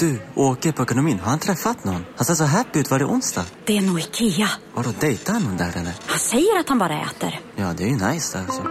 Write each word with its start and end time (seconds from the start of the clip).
Du, 0.00 0.18
åker 0.34 0.72
på 0.72 0.82
ekonomin. 0.82 1.18
Har 1.18 1.30
han 1.30 1.38
träffat 1.38 1.84
någon? 1.84 2.04
Han 2.16 2.24
ser 2.24 2.34
så 2.34 2.44
happy 2.44 2.78
ut. 2.78 2.90
Var 2.90 2.98
det 2.98 3.04
onsdag? 3.04 3.44
Det 3.64 3.76
är 3.76 3.80
nog 3.80 4.00
Ikea. 4.00 4.48
Har 4.74 4.82
du 4.82 4.92
dejtat 5.00 5.42
någon 5.42 5.56
där 5.56 5.68
eller? 5.68 5.92
Han 6.06 6.18
säger 6.18 6.60
att 6.60 6.68
han 6.68 6.78
bara 6.78 7.00
äter. 7.00 7.40
Ja, 7.56 7.74
det 7.76 7.84
är 7.84 7.88
ju 7.88 7.94
nice 7.94 8.38
alltså. 8.38 8.62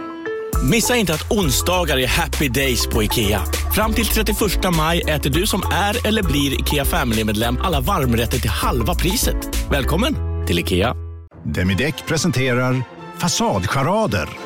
Missa 0.70 0.96
inte 0.96 1.14
att 1.14 1.32
onsdagar 1.32 1.98
är 1.98 2.06
happy 2.06 2.48
days 2.48 2.86
på 2.86 3.02
IKEA. 3.02 3.40
Fram 3.74 3.92
till 3.92 4.06
31 4.06 4.38
maj 4.76 5.00
äter 5.00 5.30
du 5.30 5.46
som 5.46 5.62
är 5.72 6.06
eller 6.06 6.22
blir 6.22 6.60
IKEA 6.60 6.84
Family-medlem 6.84 7.58
alla 7.62 7.80
varmrätter 7.80 8.38
till 8.38 8.50
halva 8.50 8.94
priset. 8.94 9.70
Välkommen 9.70 10.14
till 10.46 10.58
IKEA. 10.58 10.94
Demideck 11.44 12.06
presenterar 12.06 12.82
Fasadcharader. 13.18 14.45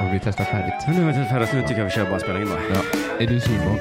Nu 0.00 0.04
det 0.04 0.10
har 0.10 0.12
vi 0.12 0.20
testat 0.20 0.48
färdigt? 0.48 0.86
Nu 0.88 0.94
har 1.02 1.06
vi 1.06 1.12
testat 1.12 1.28
färdigt. 1.28 1.52
Nu 1.54 1.60
tycker 1.62 1.78
jag 1.78 1.84
vi 1.84 1.90
kör 1.90 2.10
bara 2.10 2.20
spela 2.20 2.40
in 2.40 2.48
va? 2.48 2.56
Ja. 2.74 2.80
Är 3.20 3.26
du 3.26 3.40
Simon? 3.40 3.78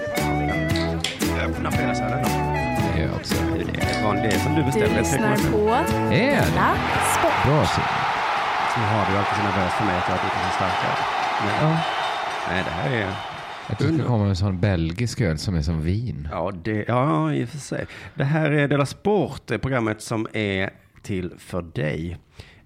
Öppna 1.45 1.71
fredagsölen 1.71 2.19
då. 2.23 2.29
Det 2.29 3.01
är 3.01 3.05
jag 3.07 3.15
också. 3.15 3.35
Det 3.53 3.61
är, 3.61 4.23
det 4.23 4.35
är 4.35 4.39
som 4.39 4.55
du 4.55 4.63
beställer. 4.63 4.89
Du 4.89 4.99
lyssnar 4.99 5.35
på 5.51 5.69
Är 5.69 6.09
det? 6.09 6.45
Della 6.45 6.69
Sport. 7.15 7.37
Bra 7.45 7.65
Simon. 7.73 7.95
Så 8.73 8.79
har 8.79 9.11
du 9.11 9.17
alltid 9.17 9.35
så 9.37 9.43
nervös 9.43 9.73
för 9.73 9.85
mig 9.85 9.97
att 9.97 10.07
jag 10.09 10.15
har 10.15 10.21
blivit 10.23 10.43
så 10.47 10.55
starkare. 10.59 10.95
Men, 11.43 11.69
Ja. 11.69 11.77
Nej, 12.49 12.63
det 12.65 12.71
här 12.71 12.89
är... 13.01 13.07
Att 13.67 13.79
du 13.79 13.97
ska 13.97 14.07
komma 14.07 14.17
med 14.17 14.29
en 14.29 14.35
sån 14.35 14.59
belgisk 14.59 15.21
öl 15.21 15.37
som 15.37 15.55
är 15.55 15.61
som 15.61 15.81
vin. 15.81 16.27
Ja, 16.31 16.51
det, 16.63 16.85
ja, 16.87 17.33
i 17.33 17.45
och 17.45 17.49
för 17.49 17.57
sig. 17.57 17.85
Det 18.13 18.23
här 18.23 18.51
är 18.51 18.67
Della 18.67 18.85
Sport, 18.85 19.41
det 19.45 19.59
programmet 19.59 20.01
som 20.01 20.27
är 20.33 20.69
till 21.01 21.33
för 21.37 21.61
dig. 21.61 22.17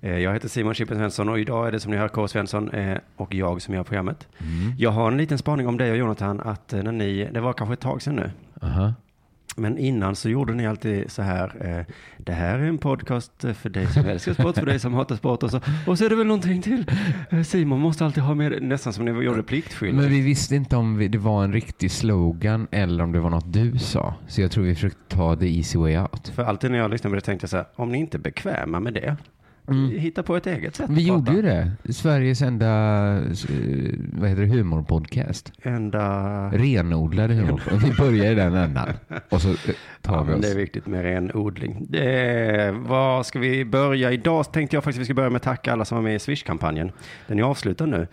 Eh, 0.01 0.17
Jag 0.17 0.33
heter 0.33 0.47
Simon 0.47 0.73
Chippen 0.73 0.97
Svensson 0.97 1.29
och 1.29 1.39
idag 1.39 1.67
är 1.67 1.71
det 1.71 1.79
som 1.79 1.91
ni 1.91 1.97
hör 1.97 2.07
K. 2.07 2.27
Svensson 2.27 2.69
eh, 2.69 2.97
och 3.15 3.33
jag 3.35 3.61
som 3.61 3.73
gör 3.73 3.83
programmet. 3.83 4.27
Jag 4.77 4.91
har 4.91 5.11
en 5.11 5.17
liten 5.17 5.37
spaning 5.37 5.67
om 5.67 5.77
dig 5.77 5.91
och 5.91 5.97
Jonathan 5.97 6.39
att 6.39 6.73
eh, 6.73 6.83
när 6.83 6.91
ni, 6.91 7.29
det 7.33 7.41
var 7.41 7.53
kanske 7.53 7.73
ett 7.73 7.79
tag 7.79 8.01
sedan 8.01 8.15
nu, 8.15 8.31
Aha. 8.61 8.93
men 9.55 9.77
innan 9.77 10.15
så 10.15 10.29
gjorde 10.29 10.53
ni 10.53 10.67
alltid 10.67 11.11
så 11.11 11.21
här, 11.21 11.85
det 12.17 12.31
här 12.33 12.59
är 12.59 12.63
en 12.63 12.77
podcast 12.77 13.45
för 13.55 13.69
dig 13.69 13.87
som 13.87 14.05
älskar 14.05 14.33
sport, 14.33 14.55
för 14.55 14.65
dig 14.65 14.79
som 14.79 14.93
hatar 14.93 15.15
sport 15.15 15.43
och 15.43 15.51
så, 15.51 15.59
och 15.87 15.97
så 15.97 16.05
är 16.05 16.09
det 16.09 16.15
väl 16.15 16.27
någonting 16.27 16.61
till. 16.61 16.85
Simon 17.45 17.79
måste 17.79 18.05
alltid 18.05 18.23
ha 18.23 18.35
med 18.35 18.63
nästan 18.63 18.93
som 18.93 19.05
ni 19.05 19.11
gjorde 19.23 19.43
pliktskyldigt. 19.43 20.01
Men 20.01 20.09
vi 20.11 20.21
visste 20.21 20.55
inte 20.55 20.75
om 20.75 20.97
vi, 20.97 21.07
det 21.07 21.17
var 21.17 21.43
en 21.43 21.53
riktig 21.53 21.91
slogan 21.91 22.67
eller 22.71 23.03
om 23.03 23.11
det 23.11 23.19
var 23.19 23.29
något 23.29 23.53
du 23.53 23.77
sa. 23.77 24.13
Så 24.27 24.41
jag 24.41 24.51
tror 24.51 24.63
vi 24.63 24.75
försökte 24.75 25.15
ta 25.15 25.35
the 25.35 25.57
easy 25.57 25.77
way 25.79 25.97
out. 25.97 26.27
För 26.27 26.43
alltid 26.43 26.71
när 26.71 26.77
jag 26.77 26.91
lyssnar 26.91 27.11
på 27.11 27.15
det 27.15 27.21
tänkte 27.21 27.43
jag 27.43 27.49
så 27.49 27.57
här, 27.57 27.65
om 27.75 27.91
ni 27.91 27.97
inte 27.97 28.17
är 28.17 28.19
bekväma 28.19 28.79
med 28.79 28.93
det, 28.93 29.15
hitta 29.73 30.23
på 30.23 30.35
ett 30.35 30.47
eget 30.47 30.75
sätt 30.75 30.85
Mm. 30.89 30.95
Vi 30.95 31.07
gjorde 31.07 31.31
ju 31.31 31.41
det. 31.41 31.71
Sveriges 31.93 32.41
enda 32.41 32.67
eh, 33.17 33.23
vad 34.13 34.29
heter 34.29 34.41
det, 34.41 34.47
humorpodcast. 34.47 35.51
Enda... 35.63 36.49
Renodlade 36.51 37.33
humor. 37.33 37.61
Vi 37.83 37.91
börjar 37.93 38.31
i 38.31 38.35
den 38.35 38.55
ändan. 38.55 38.89
Och 39.29 39.41
så 39.41 39.49
eh, 39.49 39.55
tar 40.01 40.15
Ja, 40.15 40.23
vi 40.23 40.33
oss. 40.33 40.41
det 40.41 40.51
är 40.51 40.55
viktigt 40.55 40.87
med 40.87 41.01
renodling. 41.03 41.85
Det, 41.89 42.71
vad 42.77 43.25
ska 43.25 43.39
vi 43.39 43.65
börja? 43.65 44.11
Idag 44.11 44.51
tänkte 44.51 44.75
jag 44.75 44.83
faktiskt 44.83 45.01
vi 45.01 45.05
ska 45.05 45.13
börja 45.13 45.29
med 45.29 45.35
att 45.37 45.43
tacka 45.43 45.73
alla 45.73 45.85
som 45.85 45.95
var 45.95 46.03
med 46.03 46.15
i 46.15 46.19
Swish-kampanjen. 46.19 46.91
Den 47.27 47.39
är 47.39 47.43
avslutad 47.43 47.85
nu. 47.85 48.07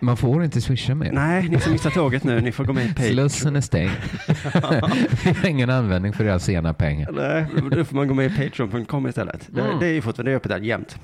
Man 0.00 0.16
får 0.16 0.44
inte 0.44 0.60
swisha 0.60 0.94
mer. 0.94 1.12
Nej, 1.12 1.48
ni 1.48 1.60
som 1.60 1.72
missar 1.72 1.90
tåget 1.90 2.24
nu, 2.24 2.40
ni 2.40 2.52
får 2.52 2.64
gå 2.64 2.72
med 2.72 2.84
i 2.84 2.88
Patreon. 2.88 3.12
Slussen 3.12 3.56
är 3.56 3.60
stängd. 3.60 3.90
vi 5.24 5.30
har 5.32 5.46
ingen 5.48 5.70
användning 5.70 6.12
för 6.12 6.24
deras 6.24 6.44
sena 6.44 6.74
pengar. 6.74 7.10
Nej, 7.12 7.46
då 7.70 7.84
får 7.84 7.96
man 7.96 8.08
gå 8.08 8.14
med 8.14 8.26
i 8.32 8.36
Patreon.com 8.36 9.06
istället. 9.06 9.46
Det, 9.50 9.60
Mm. 9.60 9.78
det 9.78 9.86
är 9.86 9.92
ju 9.92 10.00
fortfarande 10.02 10.30
det 10.30 10.36
öppet 10.36 10.50
där 10.50 10.58
jämt. 10.60 10.98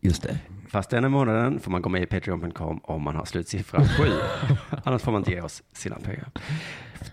Just 0.00 0.22
det. 0.22 0.38
Fast 0.68 0.90
denna 0.90 1.08
månaden 1.08 1.60
får 1.60 1.70
man 1.70 1.82
gå 1.82 1.88
med 1.88 2.02
i 2.02 2.06
Patreon.com 2.06 2.80
om 2.84 3.02
man 3.02 3.16
har 3.16 3.24
slutsiffran 3.24 3.88
sju. 3.88 4.04
Annars 4.84 5.02
får 5.02 5.12
man 5.12 5.20
inte 5.20 5.30
ge 5.32 5.40
oss 5.40 5.62
sina 5.72 5.96
pengar. 5.96 6.28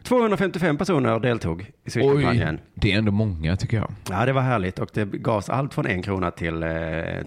255 0.03 0.77
personer 0.77 1.19
deltog 1.19 1.61
i 1.83 1.89
Swish-kampanjen. 1.91 2.59
det 2.73 2.91
är 2.93 2.97
ändå 2.97 3.11
många 3.11 3.55
tycker 3.57 3.77
jag. 3.77 3.91
Ja, 4.09 4.25
det 4.25 4.33
var 4.33 4.41
härligt 4.41 4.79
och 4.79 4.89
det 4.93 5.05
gavs 5.05 5.49
allt 5.49 5.73
från 5.73 5.85
en 5.87 6.01
krona 6.01 6.31
till 6.31 6.63
eh, 6.63 6.69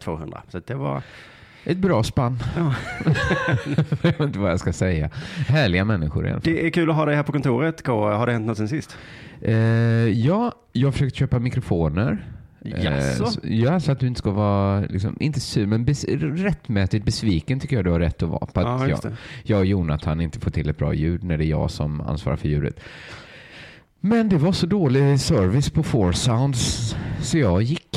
200. 0.01 0.43
Så 0.49 0.61
det 0.67 0.75
var... 0.75 1.03
Ett 1.69 1.79
bra 1.79 2.03
spann. 2.03 2.39
Ja. 2.57 2.75
jag 3.77 4.03
vet 4.03 4.21
inte 4.21 4.39
vad 4.39 4.51
jag 4.51 4.61
ska 4.61 4.73
säga. 4.73 5.11
Härliga 5.49 5.85
människor 5.85 6.27
i 6.27 6.31
alla 6.31 6.41
fall. 6.41 6.53
Det 6.53 6.67
är 6.67 6.71
kul 6.71 6.91
att 6.91 6.97
ha 6.97 7.05
dig 7.05 7.17
här 7.17 7.23
på 7.23 7.33
kontoret. 7.33 7.83
K. 7.87 8.11
Har 8.11 8.27
det 8.27 8.33
hänt 8.33 8.47
något 8.47 8.57
sen 8.57 8.69
sist? 8.69 8.97
Eh, 9.43 9.55
ja, 10.09 10.53
jag 10.73 10.87
har 10.87 10.93
försökt 10.93 11.15
köpa 11.17 11.39
mikrofoner. 11.39 12.27
Jaså? 12.65 13.27
så- 13.27 13.41
ja, 13.43 13.81
så 13.81 13.93
att 13.93 14.01
du 14.01 14.07
inte 14.07 14.19
ska 14.19 14.31
vara, 14.31 14.81
liksom, 14.81 15.17
inte 15.21 15.41
sur, 15.41 15.67
men 15.67 15.85
bes, 15.85 16.05
rättmätigt 16.21 17.05
besviken 17.05 17.61
tycker 17.61 17.77
jag 17.77 17.85
du 17.85 17.91
har 17.91 18.01
rätt 18.01 18.23
att 18.23 18.29
vara. 18.29 18.47
På 18.47 18.61
att 18.61 18.89
Ja, 18.89 18.89
jag, 18.89 19.13
jag 19.43 19.59
och 19.59 19.67
Jonathan 19.67 20.21
inte 20.21 20.41
får 20.41 20.51
till 20.51 20.69
ett 20.69 20.79
bra 20.79 20.95
ljud 20.95 21.25
när 21.25 21.39
det 21.39 21.45
är 21.45 21.49
jag 21.51 21.71
som 21.71 22.01
ansvarar 22.01 22.37
för 22.37 22.49
ljudet. 22.49 22.81
Men 24.01 24.29
det 24.29 24.37
var 24.37 24.53
så 24.53 24.67
dålig 24.67 25.21
service 25.21 25.71
på 25.71 25.83
Four 25.83 26.13
Sounds 26.13 26.97
så 27.21 27.39
jag 27.39 27.63
gick. 27.63 27.88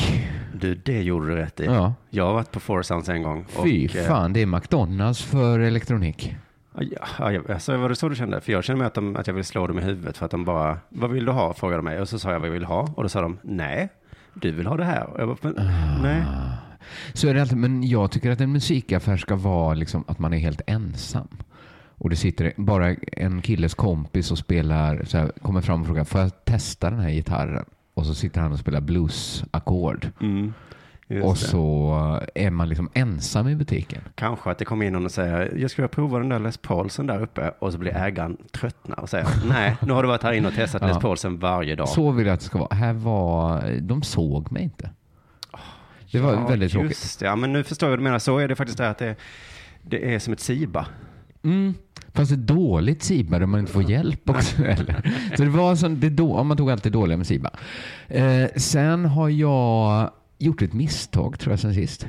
Du, 0.61 0.75
det 0.75 1.01
gjorde 1.01 1.27
du 1.27 1.35
rätt 1.35 1.59
i. 1.59 1.65
Ja. 1.65 1.93
Jag 2.09 2.25
har 2.25 2.33
varit 2.33 2.51
på 2.51 2.59
Four 2.59 2.81
Sounds 2.81 3.09
en 3.09 3.23
gång. 3.23 3.45
Fy 3.63 3.87
och, 3.87 3.95
eh, 3.95 4.07
fan, 4.07 4.33
det 4.33 4.41
är 4.41 4.45
McDonalds 4.45 5.21
för 5.21 5.59
elektronik. 5.59 6.35
Ja, 6.79 7.31
ja, 7.31 7.41
alltså, 7.49 7.77
var 7.77 7.89
det 7.89 7.95
så 7.95 8.09
du 8.09 8.15
kände? 8.15 8.41
För 8.41 8.51
jag 8.51 8.63
kände 8.63 8.77
mig 8.77 8.87
att, 8.87 8.93
de, 8.93 9.15
att 9.15 9.27
jag 9.27 9.33
ville 9.33 9.43
slå 9.43 9.67
dem 9.67 9.79
i 9.79 9.81
huvudet 9.81 10.17
för 10.17 10.25
att 10.25 10.31
de 10.31 10.45
bara, 10.45 10.77
vad 10.89 11.09
vill 11.09 11.25
du 11.25 11.31
ha? 11.31 11.53
Frågade 11.53 11.77
de 11.77 11.85
mig. 11.85 12.01
Och 12.01 12.09
så 12.09 12.19
sa 12.19 12.31
jag 12.31 12.39
vad 12.39 12.47
jag 12.47 12.53
vill 12.53 12.65
ha. 12.65 12.93
Och 12.95 13.03
då 13.03 13.09
sa 13.09 13.21
de, 13.21 13.37
nej, 13.43 13.89
du 14.33 14.51
vill 14.51 14.67
ha 14.67 14.77
det 14.77 14.85
här. 14.85 15.03
Och 15.03 15.19
jag 15.19 15.27
bara, 15.27 15.37
men, 15.41 15.55
nej. 16.03 16.23
Så 17.13 17.27
är 17.27 17.33
det 17.33 17.41
alltid, 17.41 17.57
men 17.57 17.87
jag 17.87 18.11
tycker 18.11 18.31
att 18.31 18.41
en 18.41 18.51
musikaffär 18.51 19.17
ska 19.17 19.35
vara 19.35 19.73
liksom 19.73 20.03
att 20.07 20.19
man 20.19 20.33
är 20.33 20.37
helt 20.37 20.61
ensam. 20.67 21.27
Och 21.97 22.09
det 22.09 22.15
sitter 22.15 22.53
bara 22.57 22.95
en 23.11 23.41
killes 23.41 23.73
kompis 23.73 24.31
och 24.31 24.37
spelar, 24.37 25.03
så 25.05 25.17
här, 25.17 25.31
kommer 25.41 25.61
fram 25.61 25.81
och 25.81 25.87
frågar, 25.87 26.03
får 26.03 26.21
jag 26.21 26.45
testa 26.45 26.89
den 26.89 26.99
här 26.99 27.09
gitarren? 27.09 27.65
Och 28.01 28.07
så 28.07 28.13
sitter 28.15 28.41
han 28.41 28.51
och 28.51 28.59
spelar 28.59 28.81
bluesackord. 28.81 30.07
Mm, 30.21 30.53
just 31.07 31.25
Och 31.25 31.33
det. 31.33 31.39
så 31.39 32.19
är 32.35 32.49
man 32.49 32.69
liksom 32.69 32.89
ensam 32.93 33.47
i 33.47 33.55
butiken. 33.55 34.01
Kanske 34.15 34.51
att 34.51 34.57
det 34.57 34.65
kommer 34.65 34.85
in 34.85 34.93
någon 34.93 35.05
och 35.05 35.11
säger, 35.11 35.39
jag 35.57 35.71
skulle 35.71 35.83
vilja 35.83 35.95
prova 35.95 36.19
den 36.19 36.29
där 36.29 36.39
Les 36.39 36.57
Paulsen 36.57 37.07
där 37.07 37.21
uppe. 37.21 37.51
Och 37.59 37.71
så 37.71 37.77
blir 37.77 37.95
ägaren 37.97 38.37
tröttna 38.51 38.95
och 38.95 39.09
säger, 39.09 39.27
nej, 39.49 39.77
nu 39.81 39.93
har 39.93 40.03
du 40.03 40.07
varit 40.07 40.23
här 40.23 40.33
inne 40.33 40.47
och 40.47 40.53
testat 40.53 40.81
Ja. 40.85 40.87
Les 40.87 40.97
Paulsen 40.97 41.39
varje 41.39 41.75
dag. 41.75 41.89
Så 41.89 42.11
vill 42.11 42.25
jag 42.27 42.33
att 42.33 42.39
det 42.39 42.45
ska 42.45 42.59
vara. 42.59 42.75
Här 42.75 42.93
var, 42.93 43.63
de 43.81 44.03
såg 44.03 44.51
mig 44.51 44.63
inte. 44.63 44.89
Det 46.11 46.19
var 46.19 46.33
Ja, 46.33 46.47
väldigt 46.47 46.71
tråkigt. 46.71 47.17
det. 47.19 47.25
Ja, 47.25 47.35
men 47.35 47.53
nu 47.53 47.63
förstår 47.63 47.87
jag 47.87 47.91
vad 47.91 47.99
du 47.99 48.03
menar. 48.03 48.19
Så 48.19 48.37
är 48.37 48.47
det 48.47 48.55
faktiskt 48.55 48.77
där 48.77 48.89
att 48.91 48.97
det, 48.97 49.15
det 49.81 50.13
är 50.15 50.19
som 50.19 50.33
ett 50.33 50.39
Siba. 50.39 50.85
Mm. 51.43 51.73
Fast 52.13 52.31
ett 52.31 52.47
dåligt 52.47 53.03
Siba 53.03 53.39
där 53.39 53.45
man 53.45 53.59
inte 53.59 53.71
får 53.71 53.89
hjälp 53.91 54.29
också. 54.29 54.63
Eller? 54.65 55.11
Så 55.37 55.43
det 55.43 55.49
var 55.49 55.75
sån, 55.75 55.99
det 55.99 56.09
då, 56.09 56.43
man 56.43 56.57
tog 56.57 56.71
alltid 56.71 56.91
dåliga 56.91 57.17
med 57.17 57.27
Siba. 57.27 57.49
Eh, 58.07 58.45
sen 58.55 59.05
har 59.05 59.29
jag 59.29 60.11
gjort 60.37 60.61
ett 60.61 60.73
misstag 60.73 61.39
tror 61.39 61.51
jag 61.53 61.59
sen 61.59 61.73
sist. 61.73 62.07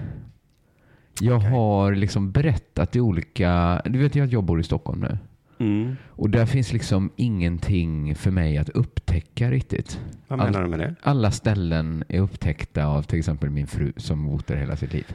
Jag 1.20 1.38
har 1.38 1.93
liksom 1.94 2.32
berättat 2.32 2.96
i 2.96 3.00
olika, 3.00 3.82
du 3.84 3.99
vet 3.99 4.14
ju 4.16 4.25
att 4.25 4.32
jag 4.32 4.44
bor 4.44 4.60
i 4.60 4.62
Stockholm 4.62 5.00
nu. 5.00 5.19
Mm. 5.58 5.96
Och 6.08 6.31
där 6.31 6.46
finns 6.46 6.72
liksom 6.72 7.10
ingenting 7.16 8.14
för 8.14 8.31
mig 8.31 8.58
att 8.58 8.69
upptäcka 8.69 9.50
riktigt. 9.50 10.00
Vad 10.28 10.38
menar 10.38 10.58
All- 10.58 10.64
du 10.64 10.70
med 10.70 10.78
det? 10.78 10.94
Alla 11.02 11.31
ställen 11.31 12.04
är 12.08 12.20
upptäckta 12.20 12.87
av 12.87 13.02
till 13.02 13.19
exempel 13.19 13.50
min 13.50 13.66
fru 13.66 13.93
som 13.96 14.26
bott 14.26 14.46
där 14.46 14.56
hela 14.56 14.76
sitt 14.76 14.93
liv. 14.93 15.06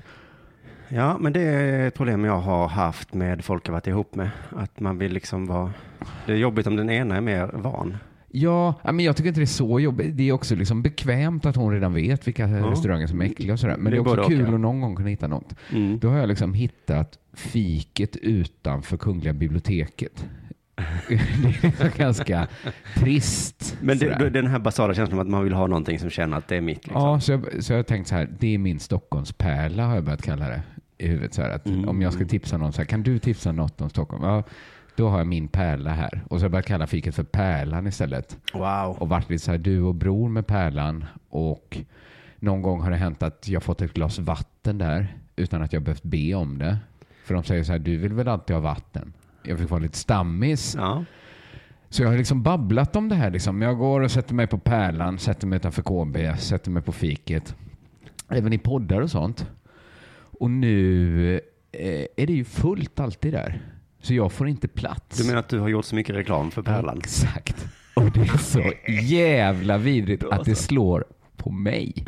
Ja, 0.89 1.17
men 1.19 1.33
det 1.33 1.41
är 1.41 1.87
ett 1.87 1.93
problem 1.93 2.25
jag 2.25 2.39
har 2.39 2.67
haft 2.67 3.13
med 3.13 3.45
folk 3.45 3.67
jag 3.67 3.73
varit 3.73 3.87
ihop 3.87 4.15
med. 4.15 4.29
Att 4.49 4.79
man 4.79 4.97
vill 4.97 5.13
liksom 5.13 5.45
vara... 5.45 5.73
Det 6.25 6.31
är 6.31 6.37
jobbigt 6.37 6.67
om 6.67 6.75
den 6.75 6.89
ena 6.89 7.17
är 7.17 7.21
mer 7.21 7.51
van. 7.53 7.97
Ja, 8.31 8.73
ja, 8.83 8.91
men 8.91 9.05
jag 9.05 9.15
tycker 9.15 9.27
inte 9.27 9.39
det 9.39 9.43
är 9.43 9.45
så 9.45 9.79
jobbigt. 9.79 10.17
Det 10.17 10.29
är 10.29 10.31
också 10.31 10.55
liksom 10.55 10.81
bekvämt 10.81 11.45
att 11.45 11.55
hon 11.55 11.73
redan 11.73 11.93
vet 11.93 12.27
vilka 12.27 12.47
restauranger 12.47 13.07
som 13.07 13.21
är 13.21 13.25
äckliga 13.25 13.53
och 13.53 13.59
sådär. 13.59 13.77
Men 13.77 13.85
Det 13.85 13.89
det 13.91 13.95
är 13.95 14.13
är 14.13 14.19
också 14.19 14.29
kul 14.29 14.45
ja. 14.47 14.53
att 14.53 14.59
någon 14.59 14.81
gång 14.81 14.95
kunna 14.95 15.09
hitta 15.09 15.27
något. 15.27 15.55
Mm. 15.73 15.99
Då 15.99 16.09
har 16.09 16.17
jag 16.17 16.27
liksom 16.29 16.53
hittat 16.53 17.17
fiket 17.33 18.15
utanför 18.15 18.97
Kungliga 18.97 19.33
biblioteket 19.33 20.25
det 21.07 21.83
är 21.83 21.97
ganska 21.97 22.47
trist. 22.95 23.77
Men 23.81 23.97
det, 23.97 24.29
den 24.29 24.47
här 24.47 24.59
basala 24.59 24.93
känslan 24.93 25.19
att 25.19 25.27
man 25.27 25.43
vill 25.43 25.53
ha 25.53 25.67
någonting 25.67 25.99
som 25.99 26.09
känner 26.09 26.37
att 26.37 26.47
det 26.47 26.55
är 26.55 26.61
mitt. 26.61 26.87
Liksom. 26.87 27.01
Ja, 27.01 27.19
så 27.19 27.31
jag, 27.31 27.63
så 27.63 27.73
jag 27.73 27.77
har 27.77 27.83
tänkt 27.83 28.07
så 28.07 28.15
här, 28.15 28.29
det 28.39 28.53
är 28.53 28.57
min 28.57 28.79
Stockholmspärla 28.79 29.85
har 29.85 29.95
jag 29.95 30.03
börjat 30.03 30.21
kalla 30.21 30.49
det 30.49 30.61
i 30.97 31.07
huvudet. 31.07 31.33
Så 31.33 31.41
här, 31.41 31.49
att 31.49 31.65
Mm. 31.65 31.89
Om 31.89 32.01
jag 32.01 32.13
ska 32.13 32.25
tipsa 32.25 32.57
någon, 32.57 32.73
så 32.73 32.81
här, 32.81 32.85
kan 32.85 33.03
du 33.03 33.19
tipsa 33.19 33.51
något 33.51 33.81
om 33.81 33.89
Stockholm? 33.89 34.23
Ja, 34.23 34.43
då 34.95 35.09
har 35.09 35.17
jag 35.17 35.27
min 35.27 35.47
pärla 35.47 35.89
här. 35.89 36.21
Och 36.27 36.29
så 36.29 36.35
har 36.35 36.45
jag 36.45 36.51
börjat 36.51 36.65
kalla 36.65 36.87
fiket 36.87 37.15
för 37.15 37.23
Pärlan 37.23 37.87
istället. 37.87 38.37
Wow. 38.53 38.97
Och 38.99 39.09
varit 39.09 39.29
lite 39.29 39.43
så 39.43 39.51
här, 39.51 39.57
du 39.57 39.81
och 39.81 39.95
bror 39.95 40.29
med 40.29 40.47
Pärlan. 40.47 41.05
Och 41.29 41.77
någon 42.39 42.61
gång 42.61 42.81
har 42.81 42.91
det 42.91 42.97
hänt 42.97 43.23
att 43.23 43.47
jag 43.47 43.63
fått 43.63 43.81
ett 43.81 43.93
glas 43.93 44.19
vatten 44.19 44.77
där 44.77 45.15
utan 45.35 45.61
att 45.61 45.73
jag 45.73 45.81
behövt 45.81 46.03
be 46.03 46.33
om 46.33 46.57
det. 46.57 46.77
För 47.25 47.33
de 47.33 47.43
säger 47.43 47.63
så 47.63 47.71
här, 47.71 47.79
du 47.79 47.97
vill 47.97 48.13
väl 48.13 48.27
alltid 48.27 48.55
ha 48.55 48.61
vatten? 48.61 49.13
Jag 49.47 49.59
fick 49.59 49.69
vara 49.69 49.81
lite 49.81 49.97
stammis. 49.97 50.75
Ja. 50.77 51.05
Så 51.89 52.03
jag 52.03 52.09
har 52.09 52.17
liksom 52.17 52.43
babblat 52.43 52.95
om 52.95 53.09
det 53.09 53.15
här. 53.15 53.31
Liksom. 53.31 53.61
Jag 53.61 53.77
går 53.77 54.01
och 54.01 54.11
sätter 54.11 54.33
mig 54.33 54.47
på 54.47 54.57
Pärlan, 54.57 55.19
sätter 55.19 55.47
mig 55.47 55.57
utanför 55.57 55.81
KB, 55.81 56.39
sätter 56.39 56.71
mig 56.71 56.83
på 56.83 56.91
fiket. 56.91 57.55
Även 58.29 58.53
i 58.53 58.57
poddar 58.57 59.01
och 59.01 59.11
sånt. 59.11 59.45
Och 60.39 60.49
nu 60.49 61.33
eh, 61.71 62.05
är 62.17 62.27
det 62.27 62.33
ju 62.33 62.43
fullt 62.43 62.99
alltid 62.99 63.33
där. 63.33 63.61
Så 64.01 64.13
jag 64.13 64.31
får 64.31 64.47
inte 64.47 64.67
plats. 64.67 65.17
Du 65.17 65.27
menar 65.27 65.39
att 65.39 65.49
du 65.49 65.59
har 65.59 65.67
gjort 65.67 65.85
så 65.85 65.95
mycket 65.95 66.15
reklam 66.15 66.51
för 66.51 66.61
Pärlan? 66.61 66.97
Exakt. 66.97 67.67
Och 67.95 68.11
det 68.11 68.21
är 68.21 68.37
så 68.37 68.71
jävla 69.01 69.77
vidrigt 69.77 70.23
att 70.23 70.45
det 70.45 70.55
slår 70.55 71.05
på 71.37 71.51
mig. 71.51 71.93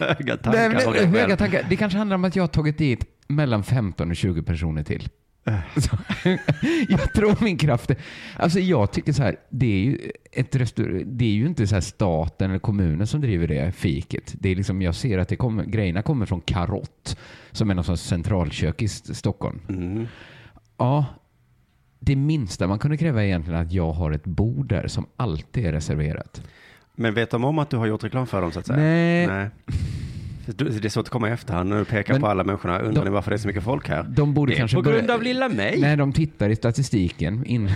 Höga 0.00 0.36
tankar 0.36 0.92
det, 0.92 1.06
höga 1.06 1.36
tankar. 1.36 1.66
Det 1.68 1.76
kanske 1.76 1.98
handlar 1.98 2.14
om 2.14 2.24
att 2.24 2.36
jag 2.36 2.42
har 2.42 2.48
tagit 2.48 2.78
dit 2.78 3.04
mellan 3.26 3.64
15 3.64 4.10
och 4.10 4.16
20 4.16 4.42
personer 4.42 4.82
till. 4.82 5.08
Jag 6.88 7.12
tror 7.12 7.44
min 7.44 7.58
kraft 7.58 7.90
är, 7.90 7.96
Alltså 8.36 8.58
jag 8.60 8.92
tycker 8.92 9.12
så 9.12 9.22
här, 9.22 9.36
det 9.50 9.66
är 9.66 9.78
ju, 9.84 9.98
ett 10.32 10.56
restaur- 10.56 11.02
det 11.06 11.24
är 11.24 11.30
ju 11.30 11.46
inte 11.46 11.66
så 11.66 11.80
staten 11.80 12.50
eller 12.50 12.58
kommunen 12.58 13.06
som 13.06 13.20
driver 13.20 13.46
det 13.48 13.72
fiket. 13.72 14.34
Det 14.38 14.48
är 14.48 14.56
liksom, 14.56 14.82
jag 14.82 14.94
ser 14.94 15.18
att 15.18 15.28
det 15.28 15.36
kommer, 15.36 15.64
grejerna 15.64 16.02
kommer 16.02 16.26
från 16.26 16.40
Karott 16.40 17.16
som 17.52 17.70
är 17.70 17.74
någon 17.74 17.84
sorts 17.84 18.02
centralkök 18.02 18.82
i 18.82 18.88
Stockholm. 18.88 19.60
Mm. 19.68 20.06
Ja, 20.76 21.04
det 22.00 22.16
minsta 22.16 22.66
man 22.66 22.78
kunde 22.78 22.96
kräva 22.96 23.22
är 23.22 23.26
egentligen 23.26 23.60
att 23.60 23.72
jag 23.72 23.92
har 23.92 24.10
ett 24.12 24.24
bord 24.24 24.68
där 24.68 24.86
som 24.88 25.06
alltid 25.16 25.66
är 25.66 25.72
reserverat. 25.72 26.42
Men 26.94 27.14
vet 27.14 27.30
de 27.30 27.44
om 27.44 27.58
att 27.58 27.70
du 27.70 27.76
har 27.76 27.86
gjort 27.86 28.04
reklam 28.04 28.26
för 28.26 28.42
dem 28.42 28.52
så 28.52 28.58
att 28.58 28.66
säga? 28.66 28.78
Nej. 28.78 29.26
Nej. 29.26 29.48
Det 30.46 30.84
är 30.84 30.88
svårt 30.88 31.04
att 31.04 31.10
komma 31.10 31.28
i 31.28 31.32
efterhand 31.32 31.70
när 31.70 31.78
du 31.78 31.84
pekar 31.84 32.14
Men 32.14 32.20
på 32.22 32.28
alla 32.28 32.44
människorna. 32.44 32.78
Undrar 32.78 33.02
de- 33.04 33.08
ni 33.10 33.14
varför 33.14 33.30
det 33.30 33.34
är 33.34 33.38
så 33.38 33.48
mycket 33.48 33.62
folk 33.64 33.88
här? 33.88 34.02
De 34.02 34.34
borde 34.34 34.52
det 34.52 34.56
är 34.56 34.58
kanske 34.58 34.76
på 34.76 34.82
grund 34.82 35.00
börja- 35.06 35.14
av 35.14 35.22
lilla 35.22 35.48
mig. 35.48 35.80
Nej, 35.80 35.96
de 35.96 36.12
tittar 36.12 36.48
i 36.48 36.56
statistiken. 36.56 37.44
In... 37.46 37.70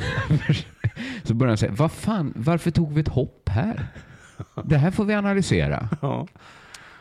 så 1.22 1.34
börjar 1.34 1.50
de 1.52 1.56
säga, 1.56 1.72
vad 1.72 1.92
fan, 1.92 2.32
varför 2.36 2.70
tog 2.70 2.92
vi 2.92 3.00
ett 3.00 3.08
hopp 3.08 3.48
här? 3.48 3.86
Det 4.64 4.76
här 4.76 4.90
får 4.90 5.04
vi 5.04 5.14
analysera. 5.14 5.88
Ja. 6.02 6.26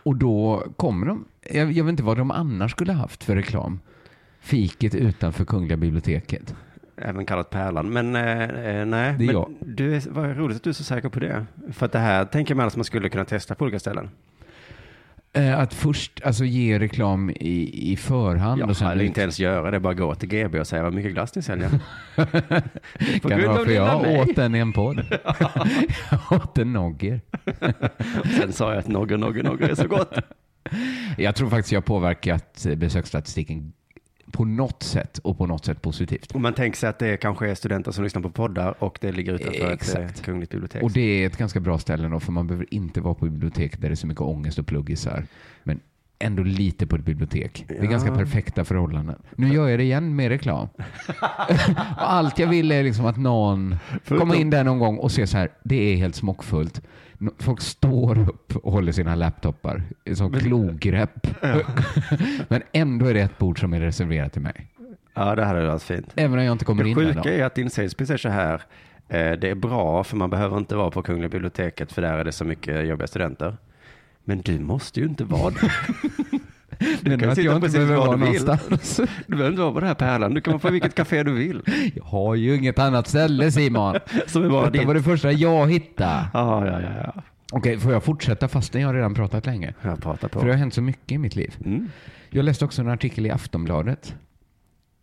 Och 0.04 0.16
då 0.16 0.64
kommer 0.76 1.08
de, 1.08 1.26
jag, 1.52 1.72
jag 1.72 1.84
vet 1.84 1.90
inte 1.92 2.04
vad 2.04 2.18
de 2.18 2.32
annars 2.32 2.72
skulle 2.72 2.94
haft 2.94 3.24
för 3.24 3.36
reklam. 3.36 3.80
Fiket 4.42 4.96
utanför 4.96 5.46
Kungliga 5.46 5.78
biblioteket. 5.78 6.56
Även 6.98 7.26
kallat 7.26 7.50
Pärlan. 7.50 7.90
Men 7.94 8.16
eh, 8.16 8.42
eh, 8.44 8.86
nej, 8.86 9.16
Det 9.18 9.24
är 9.24 9.26
men 9.26 9.28
jag. 9.28 9.50
du 9.62 10.00
vad 10.00 10.38
roligt 10.38 10.58
att 10.58 10.64
du 10.64 10.70
är 10.70 10.74
så 10.74 10.84
säker 10.84 11.10
på 11.10 11.20
det. 11.20 11.46
För 11.72 11.86
att 11.86 11.92
det 11.92 12.00
här 12.00 12.26
tänker 12.26 12.56
man 12.56 12.68
att 12.68 12.76
man 12.76 12.86
skulle 12.86 13.10
kunna 13.10 13.26
testa 13.26 13.56
på 13.56 13.64
olika 13.66 13.80
ställen. 13.80 14.10
Eh, 15.34 15.60
att 15.60 15.74
först 15.74 16.22
alltså, 16.24 16.46
ge 16.46 16.80
reklam 16.80 17.30
i, 17.30 17.92
i 17.92 17.96
förhand. 17.96 18.62
Ja, 18.62 18.66
och 18.66 18.78
sen 18.78 19.02
inte 19.02 19.22
ens 19.22 19.40
göra 19.40 19.72
det, 19.72 19.80
bara 19.80 19.94
gå 19.94 20.16
till 20.16 20.30
GB 20.30 20.60
och 20.60 20.68
säga 20.68 20.84
vad 20.84 20.94
mycket 20.94 21.14
glass 21.14 21.36
ni 21.36 21.42
säljer. 21.42 21.70
kan 22.16 23.40
det 23.40 23.48
vara 23.48 23.66
för 23.66 23.72
jag 23.72 24.02
mig. 24.02 24.22
åt 24.22 24.36
den 24.36 24.56
i 24.56 24.60
en 24.60 24.74
podd. 24.74 25.06
jag 26.12 26.42
åt 26.42 26.58
en 26.58 26.74
nogger. 26.74 27.22
Sen 28.40 28.54
sa 28.54 28.70
jag 28.70 28.80
att 28.80 28.88
nogger, 28.88 29.18
nogger, 29.18 29.44
nogger 29.44 29.70
är 29.70 29.76
så 29.76 29.88
gott. 29.88 30.14
Jag 31.18 31.36
tror 31.36 31.50
faktiskt 31.50 31.72
jag 31.72 31.80
har 31.80 31.86
påverkat 31.86 32.66
besöksstatistiken 32.76 33.74
på 34.32 34.46
något 34.46 34.84
sätt 34.84 35.18
och 35.18 35.38
på 35.38 35.46
något 35.46 35.66
sätt 35.66 35.82
positivt. 35.82 36.32
Och 36.32 36.42
man 36.42 36.54
tänker 36.54 36.78
sig 36.78 36.90
att 36.90 37.00
det 37.00 37.18
kanske 37.18 37.50
är 37.50 37.56
studenter 37.56 37.92
som 37.92 38.04
lyssnar 38.04 38.22
på 38.22 38.30
poddar 38.30 38.84
och 38.84 38.98
det 39.02 39.12
ligger 39.12 39.34
utanför 39.34 39.66
ett 39.66 39.82
Exakt. 39.82 40.20
eh, 40.20 40.24
kungligt 40.24 40.52
bibliotek. 40.52 40.84
Och 40.84 40.92
det 40.92 41.24
är 41.24 41.28
ett 41.28 41.38
ganska 41.38 41.60
bra 41.60 41.80
ställe 41.80 42.08
då, 42.08 42.20
för 42.20 42.32
man 42.32 42.48
behöver 42.48 42.74
inte 42.74 43.02
vara 43.02 43.14
på 43.14 43.26
bibliotek 43.26 43.80
där 43.82 43.90
det 43.90 43.94
är 43.94 43.96
så 43.96 44.08
mycket 44.08 44.22
ångest 44.22 44.60
och 44.60 44.68
pluggisar. 44.68 45.24
Men 45.64 45.80
ändå 46.20 46.44
lite 46.44 46.88
på 46.88 46.96
ett 46.96 47.06
bibliotek. 47.06 47.66
Det 47.68 47.78
är 47.78 47.84
Ja. 47.84 47.90
ganska 47.90 48.16
perfekta 48.16 48.66
förhållanden. 48.66 49.16
Nu 49.36 49.48
gör 49.54 49.68
jag 49.68 49.80
det 49.80 49.84
igen 49.84 50.16
med 50.16 50.30
reklam. 50.30 50.68
allt 51.98 52.40
jag 52.40 52.48
vill 52.48 52.72
är 52.72 52.84
liksom 52.84 53.06
att 53.06 53.18
någon 53.18 53.76
kommer 54.08 54.36
in 54.36 54.50
där 54.50 54.64
någon 54.64 54.80
gång 54.80 54.98
och 54.98 55.12
ser 55.12 55.26
så 55.26 55.38
här, 55.38 55.50
det 55.64 55.94
är 55.94 55.96
helt 55.96 56.16
smockfullt. 56.16 56.82
Folk 57.40 57.62
står 57.62 58.20
upp 58.30 58.56
och 58.56 58.72
håller 58.72 58.92
sina 58.92 59.16
laptopar 59.16 59.84
som 60.14 60.32
klogrepp. 60.34 61.28
Men 62.48 62.62
ändå 62.72 63.06
är 63.06 63.14
det 63.14 63.22
ett 63.22 63.38
bord 63.38 63.60
som 63.60 63.74
är 63.74 63.80
reserverat 63.80 64.34
till 64.34 64.42
mig. 64.42 64.68
Ja, 65.14 65.36
det 65.36 65.46
hade 65.46 65.68
varit 65.68 65.84
fint. 65.84 66.14
Även 66.16 66.40
om 66.40 66.46
jag 66.46 66.52
inte 66.52 66.66
kommer 66.66 66.84
Det 66.84 66.90
in 66.90 66.96
där 66.98 67.06
sjuka 67.06 67.22
då. 67.24 67.30
är 67.30 67.44
att 67.44 67.56
din 67.56 67.70
salespitch 67.70 68.12
är 68.12 68.18
så 68.18 68.30
här. 68.30 68.54
eh, 69.08 69.32
Det 69.32 69.50
är 69.50 69.56
bra 69.56 70.04
för 70.04 70.18
man 70.18 70.30
behöver 70.30 70.58
inte 70.58 70.76
vara 70.76 70.92
på 70.92 71.02
Kungliga 71.02 71.30
biblioteket 71.30 71.92
för 71.92 72.02
där 72.02 72.14
är 72.18 72.24
det 72.24 72.32
så 72.32 72.46
mycket 72.46 72.88
jobbiga 72.88 73.08
studenter. 73.08 73.58
Men 74.24 74.42
du 74.42 74.60
måste 74.60 75.00
ju 75.00 75.06
inte 75.06 75.24
vara 75.24 75.50
där. 75.50 75.72
Du 77.02 77.18
kan 77.18 77.36
sitta 77.36 77.52
jag 77.52 77.62
precis 77.62 77.80
var 77.80 78.18
du 78.18 78.32
vill. 78.32 78.46
Du 79.28 79.36
behöver 79.36 79.50
inte 79.50 79.62
vara 79.62 79.74
på 79.74 79.80
den 79.80 79.88
här 79.88 79.96
pärlan. 79.96 80.34
Du 80.34 80.42
kan 80.42 80.52
vara 80.52 80.60
på 80.60 80.70
vilket 80.70 80.96
café 80.96 81.24
du 81.24 81.34
vill. 81.34 81.62
Jag 81.96 82.04
har 82.04 82.36
ju 82.36 82.56
inget 82.56 82.80
annat 82.80 83.08
ställe 83.08 83.52
Simon. 83.52 83.96
Som 84.28 84.44
är 84.44 84.50
bara 84.50 84.70
ditt. 84.70 84.86
var 84.88 84.94
det 84.94 85.04
första 85.04 85.32
jag 85.32 85.72
hittade. 85.72 86.26
Ja, 86.34 86.66
ja, 86.68 86.82
ja. 86.82 86.90
ja. 87.16 87.22
Okej, 87.52 87.80
får 87.80 87.92
jag 87.92 88.04
fortsätta 88.04 88.48
fastän 88.48 88.82
jag 88.82 88.96
redan 88.96 89.14
pratat 89.14 89.46
länge? 89.46 89.74
Jag 89.82 90.02
pratar 90.02 90.28
på. 90.28 90.40
För 90.40 90.46
det 90.48 90.54
har 90.54 90.58
hänt 90.60 90.74
så 90.74 90.82
mycket 90.82 91.12
i 91.12 91.18
mitt 91.18 91.36
liv. 91.36 91.56
Mm. 91.66 91.90
Jag 92.30 92.46
läste 92.46 92.66
också 92.66 92.82
en 92.82 92.90
artikel 92.90 93.26
i 93.26 93.32
Aftonbladet 93.32 94.16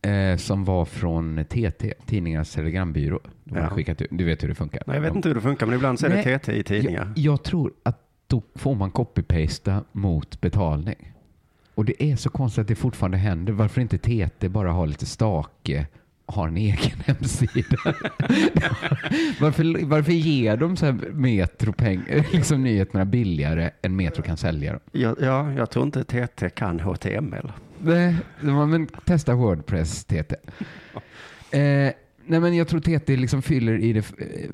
eh, 0.02 0.36
som 0.36 0.64
var 0.64 0.84
från 0.84 1.44
TT, 1.44 1.94
Tidningarnas 2.06 2.52
Telegrambyrå. 2.52 3.20
De 3.44 3.58
Ja. 3.58 3.68
skickat 3.70 4.02
du 4.10 4.24
vet 4.24 4.42
hur 4.42 4.48
det 4.48 4.54
funkar. 4.54 4.82
Nej, 4.86 4.96
jag 4.96 5.02
vet 5.02 5.14
inte 5.14 5.28
hur 5.28 5.34
det 5.34 5.40
funkar, 5.40 5.66
men 5.66 5.74
ibland 5.74 6.00
så 6.00 6.06
är 6.06 6.10
det 6.10 6.38
TT 6.38 6.52
i 6.58 6.62
tidningar. 6.62 7.12
Jag, 7.16 7.32
jag 7.32 7.42
tror 7.44 7.72
att 7.82 8.00
då 8.26 8.42
får 8.54 8.74
man 8.74 8.90
copy-pasta 8.90 9.84
mot 9.92 10.40
betalning. 10.40 11.12
Och 11.74 11.84
det 11.84 12.02
är 12.02 12.16
så 12.16 12.30
konstigt 12.30 12.62
att 12.62 12.68
det 12.68 12.74
fortfarande 12.74 13.16
händer. 13.16 13.52
Varför 13.52 13.80
inte 13.80 13.98
TT 13.98 14.48
bara 14.48 14.72
har 14.72 14.86
lite 14.86 15.06
stake, 15.06 15.86
har 16.26 16.48
en 16.48 16.56
egen 16.56 16.98
hemsida? 17.04 17.76
varför, 19.40 19.86
varför 19.86 20.12
ger 20.12 20.56
de 20.56 20.76
så 20.76 20.86
här 20.86 20.92
Metro 21.12 21.74
liksom 22.32 22.62
nyheterna 22.62 23.04
billigare 23.04 23.70
än 23.82 23.96
Metro 23.96 24.22
kan 24.22 24.36
sälja 24.36 24.72
dem? 24.72 24.80
Ja, 24.92 25.16
ja, 25.20 25.52
jag 25.52 25.70
tror 25.70 25.84
inte 25.84 26.04
TT 26.04 26.50
kan 26.50 26.80
HTML. 26.80 27.52
Nej, 27.78 28.16
men 28.40 28.86
testa 28.86 29.34
Wordpress 29.34 30.04
TT. 30.04 30.36
Eh, 31.50 31.92
nej 32.26 32.40
men 32.40 32.56
jag 32.56 32.68
tror 32.68 32.80
TT 32.80 33.16
liksom 33.16 33.42
fyller 33.42 33.78
i 33.78 33.92
det 33.92 34.02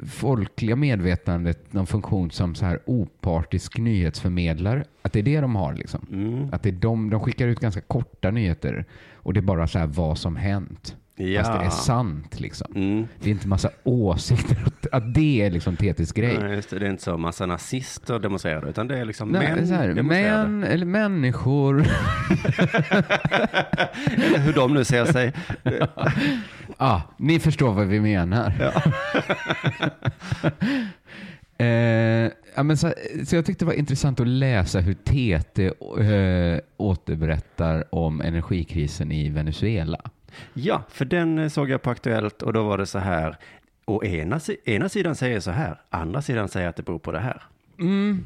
folkliga 0.07 0.77
medvetandet 0.77 1.73
någon 1.73 1.87
funktion 1.87 2.31
som 2.31 2.55
så 2.55 2.65
här 2.65 2.81
opartisk 2.87 3.79
nyhetsförmedlare. 3.79 4.85
Att 5.03 5.13
det 5.13 5.19
är 5.19 5.23
det 5.23 5.41
de 5.41 5.57
har 5.57 5.75
liksom. 5.75 6.07
Mm. 6.13 6.49
Att 6.53 6.63
det 6.63 6.69
är 6.69 6.73
de, 6.73 7.11
de 7.11 7.21
skickar 7.21 7.49
ut 7.49 7.61
ganska 7.61 7.81
korta 7.81 8.31
nyheter 8.31 8.85
och 9.13 9.35
det 9.35 9.41
är 9.41 9.43
bara 9.43 9.67
så 9.67 9.79
här 9.79 9.87
vad 9.87 10.19
som 10.19 10.37
hänt. 10.37 10.97
Ja. 11.17 11.43
Fast 11.43 11.53
det 11.53 11.67
är 11.67 11.71
sant 11.71 12.41
liksom. 12.41 12.73
Mm. 12.75 13.07
Det 13.21 13.31
är 13.31 13.33
inte 13.33 13.49
massa 13.49 13.71
åsikter. 13.83 14.57
Att 14.93 15.15
det 15.15 15.43
är 15.43 15.51
liksom 15.51 15.77
TTs 15.77 16.13
grej. 16.13 16.39
Nej, 16.41 16.55
just 16.55 16.71
det, 16.71 16.79
det 16.79 16.87
är 16.87 16.91
inte 16.91 17.03
så 17.03 17.19
massa 17.19 17.47
nazister 17.47 18.19
demonstrerar, 18.19 18.69
utan 18.69 18.89
det 18.89 18.99
är 18.99 19.05
liksom 19.05 19.29
Nej, 19.29 19.55
män 19.55 19.69
det 19.69 20.01
är 20.01 20.03
män 20.03 20.65
eller 20.65 20.87
människor. 20.87 21.81
Eller 24.17 24.39
hur 24.39 24.53
de 24.53 24.75
nu 24.75 24.85
ser 24.85 25.05
sig. 25.05 25.33
ah, 26.77 27.01
ni 27.17 27.41
förstår 27.41 27.73
vad 27.73 27.87
vi 27.87 28.01
menar. 28.01 28.55
eh, 31.59 32.31
ja, 32.55 32.63
men 32.63 32.77
så, 32.77 32.93
så 33.25 33.37
jag 33.37 33.47
tyckte 33.47 33.65
det 33.65 33.67
var 33.67 33.73
intressant 33.73 34.21
att 34.21 34.27
läsa 34.29 34.81
hur 34.81 34.95
TT 34.95 35.67
eh, 35.67 36.59
återberättar 36.77 37.95
om 37.95 38.21
energikrisen 38.21 39.13
i 39.13 39.29
Venezuela. 39.29 40.01
Ja, 40.55 40.83
för 40.89 41.05
den 41.05 41.39
eh, 41.39 41.49
såg 41.49 41.71
jag 41.71 41.83
på 41.83 41.91
Aktuellt 41.91 42.43
och 42.43 42.53
då 42.53 42.63
var 42.63 42.79
det 42.79 42.87
så 42.87 42.99
här. 42.99 43.37
Och 43.85 44.05
ena, 44.05 44.41
ena 44.65 44.89
sidan 44.89 45.15
säger 45.15 45.41
så 45.41 45.51
här, 45.51 45.81
andra 45.91 46.23
sidan 46.23 46.49
säger 46.49 46.69
att 46.69 46.77
det 46.77 46.83
beror 46.83 46.99
på 46.99 47.13
det 47.13 47.21
här. 47.21 47.43
Mm. 47.81 48.25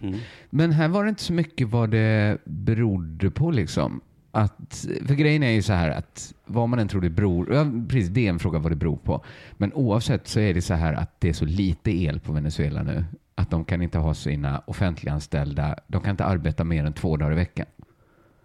Men 0.50 0.72
här 0.72 0.88
var 0.88 1.04
det 1.04 1.08
inte 1.08 1.22
så 1.22 1.32
mycket 1.32 1.68
vad 1.68 1.90
det 1.90 2.38
berodde 2.44 3.30
på 3.30 3.50
liksom. 3.50 4.00
Att, 4.30 4.86
för 5.06 5.14
grejen 5.14 5.42
är 5.42 5.50
ju 5.50 5.62
så 5.62 5.72
här 5.72 5.90
att 5.90 6.34
vad 6.44 6.68
man 6.68 6.78
än 6.78 6.88
tror 6.88 7.00
det 7.00 7.10
beror, 7.10 7.54
ja, 7.54 7.66
precis 7.88 8.08
det 8.08 8.26
är 8.26 8.30
en 8.30 8.38
fråga 8.38 8.58
vad 8.58 8.72
det 8.72 8.76
beror 8.76 8.96
på. 8.96 9.24
Men 9.52 9.72
oavsett 9.72 10.28
så 10.28 10.40
är 10.40 10.54
det 10.54 10.62
så 10.62 10.74
här 10.74 10.92
att 10.92 11.20
det 11.20 11.28
är 11.28 11.32
så 11.32 11.44
lite 11.44 11.90
el 11.90 12.20
på 12.20 12.32
Venezuela 12.32 12.82
nu 12.82 13.04
att 13.36 13.50
de 13.50 13.64
kan 13.64 13.82
inte 13.82 13.98
ha 13.98 14.14
sina 14.14 14.62
offentliganställda, 14.66 15.76
de 15.86 16.02
kan 16.02 16.10
inte 16.10 16.24
arbeta 16.24 16.64
mer 16.64 16.84
än 16.84 16.92
två 16.92 17.16
dagar 17.16 17.32
i 17.32 17.34
veckan. 17.34 17.66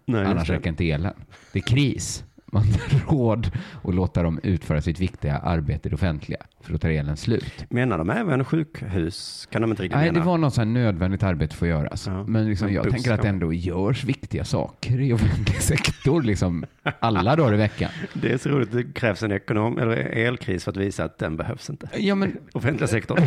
Nej, 0.04 0.24
Annars 0.24 0.50
räcker 0.50 0.68
inte 0.68 0.90
elen. 0.90 1.14
Det 1.52 1.58
är 1.58 1.62
kris. 1.62 2.24
Man 2.54 2.64
råd 3.08 3.50
att 3.84 3.94
låta 3.94 4.22
dem 4.22 4.40
utföra 4.42 4.80
sitt 4.82 5.00
viktiga 5.00 5.36
arbete 5.38 5.88
i 5.88 5.90
det 5.90 5.94
offentliga, 5.94 6.38
för 6.60 6.72
då 6.72 6.78
tar 6.78 6.88
elen 6.88 7.16
slut. 7.16 7.64
Menar 7.70 7.98
de 7.98 8.10
även 8.10 8.44
sjukhus? 8.44 9.48
Kan 9.50 9.62
de 9.62 9.70
inte 9.70 9.82
riktigt 9.82 9.96
Nej, 9.96 10.06
mena? 10.12 10.18
det 10.20 10.26
var 10.26 10.38
något 10.38 10.54
så 10.54 10.64
nödvändigt 10.64 11.22
arbete 11.22 11.56
för 11.56 11.66
att 11.66 11.70
göras. 11.70 12.06
Ja, 12.06 12.24
Men 12.24 12.48
liksom, 12.48 12.72
jag 12.72 12.84
buss 12.84 12.92
tänker 12.92 13.12
att 13.12 13.22
det 13.22 13.28
ändå 13.28 13.52
görs 13.52 14.04
viktiga 14.04 14.44
saker 14.44 15.00
i 15.00 15.12
offentlig 15.12 15.56
sektor, 15.62 16.22
liksom 16.22 16.64
alla 16.98 17.36
dagar 17.36 17.54
i 17.54 17.56
veckan. 17.56 17.90
Det 18.14 18.32
är 18.32 18.38
så 18.38 18.48
roligt, 18.48 18.72
det 18.72 18.92
krävs 18.94 19.22
en 19.22 19.32
ekonom, 19.32 19.78
eller 19.78 19.96
elkris 19.96 20.64
för 20.64 20.70
att 20.70 20.76
visa 20.76 21.04
att 21.04 21.18
den 21.18 21.36
behövs 21.36 21.70
inte. 21.70 21.88
Ja, 21.96 22.14
men, 22.14 22.36
Offentliga 22.52 22.88
sektorn. 22.88 23.22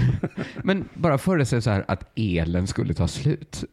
men 0.63 0.89
bara 0.93 1.17
föreställ 1.17 1.61
så 1.61 1.69
här 1.69 1.85
att 1.87 2.11
elen 2.15 2.67
skulle 2.67 2.93
ta 2.93 3.07
slut. 3.07 3.63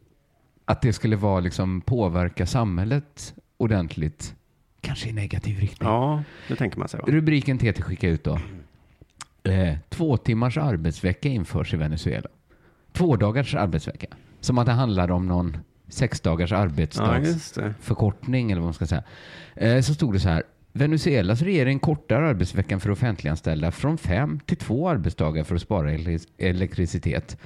Att 0.65 0.83
det 0.83 0.93
skulle 0.93 1.17
vara 1.17 1.41
liksom 1.41 1.81
påverka 1.81 2.47
samhället 2.47 3.35
ordentligt, 3.57 4.35
kanske 4.83 5.09
i 5.09 5.13
negativ 5.13 5.59
riktning. 5.61 5.89
Ja, 5.89 6.23
det 6.49 6.57
tänker 6.57 6.79
man 6.79 6.89
sig. 6.89 7.01
Va? 7.01 7.07
Rubriken 7.09 7.59
TT 7.59 7.83
skickar 7.83 8.09
ut 8.09 8.25
då. 8.25 8.39
Eh, 9.51 9.75
två 9.89 10.17
timmars 10.17 10.59
arbetsvecka 10.59 11.29
införs 11.29 11.75
i 11.75 11.77
Venezuela. 11.77 12.29
Två 12.93 13.17
dagars 13.17 13.55
arbetsvecka. 13.55 14.07
Som 14.41 14.59
att 14.59 14.67
det 14.67 14.73
handlar 14.73 15.11
om 15.11 15.27
någon 15.27 15.57
sex 15.89 16.21
dagars 16.21 16.51
Ja, 16.51 16.57
arbetsdags 16.57 17.29
just 17.29 17.55
det. 17.55 17.75
förkortning 17.81 18.51
eller 18.51 18.61
vad 18.61 18.67
man 18.67 18.75
ska 18.75 18.87
säga. 18.87 19.03
Eh, 19.57 19.81
så 19.81 19.95
stod 19.95 20.13
det 20.13 20.21
så 20.21 20.29
här. 20.29 20.43
Venezuelas 20.73 21.43
regering 21.43 21.79
kortar 21.79 22.23
arbetsveckan 22.23 22.81
för 22.81 22.91
offentliganställda 22.91 23.71
från 23.71 23.99
fem 23.99 24.41
till 24.47 24.57
två 24.57 24.89
arbetsdagar 24.89 25.45
för 25.45 25.55
att 25.55 25.63
spara 25.63 25.91
ele- 25.93 26.27
elektricitet. 26.39 27.37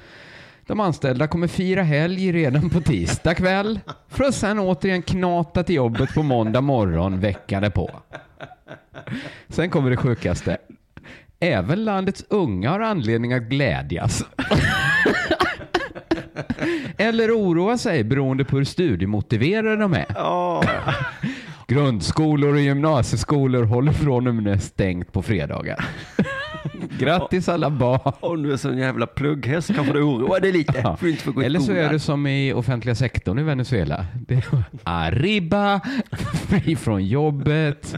De 0.66 0.80
anställda 0.80 1.26
kommer 1.26 1.46
fira 1.46 1.82
helg 1.82 2.32
redan 2.32 2.70
på 2.70 2.80
tisdag 2.80 3.35
kväll 3.35 3.80
för 4.08 4.25
att 4.25 4.35
sen 4.35 4.58
återigen 4.58 5.02
knata 5.02 5.62
till 5.62 5.75
jobbet 5.75 6.14
på 6.14 6.23
måndag 6.23 6.61
morgon 6.61 7.20
veckan 7.20 7.62
därpå. 7.62 7.90
Sen 9.49 9.70
kommer 9.70 9.90
det 9.90 9.96
sjukaste. 9.96 10.56
Även 11.40 11.85
landets 11.85 12.25
unga 12.28 12.70
har 12.70 12.80
anledning 12.80 13.32
att 13.32 13.42
glädjas. 13.42 14.25
Eller 16.99 17.30
oroa 17.30 17.78
sig 17.78 18.04
beroende 18.04 18.44
på 18.44 18.56
hur 18.56 18.64
studiemotiverade 18.64 19.76
de 19.76 19.94
är. 19.94 20.06
Grundskolor 21.68 22.54
och 22.54 22.61
gymnasieskolor 22.61 23.64
håller 23.64 23.92
från 23.92 24.26
och 24.26 24.35
med 24.35 24.62
stängt 24.62 25.12
på 25.12 25.23
fredagar. 25.23 25.85
Grattis 26.99 27.49
alla 27.49 27.71
barn. 27.71 28.12
om 28.21 28.42
du 28.42 28.52
är 28.52 28.56
sån 28.56 28.78
jävla 28.78 29.06
plugghäst 29.06 29.75
kanske 29.75 29.92
du 29.92 30.02
oroar 30.02 30.40
dig 30.40 30.52
lite. 30.52 30.80
Ja. 30.83 30.97
För 30.97 31.06
inte 31.09 31.23
få 31.23 31.33
gå 31.33 31.42
Eller 31.42 31.61
så 31.61 31.73
är 31.73 31.92
det 31.92 31.99
som 32.00 32.26
i 32.26 32.52
offentliga 32.52 32.95
sektorn 32.95 33.38
i 33.38 33.42
Venezuela. 33.42 34.06
Det 34.28 34.42
Arriba, 34.85 35.80
fri 36.60 36.76
från 36.76 37.06
jobbet, 37.06 37.94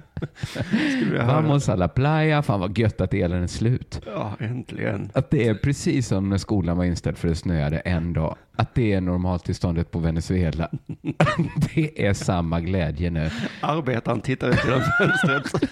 vamos 1.26 1.68
a 1.68 1.76
la 1.76 1.88
playa. 1.88 2.42
Fan 2.42 2.60
vad 2.60 2.78
gött 2.78 3.00
att 3.00 3.14
elen 3.14 3.42
är 3.42 3.46
slut. 3.46 4.00
Ja, 4.06 4.32
äntligen. 4.40 5.10
Att 5.14 5.30
det 5.30 5.48
är 5.48 5.54
precis 5.54 6.08
som 6.08 6.28
när 6.28 6.38
skolan 6.38 6.76
var 6.76 6.84
inställd 6.84 7.18
för 7.18 7.28
det 7.28 7.34
snöade 7.34 7.78
en 7.78 8.12
dag. 8.12 8.36
Att 8.56 8.74
det 8.74 8.92
är 8.92 9.00
normaltillståndet 9.00 9.90
på 9.90 9.98
Venezuela. 9.98 10.70
Det 11.74 12.06
är 12.06 12.14
samma 12.14 12.60
glädje 12.60 13.10
nu. 13.10 13.30
Arbetaren 13.60 14.20
tittar 14.20 14.48
ut 14.48 14.64
genom 14.64 14.82
fönstret. 14.98 15.70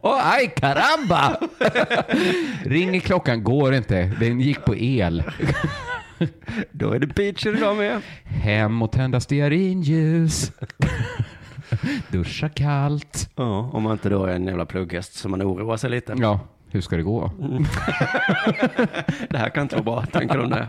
Åh, 0.00 0.34
aj, 0.34 0.52
caramba! 0.56 1.36
Ringer 2.64 3.00
klockan, 3.00 3.44
går 3.44 3.74
inte. 3.74 4.12
Den 4.20 4.40
gick 4.40 4.64
på 4.64 4.76
el. 4.76 5.22
Då 6.70 6.92
är 6.92 6.98
det 6.98 7.06
beachen 7.06 7.56
idag 7.56 7.76
med. 7.76 8.00
Hem 8.24 8.82
och 8.82 8.92
tända 8.92 9.20
stearinljus. 9.20 10.52
Duscha 12.08 12.48
kallt. 12.48 13.30
Ja, 13.36 13.70
om 13.72 13.82
man 13.82 13.92
inte 13.92 14.08
då 14.08 14.24
är 14.24 14.34
en 14.34 14.44
jävla 14.44 14.66
plugghäst 14.66 15.14
så 15.14 15.28
man 15.28 15.42
oroar 15.42 15.76
sig 15.76 15.90
lite. 15.90 16.14
Ja, 16.18 16.40
hur 16.70 16.80
ska 16.80 16.96
det 16.96 17.02
gå? 17.02 17.30
Det 19.30 19.38
här 19.38 19.48
kan 19.48 19.62
inte 19.62 19.76
vara 19.76 19.84
bra, 19.84 20.06
tänker 20.06 20.38
de 20.38 20.50
där. 20.50 20.68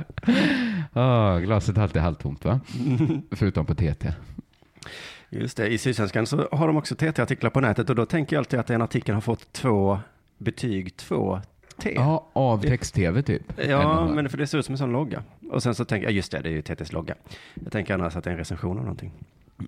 Ah, 0.93 1.37
glaset 1.37 1.77
är 1.77 1.81
alltid 1.81 2.01
halvtomt 2.01 2.45
va? 2.45 2.59
Förutom 3.31 3.65
på 3.65 3.75
TT. 3.75 4.13
Just 5.29 5.57
det, 5.57 5.67
i 5.67 5.77
Sydsvenskan 5.77 6.25
så 6.25 6.47
har 6.51 6.67
de 6.67 6.77
också 6.77 6.95
TT-artiklar 6.95 7.49
på 7.49 7.61
nätet 7.61 7.89
och 7.89 7.95
då 7.95 8.05
tänker 8.05 8.35
jag 8.35 8.41
alltid 8.41 8.59
att 8.59 8.67
den 8.67 8.81
artikeln 8.81 9.13
har 9.15 9.21
fått 9.21 9.53
två 9.53 9.99
betyg, 10.37 10.97
två 10.97 11.41
T. 11.77 11.93
Ja, 11.95 12.29
av 12.33 12.61
text-tv 12.61 13.21
typ. 13.21 13.53
Ja, 13.67 14.07
men 14.07 14.29
för 14.29 14.37
det 14.37 14.47
ser 14.47 14.57
ut 14.57 14.65
som 14.65 14.73
en 14.73 14.77
sån 14.77 14.91
logga. 14.91 15.23
Och 15.51 15.63
sen 15.63 15.75
så 15.75 15.85
tänker 15.85 16.07
jag, 16.07 16.13
just 16.13 16.31
det, 16.31 16.39
det 16.39 16.49
är 16.49 16.53
ju 16.53 16.61
TTs 16.61 16.93
logga. 16.93 17.15
Jag 17.53 17.71
tänker 17.71 17.93
annars 17.93 18.15
att 18.15 18.23
det 18.23 18.29
är 18.29 18.31
en 18.31 18.37
recension 18.37 18.77
av 18.77 18.83
någonting. 18.83 19.11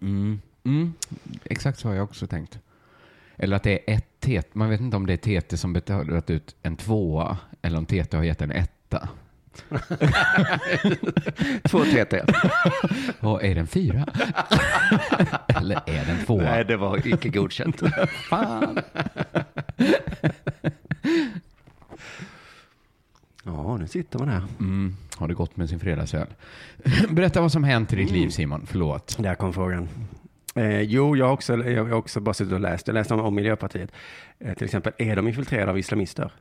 Mm. 0.01 0.41
Mm. 0.63 0.93
Exakt 1.43 1.79
så 1.79 1.88
har 1.88 1.96
jag 1.96 2.03
också 2.03 2.27
tänkt. 2.27 2.60
Eller 3.38 3.55
att 3.55 3.63
det 3.63 3.91
är 3.91 3.96
ett 3.96 4.19
TT. 4.19 4.43
Man 4.53 4.69
vet 4.69 4.81
inte 4.81 4.98
om 4.98 5.05
det 5.05 5.13
är 5.27 5.41
TT 5.41 5.58
som 5.58 5.74
betalat 5.74 6.29
ut 6.29 6.55
en 6.62 6.75
tvåa 6.75 7.38
eller 7.62 7.77
om 7.77 7.86
TT 7.86 8.17
har 8.17 8.24
gett 8.24 8.41
en 8.41 8.51
etta. 8.51 9.10
Två 11.69 11.84
TT. 11.84 12.22
Och 13.19 13.43
är 13.46 13.55
den 13.55 13.67
fyra? 13.67 14.05
eller 15.48 15.81
är 15.86 16.05
den 16.05 16.25
tvåa? 16.25 16.43
Nej, 16.43 16.65
det 16.65 16.77
var 16.77 17.08
icke 17.08 17.29
godkänt. 17.29 17.81
Fan. 18.29 18.79
Ja, 23.53 23.77
nu 23.77 23.88
sitter 23.88 24.20
man 24.20 24.29
här. 24.29 24.44
Mm. 24.60 24.96
Har 25.18 25.27
det 25.27 25.34
gått 25.34 25.58
med 25.58 25.70
sin 25.70 25.79
fredagsöl? 25.79 26.27
Berätta 27.10 27.41
vad 27.41 27.51
som 27.51 27.63
hänt 27.63 27.94
i 27.94 27.96
ditt 27.96 28.12
liv 28.12 28.29
Simon. 28.29 28.65
Förlåt. 28.65 29.15
Där 29.20 29.36
kom 29.36 29.53
frågan. 29.53 29.88
Eh, 30.56 30.82
jo, 30.82 31.15
jag 31.18 31.25
har 31.25 31.34
också, 31.34 31.58
jag 31.58 31.86
har 31.86 31.94
också 31.94 32.20
bara 32.20 32.34
suttit 32.34 32.53
och 32.53 32.60
läst. 32.60 32.88
Jag 32.88 32.94
läste 32.94 33.13
om, 33.13 33.20
om 33.20 33.36
Miljöpartiet. 33.36 33.91
Eh, 34.39 34.53
till 34.53 34.65
exempel, 34.65 34.94
är 34.98 35.15
de 35.15 35.27
infiltrerade 35.27 35.72
av 35.72 35.79
islamister? 35.79 36.32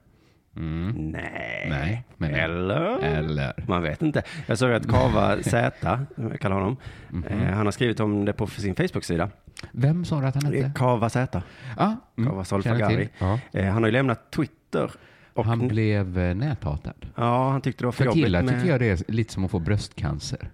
Mm. 0.57 0.91
Nej. 1.11 1.67
Nej, 1.71 2.05
men- 2.17 2.35
Eller? 2.35 2.99
Eller? 2.99 3.65
Man 3.69 3.83
vet 3.83 4.03
inte. 4.03 4.23
Jag 4.47 4.59
såg 4.59 4.73
att 4.73 4.88
Kava 4.91 5.43
Z, 5.43 5.71
jag 6.17 6.41
kallar 6.41 6.57
honom, 6.57 6.77
Mhm. 7.09 7.25
eh, 7.25 7.53
han 7.55 7.67
har 7.67 7.73
skrivit 7.73 8.00
om 8.00 8.25
det 8.25 8.33
på 8.33 8.47
sin 8.47 8.75
Facebook-sida. 8.75 9.31
Vem 9.73 10.05
sa 10.05 10.21
du 10.21 10.27
att 10.27 10.35
han 10.35 10.45
hette? 10.55 10.73
Kava 10.75 11.09
Z, 11.09 11.43
Ah, 11.77 11.93
mm. 12.17 12.31
Kava 12.31 12.45
Solfagari. 12.45 13.09
Eh, 13.53 13.65
han 13.65 13.83
har 13.83 13.87
ju 13.88 13.93
lämnat 13.93 14.31
Twitter. 14.31 14.91
Och, 15.38 15.45
Han 15.45 15.68
blev 15.68 16.18
eh, 16.18 16.35
näthatad. 16.35 17.07
Ja, 17.14 17.50
han 17.50 17.61
tyckte 17.61 17.83
det 17.83 17.87
var 17.87 17.92
för 17.92 17.97
För 17.99 18.04
jobbigt. 18.04 18.25
killar 18.25 18.42
med- 18.42 18.54
tycker 18.54 18.71
jag 18.71 18.80
det 18.80 18.88
är 19.09 19.12
lite 19.12 19.33
som 19.33 19.45
att 19.45 19.50
få 19.50 19.59
bröstcancer. 19.59 20.50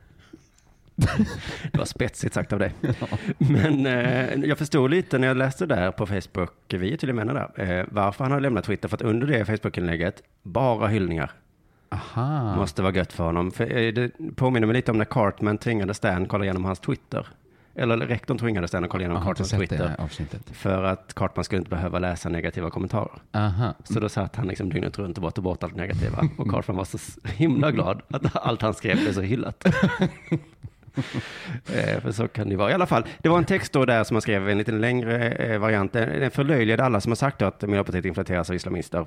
Det 1.73 1.79
var 1.79 1.85
spetsigt 1.85 2.35
sagt 2.35 2.53
av 2.53 2.59
dig. 2.59 2.73
Men 3.39 3.87
eh, 3.87 4.35
jag 4.49 4.59
förstod 4.59 4.91
lite 4.91 5.19
när 5.19 5.29
jag 5.29 5.37
läste 5.37 5.67
där 5.67 5.91
på 5.91 6.07
Facebook, 6.07 6.51
vi 6.69 6.93
är 6.93 6.97
tydligen 6.97 7.17
männen 7.17 7.35
där, 7.57 7.79
eh, 7.81 7.87
varför 7.91 8.25
han 8.25 8.33
har 8.33 8.41
lämnat 8.41 8.65
Twitter. 8.65 8.89
För 8.89 8.97
att 8.97 9.03
under 9.03 9.27
det 9.27 9.45
Facebook-inlägget, 9.45 10.23
bara 10.43 10.89
hyllningar. 10.89 11.31
Aha. 11.89 12.57
Måste 12.57 12.83
vara 12.83 12.95
gött 12.95 13.13
för 13.13 13.25
honom. 13.25 13.51
För, 13.51 13.77
eh, 13.77 13.93
det 13.93 14.11
påminner 14.37 14.67
mig 14.67 14.77
lite 14.77 14.91
om 14.91 14.99
när 14.99 15.05
Cartman 15.05 15.59
tvingade 15.59 15.95
Stan 15.95 16.27
kolla 16.27 16.45
igenom 16.45 16.65
hans 16.65 16.81
Twitter. 16.81 17.27
Eller 17.77 17.97
rektorn 17.97 18.39
tvingade 18.39 18.69
Stan 18.69 18.85
att 18.85 18.91
kolla 18.91 19.03
igenom 19.03 19.23
har 19.23 19.31
inte 19.31 19.43
Cartmans 19.43 20.17
Twitter. 20.17 20.55
För 20.55 20.83
att 20.83 21.15
Cartman 21.15 21.45
skulle 21.45 21.59
inte 21.59 21.71
behöva 21.71 21.99
läsa 21.99 22.29
negativa 22.29 22.71
kommentarer. 22.71 23.23
Aha. 23.33 23.75
Så 23.85 24.01
då 24.01 24.09
satt 24.09 24.37
han 24.37 24.47
liksom 24.47 24.71
dygnet 24.71 24.99
runt 24.99 25.19
och 25.19 25.23
bara 25.23 25.31
tog 25.31 25.45
bort 25.45 25.63
allt 25.63 25.77
negativa. 25.77 26.29
Och 26.39 26.51
Cartman 26.51 26.77
var 26.77 26.85
så 26.85 26.99
himla 27.29 27.71
glad 27.71 28.03
att 28.09 28.37
allt 28.37 28.63
han 28.63 28.75
skrev 28.75 28.97
blev 28.97 29.13
så 29.13 29.21
hyllat. 29.21 29.67
Eh, 31.75 32.01
för 32.01 32.13
så 32.13 32.29
kan 32.29 32.49
det 32.49 32.57
vara. 32.57 32.71
I 32.71 32.75
alla 32.75 32.87
fall, 32.87 33.05
det 33.19 33.29
var 33.29 33.39
en 33.39 33.45
text 33.45 33.73
då 33.73 33.85
där 33.85 34.05
som 34.05 34.15
han 34.15 34.23
skrev, 34.23 34.49
en 34.49 34.59
lite 34.59 34.73
längre 34.73 35.31
eh, 35.31 35.59
variant. 35.59 35.93
Den 35.93 36.31
förlöjligade 36.31 36.85
alla 36.85 37.01
som 37.01 37.11
har 37.11 37.17
sagt 37.17 37.43
att 37.43 37.63
Miljöpartiet 37.63 38.05
infiltreras 38.05 38.51
av 38.51 38.57
islamister. 38.57 39.07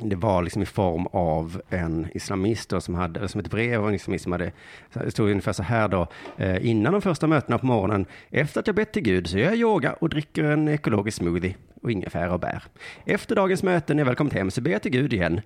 Det 0.00 0.16
var 0.16 0.42
liksom 0.42 0.62
i 0.62 0.66
form 0.66 1.06
av 1.06 1.62
en 1.68 2.08
islamist 2.14 2.68
då 2.68 2.80
som 2.80 2.94
hade, 2.94 3.28
som 3.28 3.40
ett 3.40 3.50
brev 3.50 3.80
av 3.80 3.88
en 3.88 3.94
islamist 3.94 4.22
som 4.22 4.32
hade, 4.32 4.52
det 4.92 5.10
stod 5.10 5.30
ungefär 5.30 5.52
så 5.52 5.62
här 5.62 5.88
då, 5.88 6.08
eh, 6.36 6.66
innan 6.66 6.92
de 6.92 7.02
första 7.02 7.26
mötena 7.26 7.58
på 7.58 7.66
morgonen, 7.66 8.06
efter 8.30 8.60
att 8.60 8.66
jag 8.66 8.76
bett 8.76 8.92
till 8.92 9.02
Gud 9.02 9.26
så 9.26 9.38
gör 9.38 9.46
jag 9.46 9.56
yoga 9.56 9.92
och 9.92 10.08
dricker 10.08 10.44
en 10.44 10.68
ekologisk 10.68 11.16
smoothie 11.16 11.54
och 11.82 11.90
ingefära 11.90 12.32
och 12.32 12.40
bär. 12.40 12.62
Efter 13.04 13.34
dagens 13.36 13.62
möten 13.62 13.96
när 13.96 14.00
jag 14.00 14.06
väl 14.06 14.16
kommit 14.16 14.32
hem 14.32 14.50
så 14.50 14.60
ber 14.60 14.70
jag 14.70 14.82
till 14.82 14.92
Gud 14.92 15.12
igen. 15.12 15.40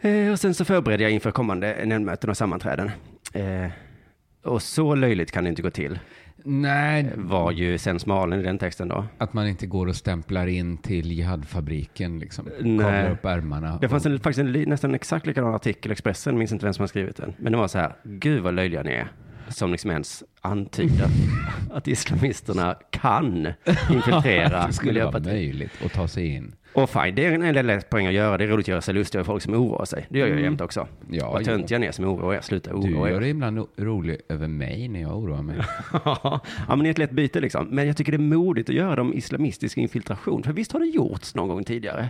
Eh, 0.00 0.32
och 0.32 0.40
sen 0.40 0.54
så 0.54 0.64
förbereder 0.64 1.04
jag 1.04 1.12
inför 1.12 1.30
kommande 1.30 1.74
eh, 1.74 1.86
nämndmöten 1.86 2.30
och 2.30 2.36
sammanträden. 2.36 2.90
Eh, 3.32 3.70
och 4.42 4.62
så 4.62 4.94
löjligt 4.94 5.32
kan 5.32 5.44
det 5.44 5.50
inte 5.50 5.62
gå 5.62 5.70
till, 5.70 5.98
Nej, 6.44 7.12
var 7.16 7.52
ju 7.52 7.78
Sens 7.78 8.06
Malen 8.06 8.40
i 8.40 8.42
den 8.42 8.58
texten 8.58 8.88
då. 8.88 9.04
att 9.18 9.32
man 9.32 9.48
inte 9.48 9.66
går 9.66 9.86
och 9.86 9.96
stämplar 9.96 10.46
in 10.46 10.78
till 10.78 11.12
jihadfabriken 11.12 12.18
liksom. 12.18 12.44
Kavlar 12.58 13.10
upp 13.10 13.24
ärmarna. 13.24 13.78
Det 13.80 13.88
fanns 13.88 14.06
en, 14.06 14.20
faktiskt 14.20 14.38
en 14.38 14.52
nästan 14.52 14.94
exakt 14.94 15.26
likadan 15.26 15.54
artikel 15.54 15.90
i 15.90 15.92
Expressen, 15.92 16.38
minns 16.38 16.52
inte 16.52 16.66
vem 16.66 16.74
som 16.74 16.82
har 16.82 16.88
skrivit 16.88 17.16
den. 17.16 17.34
Men 17.38 17.52
det 17.52 17.58
var 17.58 17.68
så 17.68 17.78
här, 17.78 17.92
gud 18.04 18.42
vad 18.42 18.54
löjliga 18.54 18.82
ni 18.82 18.90
är. 18.92 19.08
som 19.48 19.72
liksom 19.72 19.90
ens 19.90 20.22
antyder 20.40 21.08
att 21.72 21.88
islamisterna 21.88 22.76
kan 22.90 23.46
infiltrera 23.90 24.66
det 24.66 24.72
skulle 24.72 25.04
vara 25.04 25.18
möjligt 25.20 25.72
att 25.84 25.92
ta 25.92 26.08
sig 26.08 26.26
in. 26.26 26.54
Och 26.72 26.90
fine, 26.90 27.14
det 27.14 27.24
är 27.24 27.32
en 27.32 27.54
del 27.54 27.66
lätt 27.66 27.90
poäng 27.90 28.06
att 28.06 28.12
göra. 28.12 28.38
Det 28.38 28.44
är 28.44 28.48
roligt 28.48 28.64
att 28.64 28.68
göra 28.68 28.80
sig 28.80 28.94
lustig 28.94 29.18
över 29.18 29.24
folk 29.24 29.42
som 29.42 29.54
oroar 29.54 29.84
sig. 29.84 30.06
Det 30.08 30.18
gör 30.18 30.26
jag 30.26 30.32
Mm. 30.32 30.44
jämt 30.44 30.60
också. 30.60 30.86
Ja, 31.10 31.30
Vad 31.32 31.44
töntiga 31.44 31.78
ni 31.78 31.86
är 31.86 31.92
som 31.92 32.04
oroar 32.04 32.34
er. 32.34 32.40
Sluta 32.40 32.70
Du 32.70 32.76
oroa 32.76 33.08
gör 33.10 33.16
er. 33.16 33.20
dig 33.20 33.30
ibland 33.30 33.66
rolig 33.76 34.20
över 34.28 34.48
mig 34.48 34.88
när 34.88 35.00
jag 35.00 35.18
oroar 35.18 35.42
mig. 35.42 35.56
ja, 36.04 36.40
men 36.68 36.78
det 36.78 36.88
är 36.88 36.90
ett 36.90 36.98
lätt 36.98 37.10
byte 37.10 37.40
liksom. 37.40 37.66
Men 37.66 37.86
jag 37.86 37.96
tycker 37.96 38.12
det 38.12 38.16
är 38.16 38.36
modigt 38.36 38.68
att 38.68 38.74
göra 38.74 38.96
dem 38.96 39.14
islamistisk 39.14 39.76
infiltration. 39.78 40.42
För 40.42 40.52
visst 40.52 40.72
har 40.72 40.80
det 40.80 40.86
gjorts 40.86 41.34
någon 41.34 41.48
gång 41.48 41.64
tidigare? 41.64 42.08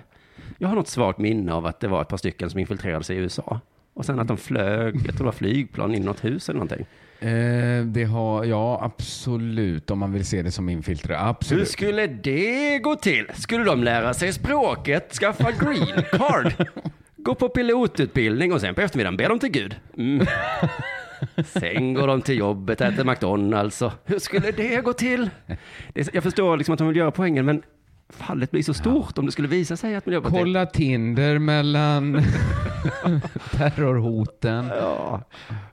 Jag 0.59 0.69
har 0.69 0.75
något 0.77 0.89
svagt 0.89 1.19
minne 1.19 1.53
av 1.53 1.67
att 1.67 1.81
det 1.81 1.89
var 1.89 2.03
ett 2.03 2.09
par 2.09 2.17
stycken 2.17 2.51
som 2.51 2.61
infiltrerade 2.61 3.05
sig 3.05 3.17
i 3.17 3.19
USA. 3.21 3.61
Och 3.95 4.05
sen 4.05 4.21
att 4.21 4.29
de 4.29 4.37
flög, 4.37 4.95
jag 4.97 5.03
tror 5.05 5.19
det 5.19 5.25
var 5.25 5.33
flygplan 5.33 5.95
in 5.95 6.03
i 6.03 6.05
något 6.07 6.25
hus 6.25 6.49
eller 6.49 6.59
någonting. 6.59 6.87
Eh, 7.21 7.85
det 7.85 8.05
har, 8.05 8.45
ja 8.45 8.79
absolut, 8.83 9.91
om 9.91 9.99
man 9.99 10.13
vill 10.13 10.25
se 10.27 10.43
det 10.43 10.51
som 10.51 10.69
infiltrering. 10.69 11.21
Hur 11.21 11.29
Absolut. 11.29 11.69
skulle 11.69 12.07
det 12.07 12.79
gå 12.79 12.97
till? 12.97 13.27
Skulle 13.35 13.65
de 13.65 13.85
lära 13.85 14.15
sig 14.15 14.33
språket, 14.33 15.13
skaffa 15.13 15.53
green 15.53 16.03
card, 16.13 16.53
gå 17.17 17.35
på 17.35 17.49
pilotutbildning 17.49 18.53
och 18.53 18.61
sen 18.61 18.75
på 18.75 18.81
eftermiddagen 18.81 19.17
ber 19.17 19.29
de 19.29 19.39
till 19.39 19.51
Gud? 19.51 19.77
Mm. 19.97 20.27
Sen 21.47 21.95
går 21.95 22.07
de 22.07 22.23
till 22.23 22.39
jobbet, 22.39 22.81
äter 22.81 23.05
McDonalds 23.05 23.83
och 23.83 23.93
hur 24.05 24.19
skulle 24.19 24.51
det 24.51 24.85
gå 24.85 24.93
till? 24.93 25.31
Det 25.95 26.01
är, 26.01 26.09
jag 26.13 26.23
förstår 26.23 26.57
liksom 26.57 26.73
att 26.73 26.79
de 26.79 26.89
vill 26.89 26.97
göra 26.97 27.11
poängen, 27.11 27.45
men 27.47 27.63
fallet 28.09 28.51
blir 28.51 28.63
så 28.63 28.75
stort 28.75 29.19
om 29.19 29.27
det 29.27 29.33
skulle 29.33 29.49
visa 29.49 29.77
sig 29.77 29.97
att 29.97 30.07
Miljöpartiet... 30.07 30.41
Kolla 30.41 30.67
Tinder 30.67 31.39
mellan 31.39 32.23
terrorhoten. 33.53 34.67
Ja. 34.67 35.23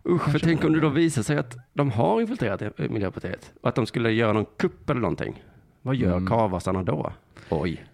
Usch, 0.10 0.32
för 0.32 0.40
tänk 0.40 0.64
om 0.64 0.74
det 0.74 0.80
då 0.80 0.90
visar 0.90 1.24
sig 1.24 1.38
att 1.38 1.58
de 1.74 1.92
har 1.92 2.22
infiltrerat 2.22 2.62
Miljöpartiet 2.78 3.52
och 3.62 3.70
att 3.70 3.76
de 3.76 3.86
skulle 3.86 4.12
göra 4.12 4.34
någon 4.34 4.46
kupp 4.58 4.90
eller 4.90 5.02
någonting. 5.02 5.44
Vad 5.82 5.96
gör 5.96 6.12
Mm. 6.18 6.28
karvasarna 6.28 6.84
då? 6.84 7.14
Oj, 7.50 7.86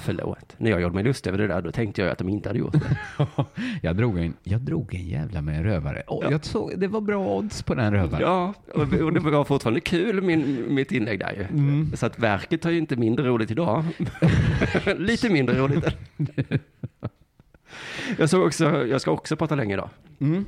förlåt. 0.00 0.54
När 0.58 0.70
jag 0.70 0.80
gjorde 0.80 0.94
mig 0.94 1.04
lustig 1.04 1.30
över 1.30 1.38
det 1.38 1.46
där, 1.46 1.62
då 1.62 1.72
tänkte 1.72 2.02
jag 2.02 2.10
att 2.10 2.18
de 2.18 2.28
inte 2.28 2.48
hade 2.48 2.58
gjort 2.58 2.72
det. 2.72 2.96
Jag 3.82 3.96
drog 3.96 4.18
en, 4.18 4.34
jag 4.42 4.60
drog 4.60 4.94
en 4.94 5.06
jävla 5.06 5.42
med 5.42 5.56
en 5.56 5.64
rövare. 5.64 6.02
Oh, 6.06 6.30
jag 6.30 6.44
såg, 6.44 6.72
det 6.76 6.88
var 6.88 7.00
bra 7.00 7.36
odds 7.36 7.62
på 7.62 7.74
den 7.74 7.92
rövaren. 7.92 8.22
Ja, 8.22 8.54
och 8.74 8.92
och 8.92 9.12
det 9.12 9.20
var 9.20 9.44
fortfarande 9.44 9.80
kul, 9.80 10.22
min, 10.22 10.74
mitt 10.74 10.92
inlägg 10.92 11.18
där 11.18 11.32
ju. 11.32 11.42
Mm. 11.42 11.92
Så 11.96 12.06
att 12.06 12.18
verket 12.18 12.64
har 12.64 12.70
ju 12.70 12.78
inte 12.78 12.96
mindre 12.96 13.26
roligt 13.26 13.50
idag. 13.50 13.84
Lite 14.96 15.30
mindre 15.30 15.58
roligt. 15.58 15.84
jag 18.18 18.30
såg 18.30 18.46
också, 18.46 18.86
jag 18.86 19.00
ska 19.00 19.10
också 19.10 19.36
prata 19.36 19.54
länge 19.54 19.74
idag. 19.74 19.88
Mm. 20.20 20.44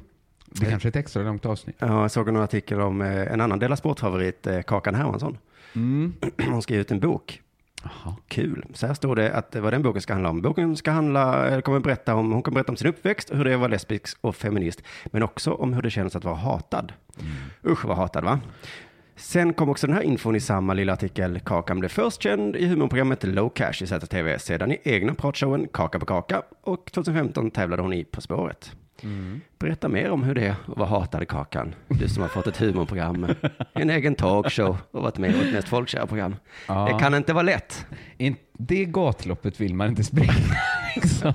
Det 0.47 0.67
kanske 0.67 0.89
är 0.89 0.91
ett 0.91 0.97
extra 0.97 1.23
långt 1.23 1.47
avsnitt. 1.47 1.77
Ja, 1.79 2.03
jag 2.03 2.11
såg 2.11 2.29
en 2.29 2.37
artikel 2.37 2.81
om 2.81 3.01
eh, 3.01 3.33
en 3.33 3.41
annan 3.41 3.59
Della 3.59 3.77
Sport-favorit, 3.77 4.47
eh, 4.47 4.63
Kakan 4.63 4.95
Hermansson. 4.95 5.39
Mm. 5.75 6.13
Hon 6.51 6.63
skrev 6.63 6.81
ut 6.81 6.91
en 6.91 7.01
bok. 7.01 7.42
Kul. 8.29 8.65
Så 8.75 8.87
här 8.87 8.95
står 8.95 9.17
det 9.17 9.33
att 9.33 9.57
eh, 9.57 9.63
vad 9.63 9.73
den 9.73 9.83
boken 9.83 10.03
ska 10.03 10.13
handla 10.13 10.31
om. 10.31 10.43
Boken 10.43 10.77
ska 10.77 10.91
handla, 10.91 11.47
eller 11.47 11.61
kommer 11.61 11.81
berätta 11.81 12.15
om, 12.15 12.33
hon 12.33 12.43
kommer 12.43 12.55
berätta 12.55 12.73
om 12.73 12.77
sin 12.77 12.89
uppväxt, 12.89 13.31
hur 13.35 13.45
det 13.45 13.51
är 13.51 13.55
att 13.55 13.61
vara 13.61 13.69
lesbisk 13.69 14.19
och 14.21 14.37
feminist, 14.37 14.83
men 15.05 15.23
också 15.23 15.53
om 15.53 15.73
hur 15.73 15.83
det 15.83 15.91
känns 15.91 16.17
att 16.17 16.25
vara 16.25 16.35
hatad. 16.35 16.93
Usch 17.67 17.85
vad 17.85 17.97
hatad 17.97 18.25
va? 18.25 18.41
Sen 19.17 19.53
kom 19.53 19.69
också 19.69 19.87
den 19.87 19.97
här 19.97 20.03
infon 20.03 20.37
i 20.37 20.41
samma 20.41 20.75
lilla 20.75 20.93
artikel. 20.93 21.41
Kakan 21.41 21.81
blev 21.81 21.89
först 21.89 22.23
känd 22.23 22.57
i 22.57 22.67
humorprogrammet 22.67 23.25
Low 23.25 23.49
Cash 23.49 23.83
i 23.83 23.87
ZTV, 23.87 24.39
sedan 24.39 24.73
i 24.73 24.79
egna 24.85 25.15
pratshowen 25.15 25.69
Kaka 25.73 25.99
på 25.99 26.07
kaka 26.07 26.43
och 26.63 26.93
2015 26.93 27.51
tävlade 27.51 27.83
hon 27.83 27.93
i 27.93 28.05
På 28.05 28.21
spåret. 28.21 28.73
Berätta 29.59 29.89
mer 29.89 30.11
om 30.11 30.23
hur 30.23 30.35
det 30.35 30.47
är 30.47 30.51
att 30.51 30.77
vara 30.79 30.89
hatad 30.89 31.23
i 31.23 31.27
Kakan. 31.27 31.75
Du 31.89 32.09
som 32.09 32.23
har 32.23 32.29
fått 32.29 32.47
ett 32.47 32.57
humorprogram, 32.57 33.27
en 33.73 33.91
egen 33.91 34.15
talkshow 34.15 34.77
och 34.91 35.03
varit 35.03 35.19
med 35.19 35.31
i 35.31 35.39
vårt 35.45 35.53
mest 35.53 35.69
folkkära 35.69 36.07
program. 36.07 36.37
Ja. 36.69 36.89
Det 36.93 36.99
kan 36.99 37.15
inte 37.15 37.33
vara 37.33 37.43
lätt. 37.43 37.87
In, 38.17 38.37
det 38.53 38.85
gatloppet 38.85 39.61
vill 39.61 39.75
man 39.75 39.89
inte 39.89 40.05
springa. 40.05 40.33
liksom. 40.97 41.33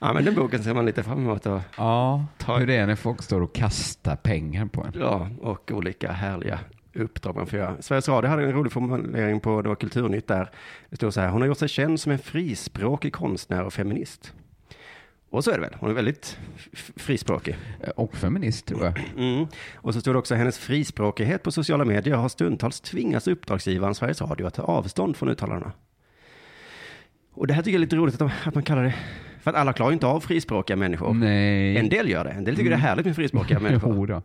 Ja, 0.00 0.12
men 0.12 0.24
den 0.24 0.34
boken 0.34 0.62
ser 0.64 0.74
man 0.74 0.86
lite 0.86 1.02
fram 1.02 1.18
emot. 1.18 1.46
Och, 1.46 1.60
Ja, 1.76 2.26
Ta- 2.38 2.56
hur 2.58 2.66
det 2.66 2.76
är 2.76 2.86
när 2.86 2.96
folk 2.96 3.22
står 3.22 3.40
och 3.40 3.54
kastar 3.54 4.16
pengar 4.16 4.66
på 4.66 4.82
en. 4.84 4.92
ja, 5.00 5.28
och 5.40 5.70
olika 5.74 6.12
härliga 6.12 6.58
uppdrag 6.94 7.36
man 7.36 7.46
får 7.46 7.58
göra. 7.58 7.76
Sveriges 7.82 8.08
Radio 8.08 8.30
hade 8.30 8.42
en 8.42 8.52
rolig 8.52 8.72
formulering 8.72 9.40
på, 9.40 9.62
det 9.62 9.68
var 9.68 9.76
Kulturnytt 9.76 10.26
där. 10.28 10.50
Det 10.90 10.96
stod 10.96 11.14
så 11.14 11.20
här, 11.20 11.28
hon 11.28 11.40
har 11.40 11.48
gjort 11.48 11.58
sig 11.58 11.68
känd 11.68 12.00
som 12.00 12.12
en 12.12 12.18
frispråkig 12.18 13.12
konstnär 13.12 13.62
och 13.64 13.72
feminist. 13.72 14.32
Och 15.30 15.44
så 15.44 15.50
är 15.50 15.54
det 15.54 15.60
väl, 15.60 15.76
hon 15.80 15.90
är 15.90 15.94
väldigt 15.94 16.38
frispråkig. 16.96 17.56
Och 17.96 18.16
feminist 18.16 18.66
tror 18.66 18.84
jag. 18.84 19.00
Mm. 19.16 19.46
Och 19.74 19.94
så 19.94 20.00
stod 20.00 20.14
det 20.14 20.18
också, 20.18 20.34
hennes 20.34 20.58
frispråkighet 20.58 21.42
på 21.42 21.52
sociala 21.52 21.84
medier 21.84 22.14
har 22.14 22.28
stundtals 22.28 22.80
tvingats 22.80 23.28
uppdragsgivaren 23.28 23.94
Sveriges 23.94 24.20
Radio 24.20 24.46
att 24.46 24.54
ta 24.54 24.62
avstånd 24.62 25.16
från 25.16 25.28
uttalandena. 25.28 25.72
Och 27.32 27.46
det 27.46 27.54
här 27.54 27.62
tycker 27.62 27.72
jag 27.72 27.78
är 27.78 27.86
lite 27.86 27.96
roligt 27.96 28.14
att, 28.14 28.18
de, 28.18 28.30
att 28.44 28.54
man 28.54 28.62
kallar 28.62 28.84
det, 28.84 28.94
för 29.42 29.50
att 29.50 29.56
alla 29.56 29.72
klarar 29.72 29.92
inte 29.92 30.06
av 30.06 30.20
frispråkiga 30.20 30.76
människor. 30.76 31.14
Nej. 31.14 31.76
En 31.76 31.88
del 31.88 32.08
gör 32.08 32.24
det, 32.24 32.30
en 32.30 32.44
del 32.44 32.56
tycker 32.56 32.70
det 32.70 32.76
är 32.76 32.80
härligt 32.80 33.06
med 33.06 33.16
frispråkiga 33.16 33.60
människor. 33.60 34.22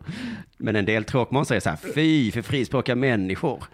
Men 0.56 0.76
en 0.76 0.84
del 0.84 1.04
tråkmån 1.04 1.46
säger 1.46 1.60
så 1.60 1.70
här, 1.70 1.78
fy 1.94 2.30
för 2.30 2.42
frispråkiga 2.42 2.96
människor. 2.96 3.64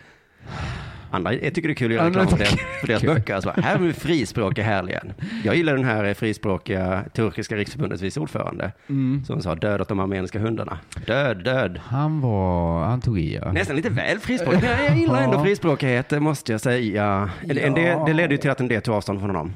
Andra 1.11 1.35
jag 1.35 1.55
tycker 1.55 1.69
det 1.69 1.73
är 1.73 1.75
kul 1.75 1.91
att 1.91 1.95
göra 1.97 2.07
reklam 2.09 2.29
för, 2.29 2.37
deras, 2.39 2.57
för 2.81 2.87
deras 2.87 3.03
det 3.03 3.07
böcker. 3.07 3.35
Alltså, 3.35 3.51
här 3.57 3.75
är 3.75 3.79
vi 3.79 3.93
frispråkiga 3.93 4.65
här 4.65 4.89
igen. 4.89 5.13
Jag 5.45 5.57
gillar 5.57 5.77
den 5.77 5.85
här 5.85 6.15
frispråkiga 6.15 7.05
turkiska 7.15 7.57
riksförbundets 7.57 8.03
vice 8.03 8.21
ordförande. 8.21 8.73
Mm. 8.89 9.25
Som 9.25 9.43
sa 9.43 9.55
död 9.55 9.81
åt 9.81 9.89
de 9.89 10.01
armeniska 10.01 10.39
hundarna. 10.39 10.79
Död, 11.07 11.45
död. 11.45 11.81
Han 11.85 12.21
var, 12.21 12.85
han 12.85 13.01
tog 13.01 13.19
i 13.19 13.35
ja. 13.35 13.53
Nästan 13.53 13.77
lite 13.77 13.91
väl 13.91 14.19
frispråkig. 14.19 14.61
Men 14.63 14.85
jag 14.85 14.97
gillar 14.97 15.23
ändå 15.23 15.37
Ja. 15.37 15.43
frispråkighet, 15.45 16.09
det 16.09 16.21
måste 16.21 16.53
jag 16.53 16.61
säga. 16.61 17.31
En 17.49 17.75
del, 17.75 17.99
det 18.07 18.13
ledde 18.13 18.35
ju 18.35 18.39
till 18.39 18.51
att 18.51 18.61
en 18.61 18.69
del 18.69 18.83
tog 18.83 18.95
avstånd 18.95 19.19
från 19.21 19.31
honom. 19.31 19.53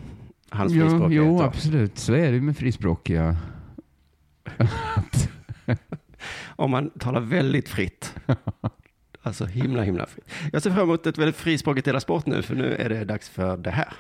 Hans 0.51 0.73
Jo, 0.73 0.81
frispråkighet. 0.89 1.25
jo, 1.27 1.43
absolut. 1.43 1.99
Så 1.99 2.15
är 2.15 2.33
det 2.33 2.41
med 2.41 2.57
frispråkiga. 2.57 3.37
Om 6.57 6.71
man 6.71 6.91
talar 6.91 7.21
väldigt 7.21 7.69
fritt. 7.69 8.15
Alltså 9.23 9.45
himla, 9.45 9.83
himla 9.83 10.07
fritt. 10.07 10.25
Jag 10.53 10.63
ser 10.63 10.71
fram 10.71 10.83
emot 10.83 11.07
ett 11.07 11.19
väldigt 11.19 11.37
frispråkigt 11.37 11.85
Dela 11.85 12.01
Sport 12.01 12.27
nu, 12.27 12.43
för 12.43 12.55
nu 12.55 12.75
är 12.75 12.89
det 12.89 13.05
dags 13.05 13.29
för 13.29 13.57
det 13.57 13.71
här. 13.71 13.93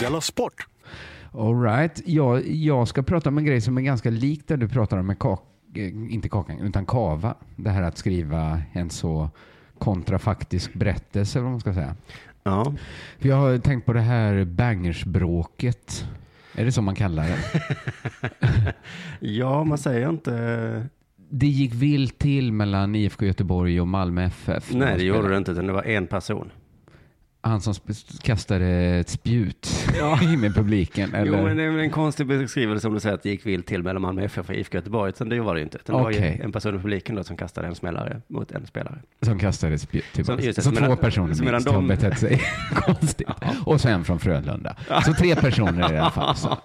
Della 0.00 0.20
Sport. 0.20 0.66
All 1.32 1.62
right. 1.62 2.02
Jag, 2.06 2.46
jag 2.46 2.88
ska 2.88 3.02
prata 3.02 3.28
om 3.28 3.38
en 3.38 3.44
grej 3.44 3.60
som 3.60 3.78
är 3.78 3.82
ganska 3.82 4.10
lik 4.10 4.42
det 4.46 4.56
du 4.56 4.68
pratar 4.68 4.98
om 4.98 5.06
med 5.06 5.18
kak, 5.18 5.42
eh, 5.74 6.12
inte 6.12 6.28
kakan, 6.28 6.60
utan 6.60 6.86
kava. 6.86 7.34
Det 7.56 7.70
här 7.70 7.82
att 7.82 7.98
skriva 7.98 8.62
en 8.72 8.90
så 8.90 9.30
kontrafaktisk 9.78 10.74
berättelse, 10.74 11.38
eller 11.38 11.44
vad 11.44 11.52
man 11.52 11.60
ska 11.60 11.74
säga. 11.74 11.96
Ja, 12.42 12.74
För 13.18 13.28
jag 13.28 13.36
har 13.36 13.58
tänkt 13.58 13.86
på 13.86 13.92
det 13.92 14.00
här 14.00 14.44
bangersbråket. 14.44 16.04
Är 16.58 16.64
det 16.64 16.72
så 16.72 16.82
man 16.82 16.94
kallar 16.94 17.26
det? 17.26 18.74
ja 19.20 19.64
man 19.64 19.78
säger 19.78 20.08
inte... 20.08 20.86
Det 21.30 21.46
gick 21.46 21.74
vilt 21.74 22.18
till 22.18 22.52
mellan 22.52 22.94
IFK 22.94 23.26
Göteborg 23.26 23.80
och 23.80 23.88
Malmö 23.88 24.24
FF. 24.24 24.72
Nej, 24.72 24.92
de 24.92 24.98
det 24.98 25.04
gjorde 25.04 25.28
det 25.28 25.36
inte, 25.36 25.52
utan 25.52 25.66
det 25.66 25.72
var 25.72 25.82
en 25.82 26.06
person. 26.06 26.50
Han 27.40 27.60
som 27.60 27.74
kastade 28.22 28.66
ett 28.66 29.08
spjut 29.08 29.88
in 30.22 30.44
i 30.44 30.50
publiken. 30.50 31.14
Eller? 31.14 31.38
Jo, 31.38 31.44
men 31.44 31.56
det 31.56 31.62
är 31.62 31.78
en 31.78 31.90
konstig 31.90 32.26
beskrivelse 32.26 32.82
som 32.82 32.94
du 32.94 33.00
säger 33.00 33.14
att 33.14 33.22
det 33.22 33.30
gick 33.30 33.46
vilt 33.46 33.66
till 33.66 33.82
mellan 33.82 34.02
Malmö 34.02 34.22
FF 34.24 34.48
och 34.48 34.54
IFK 34.54 34.74
Göteborg. 34.78 35.08
Utan 35.08 35.28
det 35.28 35.40
var 35.40 35.54
det 35.54 35.60
ju 35.60 35.64
inte. 35.64 35.78
Utan 35.78 35.96
det 35.96 36.02
var 36.02 36.10
Okej. 36.10 36.36
ju 36.38 36.44
en 36.44 36.52
person 36.52 36.74
i 36.74 36.78
publiken 36.78 37.14
då 37.14 37.24
som 37.24 37.36
kastade 37.36 37.66
en 37.66 37.74
smällare 37.74 38.20
mot 38.28 38.50
en 38.52 38.66
spelare. 38.66 38.98
Som 39.22 39.38
kastade 39.38 39.74
ett 39.74 39.80
spjut 39.80 40.04
Som- 40.04 40.24
tillbaka. 40.24 40.42
just 40.44 40.56
det, 40.56 40.62
Så, 40.62 40.70
så 40.70 40.76
två 40.76 40.82
medan- 40.82 40.96
personer 40.96 41.34
så 41.34 41.44
minst 41.44 41.66
de- 41.66 41.74
har 41.74 41.82
betett 41.82 42.18
sig 42.18 42.42
konstigt. 42.74 43.28
Och 43.64 43.80
så 43.80 43.88
en 43.88 44.04
från 44.04 44.18
Frölunda. 44.18 44.76
Så 45.04 45.12
tre 45.14 45.36
personer 45.36 45.92
i 45.92 45.98
alla 45.98 46.10
fall. 46.10 46.36
Så. 46.36 46.58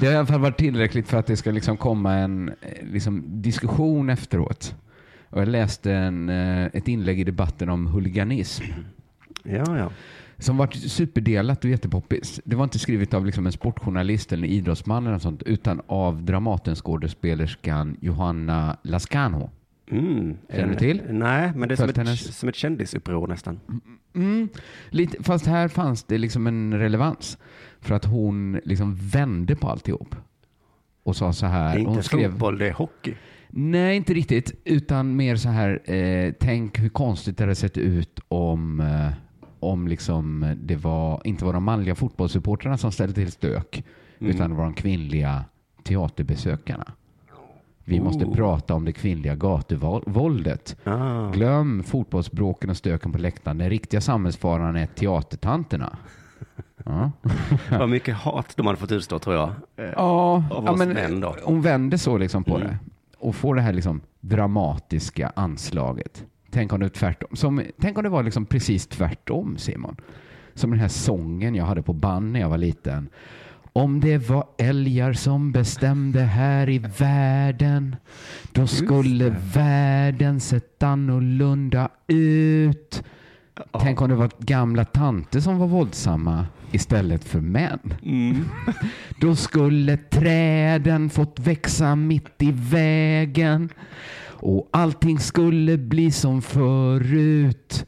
Det 0.00 0.06
har 0.06 0.12
i 0.12 0.16
alla 0.16 0.26
fall 0.26 0.40
varit 0.40 0.58
tillräckligt 0.58 1.08
för 1.08 1.16
att 1.18 1.26
det 1.26 1.36
ska 1.36 1.50
liksom 1.50 1.76
komma 1.76 2.14
en 2.14 2.48
eh, 2.48 2.54
liksom, 2.92 3.24
diskussion 3.42 4.10
efteråt. 4.10 4.74
Och 5.30 5.40
jag 5.40 5.48
läste 5.48 5.92
en, 5.92 6.28
eh, 6.28 6.64
ett 6.72 6.88
inlägg 6.88 7.20
i 7.20 7.24
debatten 7.24 7.68
om 7.68 7.86
huliganism. 7.86 8.64
Ja, 9.48 9.78
ja. 9.78 9.90
Som 10.38 10.56
varit 10.56 10.74
superdelat 10.74 11.64
och 11.64 11.70
jättepoppis. 11.70 12.40
Det 12.44 12.56
var 12.56 12.64
inte 12.64 12.78
skrivet 12.78 13.14
av 13.14 13.26
liksom 13.26 13.46
en 13.46 13.52
sportjournalist 13.52 14.32
eller 14.32 14.46
en 14.48 14.52
idrottsman 14.54 15.06
eller 15.06 15.18
sånt, 15.18 15.42
utan 15.42 15.80
av 15.86 16.22
Dramatenskådespelerskan 16.22 17.96
Johanna 18.00 18.76
Lascano. 18.82 19.50
Mm. 19.90 20.36
Känner 20.50 20.68
du 20.72 20.74
till? 20.78 21.02
Nej, 21.10 21.52
men 21.56 21.68
det 21.68 21.74
är 21.74 21.76
som 21.76 21.88
ett, 21.88 21.96
hennes- 21.96 22.38
som 22.38 22.48
ett 22.48 22.54
kändisuppror 22.54 23.26
nästan. 23.26 23.60
Mm, 24.14 24.48
lite, 24.90 25.22
fast 25.22 25.46
här 25.46 25.68
fanns 25.68 26.04
det 26.04 26.18
liksom 26.18 26.46
en 26.46 26.74
relevans. 26.78 27.38
För 27.80 27.94
att 27.94 28.04
hon 28.04 28.60
liksom 28.64 28.94
vände 28.96 29.56
på 29.56 29.68
alltihop. 29.68 30.14
Och 31.02 31.16
sa 31.16 31.32
så 31.32 31.46
här. 31.46 31.68
Det 31.72 31.76
är 31.76 31.78
inte 31.78 31.90
hon 31.90 32.02
skrev, 32.02 32.30
fotboll, 32.30 32.58
det 32.58 32.68
är 32.68 32.72
hockey. 32.72 33.14
Nej, 33.48 33.96
inte 33.96 34.14
riktigt. 34.14 34.60
Utan 34.64 35.16
mer 35.16 35.36
så 35.36 35.48
här. 35.48 35.90
Eh, 35.90 36.32
tänk 36.40 36.78
hur 36.78 36.88
konstigt 36.88 37.38
det 37.38 37.44
hade 37.44 37.54
sett 37.54 37.78
ut 37.78 38.20
om, 38.28 38.80
eh, 38.80 39.08
om 39.72 39.88
liksom 39.88 40.54
det 40.62 40.76
var, 40.76 41.20
inte 41.24 41.44
var 41.44 41.52
de 41.52 41.64
manliga 41.64 41.94
fotbollssupportrarna 41.94 42.76
som 42.78 42.92
ställde 42.92 43.14
till 43.14 43.32
stök, 43.32 43.84
Mm. 44.18 44.32
utan 44.34 44.50
det 44.50 44.56
var 44.56 44.64
de 44.64 44.74
kvinnliga 44.74 45.44
teaterbesökarna. 45.82 46.92
Vi 47.84 48.00
måste 48.00 48.24
Oh. 48.24 48.34
prata 48.34 48.74
om 48.74 48.84
det 48.84 48.92
kvinnliga 48.92 49.34
gatuvåldet. 49.34 50.76
Ah. 50.84 51.30
Glöm 51.30 51.82
fotbollsbråken 51.82 52.70
och 52.70 52.76
stöken 52.76 53.12
på 53.12 53.18
läktaren. 53.18 53.58
Den 53.58 53.70
riktiga 53.70 54.00
samhällsfaran 54.00 54.76
är 54.76 54.86
teatertanterna. 54.86 55.96
Ja. 56.88 57.10
Vad 57.70 57.88
mycket 57.88 58.16
hat 58.16 58.52
de 58.56 58.66
hade 58.66 58.78
fått 58.78 58.92
utstå 58.92 59.18
tror 59.18 59.36
jag. 59.36 59.48
Eh, 59.76 59.84
Ja, 59.96 60.44
Av 60.50 60.64
ja 60.64 60.72
oss 60.72 60.78
män 60.78 61.20
då. 61.20 61.36
hon 61.44 61.62
vänder 61.62 61.96
så 61.96 62.18
liksom 62.18 62.44
på 62.44 62.56
Mm. 62.56 62.68
det 62.68 62.78
och 63.18 63.34
får 63.34 63.54
det 63.54 63.60
här 63.60 63.72
liksom 63.72 64.00
dramatiska 64.20 65.32
anslaget. 65.36 66.24
Tänk 66.50 66.72
om 66.72 66.80
det, 66.80 66.86
är 66.86 66.90
tvärtom. 66.90 67.36
Som, 67.36 67.62
tänk 67.80 67.98
om 67.98 68.04
det 68.04 68.10
var 68.10 68.22
liksom 68.22 68.46
precis 68.46 68.86
tvärtom, 68.86 69.56
Simon. 69.58 69.96
Som 70.54 70.70
den 70.70 70.80
här 70.80 70.88
sången 70.88 71.54
jag 71.54 71.64
hade 71.64 71.82
på 71.82 71.92
band 71.92 72.32
när 72.32 72.40
jag 72.40 72.48
var 72.48 72.58
liten. 72.58 73.08
Om 73.72 74.00
det 74.00 74.18
var 74.18 74.46
älgar 74.58 75.12
som 75.12 75.52
bestämde 75.52 76.20
här 76.20 76.68
i 76.68 76.78
världen, 76.78 77.96
då 78.52 78.66
skulle 78.66 79.36
världen 79.54 80.40
sett 80.40 80.82
annorlunda 80.82 81.88
ut. 82.06 83.02
Tänk 83.80 84.00
om 84.00 84.08
det 84.08 84.14
var 84.14 84.30
gamla 84.38 84.84
tanter 84.84 85.40
som 85.40 85.58
var 85.58 85.66
våldsamma 85.66 86.46
istället 86.72 87.24
för 87.24 87.40
män. 87.40 87.94
Då 89.20 89.36
skulle 89.36 89.96
träden 89.96 91.10
fått 91.10 91.38
växa 91.38 91.96
mitt 91.96 92.42
i 92.42 92.52
vägen 92.52 93.68
och 94.40 94.68
allting 94.70 95.18
skulle 95.18 95.78
bli 95.78 96.10
som 96.10 96.42
förut. 96.42 97.86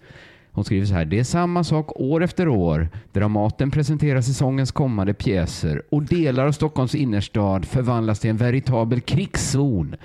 Hon 0.59 0.65
skriver 0.65 0.87
så 0.87 0.95
här. 0.95 1.05
Det 1.05 1.19
är 1.19 1.25
samma 1.25 1.65
sak 1.65 2.01
år 2.01 2.23
efter 2.23 2.49
år. 2.49 2.89
Dramaten 3.13 3.71
presenterar 3.71 4.21
säsongens 4.21 4.73
kommande 4.73 5.15
pjäser 5.15 5.83
och 5.91 6.03
delar 6.03 6.47
av 6.47 6.53
Stockholms 6.53 6.95
innerstad 6.95 7.65
förvandlas 7.65 8.21
till 8.21 8.31
en 8.31 8.37
veritabel 8.37 9.01
krigszon. 9.01 9.97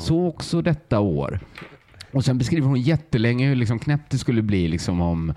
Så 0.00 0.26
också 0.26 0.62
detta 0.62 1.00
år. 1.00 1.40
Och 2.12 2.24
sen 2.24 2.38
beskriver 2.38 2.68
hon 2.68 2.80
jättelänge 2.80 3.48
hur 3.48 3.56
liksom 3.56 3.78
knäppt 3.78 4.10
det 4.10 4.18
skulle 4.18 4.42
bli 4.42 4.68
liksom 4.68 5.00
om, 5.00 5.32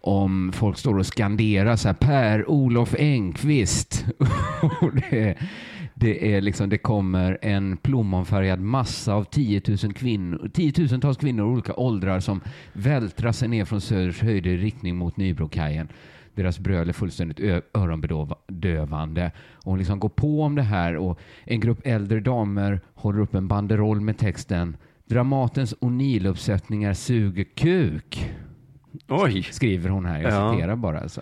om 0.00 0.52
folk 0.54 0.78
står 0.78 0.98
och 0.98 1.06
skanderar 1.06 1.76
så 1.76 1.88
här 1.88 1.94
Per-Olof 1.94 2.94
Engqvist. 2.98 4.04
det, 6.00 6.34
är 6.34 6.40
liksom, 6.40 6.68
det 6.68 6.78
kommer 6.78 7.38
en 7.42 7.76
plommonfärgad 7.76 8.60
massa 8.60 9.14
av 9.14 9.24
10 9.24 9.62
000 9.84 9.92
kvinnor, 9.94 10.50
tiotusentals 10.54 11.16
kvinnor 11.16 11.46
i 11.46 11.52
olika 11.52 11.74
åldrar 11.74 12.20
som 12.20 12.40
vältrar 12.72 13.32
sig 13.32 13.48
ner 13.48 13.64
från 13.64 13.80
Söders 13.80 14.22
höjder 14.22 14.50
i 14.50 14.56
riktning 14.56 14.96
mot 14.96 15.16
Nybrokajen. 15.16 15.88
Deras 16.34 16.58
bröl 16.58 16.88
är 16.88 16.92
fullständigt 16.92 17.40
öronbedövande. 17.74 19.32
Och 19.52 19.64
hon 19.64 19.78
liksom 19.78 19.98
går 19.98 20.08
på 20.08 20.42
om 20.42 20.54
det 20.54 20.62
här 20.62 20.96
och 20.96 21.20
en 21.44 21.60
grupp 21.60 21.80
äldre 21.84 22.20
damer 22.20 22.80
håller 22.94 23.20
upp 23.20 23.34
en 23.34 23.48
banderoll 23.48 24.00
med 24.00 24.18
texten 24.18 24.76
Dramatens 25.06 25.74
O'Neill-uppsättningar 25.80 26.94
suger 26.94 27.44
kuk. 27.44 28.30
Oj! 29.08 29.42
Skriver 29.42 29.90
hon 29.90 30.04
här. 30.06 30.22
Jag 30.22 30.32
Ja. 30.32 30.52
citerar 30.52 30.76
bara. 30.76 31.00
Alltså. 31.00 31.20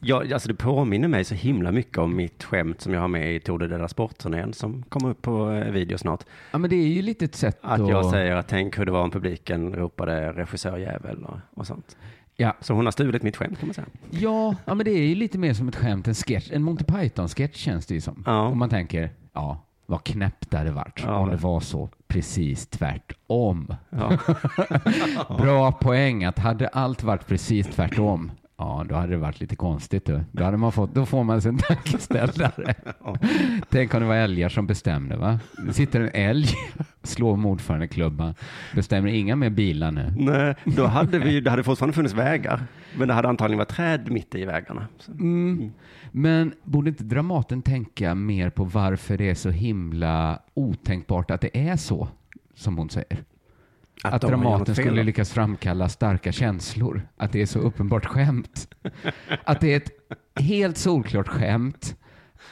Ja, 0.00 0.22
alltså 0.32 0.48
det 0.48 0.54
påminner 0.54 1.08
mig 1.08 1.24
så 1.24 1.34
himla 1.34 1.72
mycket 1.72 1.98
om 1.98 2.16
mitt 2.16 2.44
skämt 2.44 2.80
som 2.80 2.94
jag 2.94 3.00
har 3.00 3.08
med 3.08 3.34
i 3.34 3.40
Tour 3.40 3.58
de 3.58 3.78
la 3.78 3.88
Sport-turnén 3.88 4.52
som 4.52 4.82
kommer 4.88 5.10
upp 5.10 5.22
på 5.22 5.50
eh, 5.50 5.72
video 5.72 5.98
snart. 5.98 6.24
Ja, 6.50 6.58
men 6.58 6.70
det 6.70 6.76
är 6.76 6.86
ju 6.88 7.02
lite 7.02 7.24
ett 7.24 7.34
sätt 7.34 7.58
Att 7.62 7.80
att... 7.80 7.88
jag 7.88 8.06
säger 8.10 8.36
att 8.36 8.48
tänk 8.48 8.78
hur 8.78 8.84
det 8.86 8.92
var 8.92 9.02
om 9.02 9.10
publiken 9.10 9.74
ropade 9.74 10.32
regissörjävel 10.32 11.24
och, 11.24 11.38
och 11.54 11.66
sånt. 11.66 11.96
Ja. 12.36 12.56
Så 12.60 12.74
hon 12.74 12.84
har 12.84 12.92
stulit 12.92 13.22
mitt 13.22 13.36
skämt 13.36 13.58
kan 13.58 13.68
man 13.68 13.74
säga. 13.74 13.86
Ja, 14.10 14.54
ja, 14.64 14.74
men 14.74 14.84
det 14.84 14.90
är 14.90 15.06
ju 15.06 15.14
lite 15.14 15.38
mer 15.38 15.54
som 15.54 15.68
ett 15.68 15.76
skämt, 15.76 16.08
en 16.08 16.14
sketch. 16.14 16.50
En 16.52 16.62
Monty 16.62 16.84
Python-sketch 16.84 17.56
känns 17.56 17.86
det 17.86 17.94
ju 17.94 18.00
som. 18.00 18.22
Ja. 18.26 18.40
Om 18.46 18.58
man 18.58 18.68
tänker, 18.68 19.10
ja, 19.32 19.64
vad 19.86 20.04
knäppt 20.04 20.50
det 20.50 20.58
hade 20.58 20.70
varit 20.70 21.02
Ja. 21.06 21.16
om 21.16 21.28
det 21.30 21.36
var 21.36 21.60
så 21.60 21.88
precis 22.08 22.66
tvärtom. 22.66 23.74
Ja. 23.90 24.18
Bra 25.38 25.72
poäng, 25.72 26.24
att 26.24 26.38
hade 26.38 26.68
allt 26.68 27.02
varit 27.02 27.26
precis 27.26 27.66
tvärtom, 27.66 28.32
ja, 28.62 28.84
då 28.88 28.94
hade 28.94 29.12
det 29.12 29.16
varit 29.16 29.40
lite 29.40 29.56
konstigt. 29.56 30.04
Då, 30.04 30.20
då, 30.32 30.44
hade 30.44 30.56
man 30.56 30.72
fått, 30.72 30.94
då 30.94 31.06
får 31.06 31.24
man 31.24 31.42
sig 31.42 31.48
en 31.48 31.58
tankeställare. 31.58 32.74
Tänk 33.68 33.94
om 33.94 34.00
det 34.00 34.06
var 34.06 34.14
älgar 34.14 34.48
som 34.48 34.66
bestämde, 34.66 35.16
va? 35.16 35.40
Det 35.66 35.72
sitter 35.72 36.00
en 36.00 36.10
älg, 36.14 36.46
slår 37.02 37.36
med 37.36 37.50
ordförandeklubban, 37.50 38.34
bestämmer 38.74 39.08
inga 39.08 39.36
mer 39.36 39.50
bilar 39.50 39.90
nu. 39.90 40.14
Nej, 40.16 40.54
då 40.64 40.86
hade 40.86 41.18
vi, 41.18 41.40
det 41.44 41.50
hade 41.50 41.64
fortfarande 41.64 41.94
funnits 41.94 42.14
vägar. 42.14 42.66
Men 42.96 43.08
det 43.08 43.14
hade 43.14 43.28
antagligen 43.28 43.58
varit 43.58 43.68
träd 43.68 44.10
mitt 44.10 44.34
i 44.34 44.44
vägarna. 44.44 44.86
Mm. 45.08 45.72
Men 46.12 46.52
borde 46.64 46.90
inte 46.90 47.04
Dramaten 47.04 47.62
tänka 47.62 48.14
mer 48.14 48.50
på 48.50 48.64
varför 48.64 49.18
det 49.18 49.30
är 49.30 49.34
så 49.34 49.50
himla 49.50 50.38
otänkbart 50.54 51.30
att 51.30 51.40
det 51.40 51.68
är 51.68 51.76
så, 51.76 52.08
som 52.54 52.78
hon 52.78 52.90
säger? 52.90 53.18
Att, 54.04 54.22
gjort 54.22 54.30
Dramaten 54.30 54.74
skulle 54.74 55.02
lyckas 55.02 55.32
framkalla 55.32 55.88
starka 55.88 56.32
känslor. 56.32 57.08
Att 57.16 57.32
det 57.32 57.42
är 57.42 57.46
så 57.46 57.58
uppenbart 57.58 58.06
skämt. 58.06 58.68
Att 59.44 59.60
det 59.60 59.72
är 59.72 59.76
ett 59.76 59.90
helt 60.40 60.78
solklart 60.78 61.28
skämt 61.28 61.96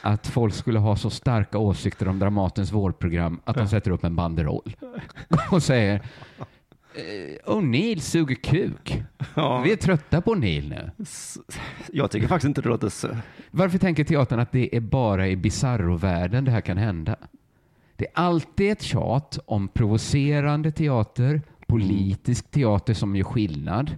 att 0.01 0.27
folk 0.27 0.53
skulle 0.53 0.79
ha 0.79 0.95
så 0.95 1.09
starka 1.09 1.57
åsikter 1.57 2.07
om 2.07 2.19
Dramatens 2.19 2.71
vårdprogram 2.71 3.41
att 3.43 3.55
de 3.55 3.67
sätter 3.67 3.91
upp 3.91 4.03
en 4.03 4.15
banderoll 4.15 4.75
och 5.51 5.63
säger 5.63 5.95
eh, 6.95 7.51
O'Neill 7.51 7.99
suger 7.99 8.35
kuk. 8.35 9.03
Ja. 9.33 9.61
Vi 9.61 9.71
är 9.71 9.75
trötta 9.75 10.21
på 10.21 10.35
O'Neill 10.35 10.69
nu. 10.69 11.05
Jag 11.91 12.11
tycker 12.11 12.27
faktiskt 12.27 12.47
inte 12.47 12.61
det 12.61 12.69
låter 12.69 12.89
så. 12.89 13.07
Varför 13.51 13.77
tänker 13.77 14.03
teatern 14.03 14.39
att 14.39 14.51
det 14.51 14.75
är 14.75 14.81
bara 14.81 15.27
i 15.27 15.35
bizarrovärlden 15.35 16.45
det 16.45 16.51
här 16.51 16.61
kan 16.61 16.77
hända? 16.77 17.15
Det 18.01 18.07
är 18.07 18.11
alltid 18.13 18.71
ett 18.71 18.81
tjat 18.81 19.39
om 19.45 19.67
provocerande 19.67 20.71
teater, 20.71 21.41
politisk 21.67 22.51
teater 22.51 22.93
som 22.93 23.15
gör 23.15 23.23
skillnad. 23.23 23.91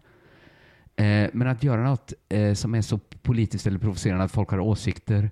Eh, 0.96 1.30
men 1.34 1.48
att 1.48 1.64
göra 1.64 1.84
något 1.84 2.14
eh, 2.30 2.54
som 2.54 2.76
är 2.76 2.82
så 2.82 3.00
politiskt 3.22 3.68
eller 3.68 3.80
provocerande 3.80 4.24
att 4.24 4.32
folk 4.32 4.50
har 4.50 4.60
åsikter, 4.60 5.32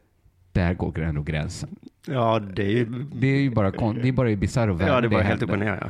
där 0.51 0.73
går 0.73 0.99
ändå 0.99 1.21
gränsen. 1.21 1.75
Ja, 2.07 2.39
det 2.39 2.63
är 2.63 2.69
ju... 2.69 2.85
Det 3.13 3.27
är 3.27 3.39
ju 3.41 3.49
bara, 3.49 3.71
kon- 3.71 3.99
det 4.01 4.07
är 4.07 4.11
bara 4.11 4.35
bizarrovärlden 4.35 4.95
Ja, 4.95 5.01
det 5.01 5.07
var 5.07 5.21
helt 5.21 5.41
upp 5.43 5.49
och 5.51 5.59
ner. 5.59 5.77
Ja. 5.81 5.89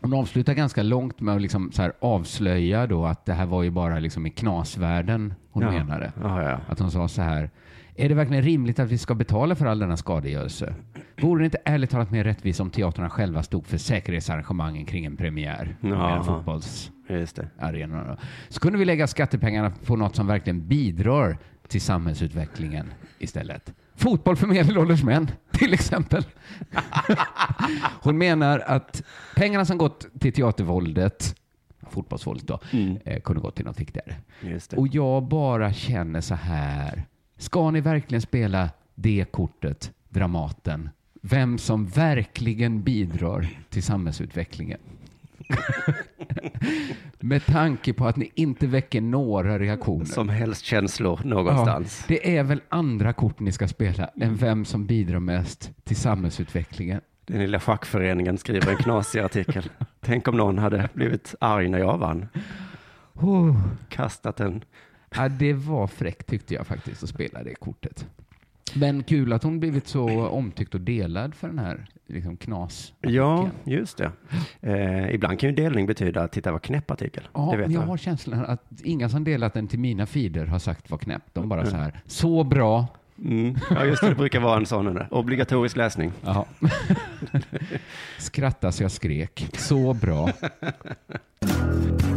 Hon 0.00 0.14
avslutar 0.14 0.54
ganska 0.54 0.82
långt 0.82 1.20
med 1.20 1.34
att 1.34 1.42
liksom 1.42 1.70
avslöja 2.00 2.86
då 2.86 3.06
att 3.06 3.24
det 3.26 3.32
här 3.32 3.46
var 3.46 3.62
ju 3.62 3.70
bara 3.70 3.98
liksom 3.98 4.26
i 4.26 4.30
knasvärlden 4.30 5.34
hon 5.50 5.62
Ja. 5.62 5.70
menade. 5.70 6.12
Ja, 6.22 6.42
ja. 6.42 6.58
Att 6.68 6.78
hon 6.78 6.90
sa 6.90 7.08
så 7.08 7.22
här. 7.22 7.50
Är 7.96 8.08
det 8.08 8.14
verkligen 8.14 8.42
rimligt 8.42 8.78
att 8.78 8.88
vi 8.90 8.98
ska 8.98 9.14
betala 9.14 9.54
för 9.54 9.66
all 9.66 9.78
denna 9.78 9.96
skadegörelse? 9.96 10.74
Vore 11.20 11.42
det 11.42 11.44
inte 11.44 11.58
ärligt 11.64 11.90
talat 11.90 12.10
mer 12.10 12.24
rättvist 12.24 12.60
om 12.60 12.70
teatrarna 12.70 13.10
själva 13.10 13.42
stod 13.42 13.66
för 13.66 13.78
säkerhetsarrangemangen 13.78 14.84
kring 14.86 15.04
en 15.04 15.16
premiär? 15.16 15.76
Ja. 15.80 15.88
Med 16.16 16.26
fotbolls 16.26 16.90
Just 17.08 17.36
det. 17.36 17.48
arenorna. 17.58 18.16
Så 18.48 18.60
kunde 18.60 18.78
vi 18.78 18.84
lägga 18.84 19.06
skattepengarna 19.06 19.72
på 19.86 19.96
något 19.96 20.16
som 20.16 20.26
verkligen 20.26 20.68
bidrar 20.68 21.38
till 21.68 21.80
samhällsutvecklingen 21.80 22.92
istället. 23.18 23.72
Fotboll 23.94 24.36
för 24.36 24.46
medelålders 24.46 25.02
män, 25.02 25.30
till 25.50 25.74
exempel. 25.74 26.24
Hon 28.02 28.18
menar 28.18 28.58
att 28.66 29.02
pengarna 29.36 29.64
som 29.64 29.78
gått 29.78 30.06
till 30.20 30.32
teatervåldet, 30.32 31.34
fotbollsvåldet 31.90 32.46
då, 32.46 32.60
eh, 33.04 33.20
kunde 33.20 33.42
gått 33.42 33.56
till 33.56 33.64
något 33.64 33.80
viktigare. 33.80 34.14
Och 34.76 34.88
jag 34.88 35.22
bara 35.28 35.72
känner 35.72 36.20
så 36.20 36.34
här. 36.34 37.04
Ska 37.42 37.70
ni 37.70 37.80
verkligen 37.80 38.22
spela 38.22 38.70
det 38.94 39.24
kortet, 39.30 39.92
Dramaten? 40.08 40.90
Vem 41.22 41.58
som 41.58 41.86
verkligen 41.86 42.82
bidrar 42.82 43.48
till 43.68 43.82
samhällsutvecklingen? 43.82 44.78
Med 47.20 47.46
tanke 47.46 47.92
på 47.92 48.06
att 48.06 48.16
ni 48.16 48.30
inte 48.34 48.66
väcker 48.66 49.00
några 49.00 49.58
reaktioner. 49.58 50.04
Som 50.04 50.28
helst 50.28 50.64
känslor 50.64 51.20
någonstans. 51.24 52.04
Ja, 52.08 52.14
det 52.14 52.36
är 52.36 52.42
väl 52.42 52.60
andra 52.68 53.12
kort 53.12 53.40
ni 53.40 53.52
ska 53.52 53.68
spela 53.68 54.10
än 54.20 54.36
vem 54.36 54.64
som 54.64 54.86
bidrar 54.86 55.20
mest 55.20 55.70
till 55.84 55.96
samhällsutvecklingen. 55.96 57.00
Den 57.26 57.38
lilla 57.38 57.60
schackföreningen 57.60 58.38
skriver 58.38 58.70
en 58.70 58.76
knasig 58.76 59.20
artikel. 59.20 59.70
Tänk 60.00 60.28
om 60.28 60.36
någon 60.36 60.58
hade 60.58 60.88
blivit 60.92 61.34
arg 61.40 61.68
när 61.68 61.78
jag 61.78 61.98
vann. 61.98 62.26
Kastat 63.88 64.40
en... 64.40 64.64
Ja, 65.16 65.28
det 65.28 65.52
var 65.52 65.86
fräckt 65.86 66.26
tyckte 66.26 66.54
jag 66.54 66.66
faktiskt 66.66 67.02
att 67.02 67.08
spela 67.08 67.42
det 67.42 67.54
kortet. 67.54 68.06
Men 68.74 69.02
kul 69.02 69.32
att 69.32 69.42
hon 69.42 69.60
blivit 69.60 69.88
så 69.88 70.28
omtyckt 70.28 70.74
och 70.74 70.80
delad 70.80 71.34
för 71.34 71.48
den 71.48 71.58
här 71.58 71.86
liksom, 72.06 72.36
knas. 72.36 72.92
Ja, 73.00 73.50
just 73.64 73.98
det. 73.98 74.12
Eh, 74.60 75.14
ibland 75.14 75.40
kan 75.40 75.48
ju 75.50 75.56
delning 75.56 75.86
betyda 75.86 76.22
att 76.22 76.32
titta 76.32 76.52
vad 76.52 76.62
knäpp 76.62 76.90
artikel. 76.90 77.28
Ja, 77.34 77.48
det 77.50 77.56
vet 77.56 77.66
men 77.66 77.74
jag 77.74 77.82
jag. 77.82 77.86
har 77.86 77.96
känslan 77.96 78.44
att 78.44 78.62
inga 78.84 79.08
som 79.08 79.24
delat 79.24 79.54
den 79.54 79.68
till 79.68 79.78
mina 79.78 80.06
feeder 80.06 80.46
har 80.46 80.58
sagt 80.58 80.90
vad 80.90 81.00
knäppt. 81.00 81.34
De 81.34 81.48
bara 81.48 81.66
så 81.66 81.76
här, 81.76 82.00
så 82.06 82.44
bra. 82.44 82.86
Mm. 83.18 83.56
Ja, 83.70 83.84
just 83.84 84.02
det. 84.02 84.08
Det 84.08 84.14
brukar 84.14 84.40
vara 84.40 84.56
en 84.56 84.66
sån 84.66 84.94
där. 84.94 85.08
obligatorisk 85.10 85.76
läsning. 85.76 86.12
Ja. 86.24 86.46
Skratta 88.18 88.72
så 88.72 88.82
jag 88.82 88.90
skrek. 88.90 89.48
Så 89.58 89.94
bra. 89.94 90.28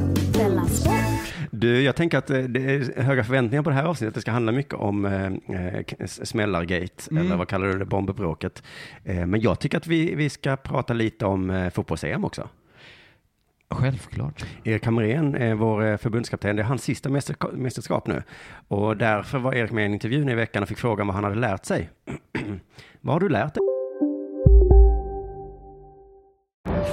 Du, 1.51 1.81
jag 1.81 1.95
tänker 1.95 2.17
att 2.17 2.29
eh, 2.29 2.39
det 2.39 2.59
är 2.75 3.01
höga 3.01 3.23
förväntningar 3.23 3.63
på 3.63 3.69
det 3.69 3.75
här 3.75 3.83
avsnittet. 3.83 4.15
Det 4.15 4.21
ska 4.21 4.31
handla 4.31 4.51
mycket 4.51 4.73
om 4.73 5.05
eh, 5.05 5.25
eh, 5.25 6.05
smällargate, 6.05 7.03
Mm. 7.11 7.25
eller 7.25 7.35
vad 7.35 7.47
kallar 7.47 7.67
du 7.67 7.79
det, 7.79 7.85
bombbråket. 7.85 8.63
Eh, 9.03 9.25
men 9.25 9.41
jag 9.41 9.59
tycker 9.59 9.77
att 9.77 9.87
vi, 9.87 10.15
vi 10.15 10.29
ska 10.29 10.55
prata 10.55 10.93
lite 10.93 11.25
om 11.25 11.49
eh, 11.49 11.69
fotbolls-EM 11.69 12.25
också. 12.25 12.49
Självklart. 13.69 14.45
Erik 14.63 14.85
Hamrén 14.85 15.35
är 15.35 15.53
vår 15.55 15.85
eh, 15.85 15.97
förbundskapten. 15.97 16.55
Det 16.55 16.61
är 16.61 16.65
hans 16.65 16.83
sista 16.83 17.09
mästerskap, 17.53 18.07
nu. 18.07 18.23
Och 18.67 18.97
därför 18.97 19.39
var 19.39 19.53
Erik 19.53 19.71
med 19.71 19.81
i 19.81 19.85
en 19.85 19.93
intervju 19.93 20.31
i 20.31 20.35
veckan 20.35 20.63
och 20.63 20.69
fick 20.69 20.77
frågan 20.77 21.07
vad 21.07 21.15
han 21.15 21.23
hade 21.23 21.35
lärt 21.35 21.65
sig. 21.65 21.89
vad 23.01 23.15
har 23.15 23.19
du 23.19 23.29
lärt 23.29 23.53
dig? 23.53 23.74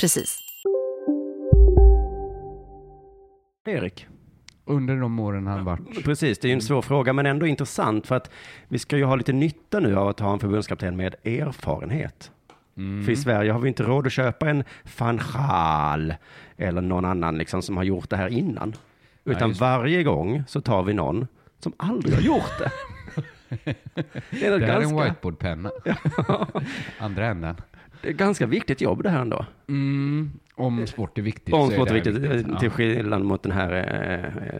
precis. 0.00 0.38
Erik? 3.66 4.06
Under 4.64 4.96
de 4.96 5.18
åren 5.20 5.46
han 5.46 5.64
varit. 5.64 6.04
Precis, 6.04 6.38
det 6.38 6.46
är 6.46 6.48
ju 6.48 6.54
en 6.54 6.62
svår 6.62 6.82
fråga 6.82 7.12
men 7.12 7.26
ändå 7.26 7.46
intressant 7.46 8.06
för 8.06 8.16
att 8.16 8.30
vi 8.68 8.78
ska 8.78 8.96
ju 8.96 9.04
ha 9.04 9.16
lite 9.16 9.32
nytta 9.32 9.80
nu 9.80 9.96
av 9.96 10.08
att 10.08 10.20
ha 10.20 10.32
en 10.32 10.38
förbundskapten 10.38 10.96
med 10.96 11.14
erfarenhet. 11.24 12.30
Mm. 12.76 13.04
För 13.04 13.12
i 13.12 13.16
Sverige 13.16 13.52
har 13.52 13.60
vi 13.60 13.68
inte 13.68 13.82
råd 13.82 14.06
att 14.06 14.12
köpa 14.12 14.50
en 14.50 14.64
van 14.98 15.20
Gaal 15.34 16.14
eller 16.56 16.80
någon 16.82 17.04
annan 17.04 17.38
liksom 17.38 17.62
som 17.62 17.76
har 17.76 17.84
gjort 17.84 18.10
det 18.10 18.16
här 18.16 18.28
innan. 18.28 18.74
Utan 19.24 19.48
just- 19.48 19.60
varje 19.60 20.02
gång 20.02 20.44
så 20.48 20.60
tar 20.60 20.82
vi 20.82 20.92
någon 20.94 21.26
som 21.58 21.72
aldrig 21.76 22.14
har 22.14 22.22
gjort 22.22 22.58
det. 22.58 22.70
Det 24.30 24.46
är 24.46 24.50
här 24.50 24.50
är 24.50 24.60
en 24.60 24.66
ganska- 24.66 25.04
whiteboardpenna. 25.04 25.70
Andra 26.98 27.26
änden. 27.26 27.56
Det 28.04 28.08
är 28.08 28.12
ett 28.12 28.18
ganska 28.18 28.46
viktigt 28.46 28.80
jobb 28.80 29.02
det 29.02 29.10
här 29.10 29.20
ändå. 29.20 29.46
Mm, 29.68 30.32
om 30.54 30.86
sport 30.86 31.18
är 31.18 31.22
viktigt. 31.22 31.54
Om 31.54 31.66
så 31.66 31.72
är 31.72 31.76
sport 31.76 31.90
är 31.90 31.94
det 32.02 32.28
här 32.28 32.34
viktigt, 32.36 32.58
till 32.58 32.70
skillnad 32.70 33.22
mot 33.24 33.42
den 33.42 33.52
här 33.52 33.72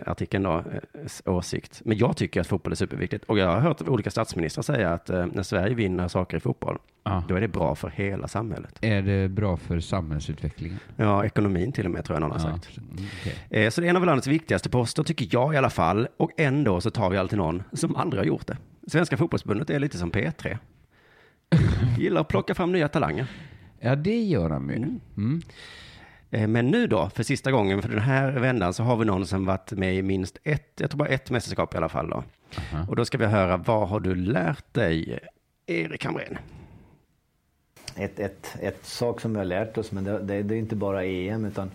eh, 0.06 0.10
artikeln 0.12 0.42
då, 0.44 0.64
eh, 1.24 1.32
åsikt. 1.34 1.82
Men 1.84 1.96
jag 1.98 2.16
tycker 2.16 2.40
att 2.40 2.46
fotboll 2.46 2.72
är 2.72 2.76
superviktigt. 2.76 3.24
Och 3.24 3.38
jag 3.38 3.46
har 3.46 3.60
hört 3.60 3.88
olika 3.88 4.10
statsministrar 4.10 4.62
säga 4.62 4.92
att 4.92 5.10
eh, 5.10 5.26
när 5.32 5.42
Sverige 5.42 5.74
vinner 5.74 6.08
saker 6.08 6.36
i 6.36 6.40
fotboll, 6.40 6.78
då 7.28 7.34
är 7.34 7.40
det 7.40 7.48
bra 7.48 7.74
för 7.74 7.88
hela 7.88 8.28
samhället. 8.28 8.78
Är 8.80 9.02
det 9.02 9.28
bra 9.28 9.56
för 9.56 9.80
samhällsutvecklingen? 9.80 10.78
Ja, 10.96 11.24
ekonomin 11.24 11.72
till 11.72 11.84
och 11.84 11.90
med 11.92 12.04
tror 12.04 12.14
jag 12.16 12.20
någon 12.20 12.30
har 12.30 12.38
sagt. 12.38 12.78
okej. 13.20 13.64
Eh, 13.64 13.70
Så 13.70 13.80
det 13.80 13.86
är 13.86 13.90
en 13.90 13.96
av 13.96 14.04
landets 14.06 14.26
viktigaste 14.26 14.70
poster 14.70 15.02
tycker 15.02 15.28
jag 15.30 15.54
i 15.54 15.56
alla 15.56 15.70
fall. 15.70 16.08
Och 16.16 16.30
ändå 16.36 16.80
så 16.80 16.90
tar 16.90 17.10
vi 17.10 17.16
alltid 17.16 17.38
någon 17.38 17.62
som 17.72 17.96
aldrig 17.96 18.20
har 18.20 18.26
gjort 18.26 18.46
det. 18.46 18.56
Svenska 18.86 19.16
fotbollsförbundet 19.16 19.70
är 19.70 19.78
lite 19.78 19.98
som 19.98 20.10
P3. 20.10 20.58
Gillar 21.98 22.20
att 22.20 22.28
plocka 22.28 22.54
fram 22.54 22.72
nya 22.72 22.88
talanger. 22.88 23.26
Ja, 23.80 23.96
det 23.96 24.22
gör 24.22 24.48
de 24.48 24.70
ju. 24.70 24.76
Mm. 24.76 25.42
Eh, 26.30 26.48
Men 26.48 26.66
nu 26.66 26.86
då, 26.86 27.10
för 27.14 27.22
sista 27.22 27.50
gången, 27.50 27.82
för 27.82 27.88
den 27.88 27.98
här 27.98 28.32
vändan, 28.32 28.74
så 28.74 28.82
har 28.82 28.96
vi 28.96 29.04
någon 29.04 29.26
som 29.26 29.44
varit 29.44 29.72
med 29.72 29.94
i 29.94 30.02
minst 30.02 30.38
ett, 30.44 30.72
jag 30.80 30.90
tror 30.90 30.98
bara 30.98 31.08
ett 31.08 31.30
mästerskap 31.30 31.74
i 31.74 31.76
alla 31.76 31.88
fall 31.88 32.10
då. 32.10 32.24
Och 32.88 32.96
då 32.96 33.04
ska 33.04 33.18
vi 33.18 33.26
höra, 33.26 33.56
vad 33.56 33.88
har 33.88 34.00
du 34.00 34.14
lärt 34.14 34.74
dig, 34.74 35.18
Erik 35.66 36.04
Hamrén? 36.04 36.38
ett, 37.96 38.20
ett, 38.20 38.56
ett 38.60 38.86
sak 38.86 39.20
som 39.20 39.32
vi 39.32 39.38
har 39.38 39.44
lärt 39.44 39.78
oss, 39.78 39.92
men 39.92 40.04
det, 40.04 40.18
det, 40.18 40.42
det 40.42 40.54
är 40.54 40.58
inte 40.58 40.76
bara 40.76 41.04
EM 41.04 41.44
utan 41.44 41.70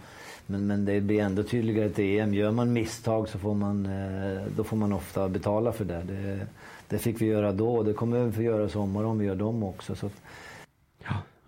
men, 0.45 0.67
men 0.67 0.85
det 0.85 1.01
blir 1.01 1.19
ändå 1.19 1.43
tydligare 1.43 1.89
till 1.89 2.19
EM. 2.19 2.33
Gör 2.33 2.51
man 2.51 2.73
misstag 2.73 3.29
så 3.29 3.39
får 3.39 3.53
man, 3.53 3.85
eh, 3.85 4.41
då 4.55 4.63
får 4.63 4.77
man 4.77 4.93
ofta 4.93 5.29
betala 5.29 5.71
för 5.71 5.85
det. 5.85 6.03
det. 6.07 6.47
Det 6.89 6.97
fick 6.99 7.21
vi 7.21 7.25
göra 7.25 7.52
då 7.52 7.75
och 7.75 7.86
det 7.86 7.93
kommer 7.93 8.23
vi 8.23 8.32
få 8.32 8.41
göra 8.41 8.63
i 8.65 8.69
sommar 8.69 9.04
om 9.04 9.17
vi 9.19 9.25
gör 9.25 9.36
dem 9.36 9.63
också. 9.63 9.95
Så 9.95 10.06
att, 10.06 10.21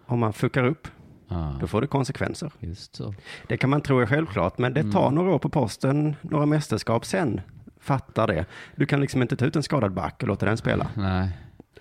Om 0.06 0.20
man 0.20 0.34
fuckar 0.34 0.64
upp, 0.64 0.88
Ah, 1.34 1.52
då 1.60 1.68
får 1.68 1.82
det 1.82 1.88
konsekvenser. 1.88 2.52
just 2.60 2.96
så. 2.96 3.14
Det 3.48 3.58
kan 3.58 3.70
man 3.70 3.82
tro 3.82 4.00
är 4.00 4.06
självklart, 4.06 4.58
men 4.58 4.74
det 4.74 4.92
tar 4.92 5.12
några 5.12 5.32
år 5.34 5.40
på 5.40 5.50
posten, 5.50 6.16
några 6.22 6.46
mästerskap 6.46 7.06
sen. 7.06 7.42
Fattar 7.80 8.28
det. 8.28 8.46
Du 8.76 8.86
kan 8.86 9.02
liksom 9.02 9.22
inte 9.22 9.36
ta 9.36 9.46
ut 9.46 9.56
en 9.56 9.64
skadad 9.64 9.94
back 9.94 10.22
och 10.22 10.28
låta 10.28 10.46
den 10.46 10.58
spela. 10.58 10.88
Nej. 10.98 11.30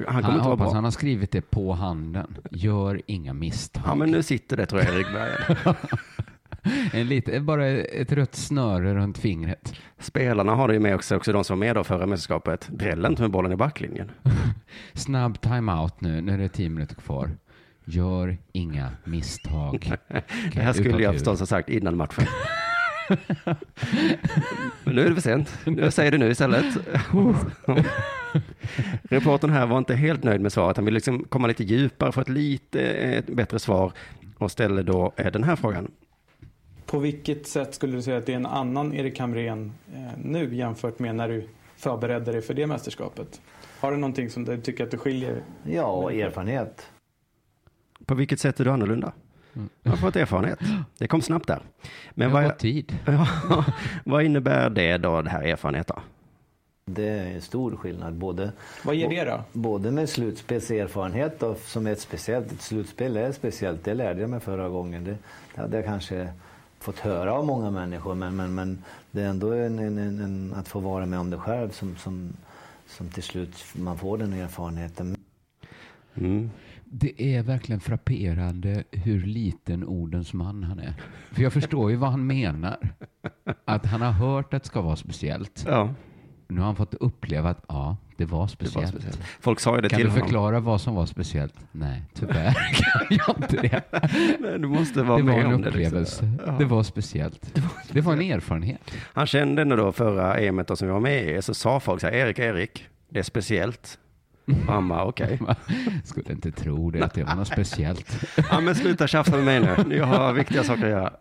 Han 0.07 0.15
Han, 0.15 0.23
kommer 0.23 0.39
vara 0.39 0.51
hoppas 0.51 0.65
bra. 0.67 0.75
han 0.75 0.85
har 0.85 0.91
skrivit 0.91 1.31
det 1.31 1.51
på 1.51 1.73
handen. 1.73 2.37
Gör 2.51 3.01
inga 3.07 3.33
misstag. 3.33 3.83
Ja, 3.87 3.95
men 3.95 4.11
nu 4.11 4.23
sitter 4.23 4.57
det 4.57 4.67
tror 4.67 4.83
jag, 4.83 4.95
Erik 4.95 5.07
Bergen. 5.13 5.75
en 6.93 7.09
lite, 7.09 7.41
bara 7.41 7.67
ett 7.67 8.13
rött 8.13 8.35
snöre 8.35 8.95
runt 8.95 9.19
fingret. 9.19 9.75
Spelarna 9.99 10.55
har 10.55 10.69
det 10.69 10.75
ju 10.75 10.81
med 10.81 10.95
också, 10.95 11.17
också 11.17 11.33
de 11.33 11.45
som 11.45 11.59
var 11.59 11.67
med 11.67 11.77
då 11.77 11.85
förra 11.85 12.07
mästerskapet. 12.07 12.69
Drälla 12.73 13.09
inte 13.09 13.23
med 13.23 13.31
bollen 13.31 13.53
i 13.53 13.57
backlinjen. 13.57 14.11
Snabb 14.93 15.41
timeout 15.41 16.01
nu, 16.01 16.21
nu 16.21 16.33
är 16.33 16.39
det 16.39 16.49
tio 16.49 16.69
minuter 16.69 16.95
kvar. 16.95 17.31
Gör 17.85 18.39
inga 18.53 18.89
misstag. 19.05 19.93
Det 20.55 20.61
här 20.61 20.73
skulle 20.73 21.03
jag 21.03 21.15
förstås 21.15 21.39
ha 21.41 21.47
sagt 21.47 21.69
innan 21.69 21.97
matchen. 21.97 22.27
Men 24.85 24.95
nu 24.95 25.03
är 25.03 25.09
det 25.09 25.15
för 25.15 25.23
sent. 25.23 25.59
Jag 25.65 25.93
säger 25.93 26.11
det 26.11 26.19
nu 26.19 26.31
istället. 26.31 26.77
Reportern 29.03 29.51
här 29.51 29.67
var 29.67 29.79
inte 29.79 29.95
helt 29.95 30.25
nöjd 30.25 30.41
med 30.41 30.53
svaret. 30.53 30.77
Han 30.77 30.85
ville 30.85 30.95
liksom 30.95 31.25
komma 31.25 31.47
lite 31.47 31.65
djupare, 31.65 32.13
få 32.13 32.21
ett 32.21 32.29
lite 32.29 32.83
eh, 32.83 33.25
bättre 33.35 33.59
svar 33.59 33.93
och 34.39 34.51
ställer 34.51 34.83
då 34.83 35.13
eh, 35.17 35.33
den 35.33 35.45
här 35.45 35.57
frågan. 35.57 35.91
På 36.91 36.99
vilket 36.99 37.47
sätt 37.47 37.75
skulle 37.75 37.97
du 37.97 38.03
säga 38.03 38.19
att 38.19 38.27
det 38.27 38.33
är 38.33 38.37
en 38.37 38.47
annan 38.47 38.95
Erik 38.95 39.19
Hamrén 39.19 39.73
eh, 39.95 40.19
nu 40.25 40.55
jämfört 40.55 40.99
med 40.99 41.15
när 41.15 41.29
du 41.29 41.49
förberedde 41.77 42.33
dig 42.33 42.43
för 42.43 42.55
det 42.55 42.67
mästerskapet? 42.67 43.41
Har 43.81 43.91
du 43.91 43.97
någonting 43.97 44.31
som 44.31 44.45
du 44.45 44.61
tycker 44.61 44.85
att 44.85 44.91
du 44.91 44.97
skiljer? 44.97 45.43
ja, 45.65 46.11
erfarenhet. 46.11 46.91
På 48.07 48.15
vilket 48.15 48.41
sätt 48.41 48.61
är 48.61 48.65
du 48.65 48.71
annorlunda? 48.71 49.13
Jag 49.83 49.91
har 49.91 49.97
fått 49.97 50.17
erfarenhet. 50.17 50.59
Det 50.99 51.09
kom 51.09 51.23
snabbt 51.23 51.47
där. 51.47 51.63
Men 52.11 52.31
har 52.31 52.41
vad, 52.41 52.51
gått 52.51 52.59
tid. 52.59 52.99
Ja, 53.07 53.65
vad 54.05 54.23
innebär 54.25 54.71
det 54.71 54.99
då, 54.99 55.23
det 55.23 55.31
här 55.31 55.43
erfarenhet 55.43 55.87
då? 55.87 55.99
Det 56.85 57.09
är 57.09 57.35
en 57.35 57.43
stor 57.43 57.77
skillnad. 57.77 58.15
Både, 58.15 58.53
Vad 58.85 58.95
ger 58.95 59.25
det 59.25 59.31
då? 59.31 59.41
Både 59.53 59.91
med 59.91 60.09
slutspelserfarenhet 60.09 61.41
då, 61.41 61.55
som 61.55 61.87
är 61.87 61.93
ett 61.93 62.01
speciellt. 62.01 62.53
Ett 62.53 62.63
slutspel 62.63 63.17
är 63.17 63.33
speciellt. 63.33 63.85
Det 63.85 63.95
lärde 63.95 64.21
jag 64.21 64.31
mig 64.31 64.41
förra 64.41 64.69
gången. 64.69 65.05
Det, 65.05 65.17
det 65.55 65.61
hade 65.61 65.77
jag 65.77 65.87
kanske 65.87 66.29
fått 66.81 66.99
höra 66.99 67.33
av 67.33 67.47
många 67.47 67.71
människor. 67.71 68.15
Men, 68.15 68.37
men, 68.37 68.55
men 68.55 68.79
det 69.11 69.23
är 69.23 69.29
ändå 69.29 69.53
en, 69.53 69.79
en, 69.79 69.99
en, 69.99 70.21
en, 70.21 70.55
att 70.55 70.69
få 70.69 70.81
vara 70.81 71.07
med 71.07 71.19
om 71.19 71.31
det 71.31 71.39
själv 71.39 71.71
som, 71.71 71.97
som, 71.97 72.33
som 72.87 73.09
till 73.09 73.23
slut 73.23 73.65
man 73.73 73.99
får 73.99 74.19
den 74.19 74.33
erfarenheten. 74.33 75.17
Mm. 76.15 76.51
Det 76.85 77.23
är 77.37 77.43
verkligen 77.43 77.81
frapperande 77.81 78.85
hur 78.91 79.27
liten 79.27 79.85
ordens 79.85 80.33
man 80.33 80.63
han 80.63 80.79
är. 80.79 80.95
För 81.33 81.43
jag 81.43 81.53
förstår 81.53 81.91
ju 81.91 81.97
vad 81.97 82.11
han 82.11 82.27
menar. 82.27 82.95
Att 83.65 83.87
han 83.87 84.01
har 84.01 84.13
hört 84.13 84.55
att 84.55 84.63
det 84.63 84.67
ska 84.67 84.81
vara 84.81 84.97
speciellt. 84.97 85.65
Ja. 85.69 85.95
Nu 86.51 86.61
har 86.61 86.67
han 86.67 86.77
fått 86.77 86.95
uppleva 86.95 87.51
att 87.51 87.65
ja, 87.69 87.97
det 88.17 88.25
var 88.25 88.47
speciellt. 88.47 88.89
speciellt. 88.89 89.21
Folk 89.41 89.61
sa 89.61 89.77
ju 89.77 89.83
det 89.83 89.89
kan 89.89 89.97
till 89.97 90.07
du 90.07 90.11
honom. 90.13 90.25
förklara 90.27 90.61
vad 90.61 90.81
som 90.81 90.95
var 90.95 91.07
speciellt? 91.07 91.55
Nej, 91.73 92.03
tyvärr 92.15 92.53
kan 92.73 93.19
jag 93.27 93.37
inte 93.39 93.57
det. 93.57 93.83
Nej, 94.41 94.59
du 94.59 94.69
måste 94.69 95.03
vara 95.03 95.19
det 95.19 95.23
var 95.25 95.33
med 95.33 95.45
en 95.47 95.55
om 95.55 95.63
det, 95.63 95.71
liksom. 95.71 95.83
upplevelse. 95.85 96.31
Ja. 96.47 96.53
Det 96.53 96.65
var 96.65 96.83
speciellt. 96.83 97.55
Det 97.93 98.01
var, 98.01 98.13
en 98.13 98.21
erfarenhet. 98.21 98.81
Han 99.13 99.27
kände 99.27 99.63
ändå 99.63 99.77
då 99.77 99.93
förra 99.93 100.39
EMet 100.39 100.69
då 100.69 100.77
som 100.77 100.89
vi 100.89 100.93
var 100.93 101.01
med 101.01 101.39
i, 101.39 101.43
så 101.43 101.55
sa 101.55 101.81
folk 101.81 102.01
så 102.01 102.07
här, 102.07 102.15
Erik, 102.15 102.39
Erik, 102.39 102.85
det 103.09 103.19
är 103.19 103.23
speciellt. 103.23 103.99
Han 104.69 104.89
bara, 104.89 105.05
okej. 105.05 105.39
Skulle 106.05 106.33
inte 106.33 106.53
tro 106.53 106.91
det, 106.91 107.05
att 107.05 107.15
det 107.15 107.25
var 107.25 107.35
något 107.35 107.49
speciellt. 107.49 108.25
Ja, 108.51 108.61
men 108.61 108.75
sluta 108.75 109.07
tjafsa 109.07 109.37
med 109.37 109.45
mig 109.45 109.85
nu. 109.87 109.97
Jag 109.97 110.07
har 110.07 110.33
viktiga 110.33 110.65
saker 110.65 110.85
att 110.85 110.91
göra. 110.91 111.13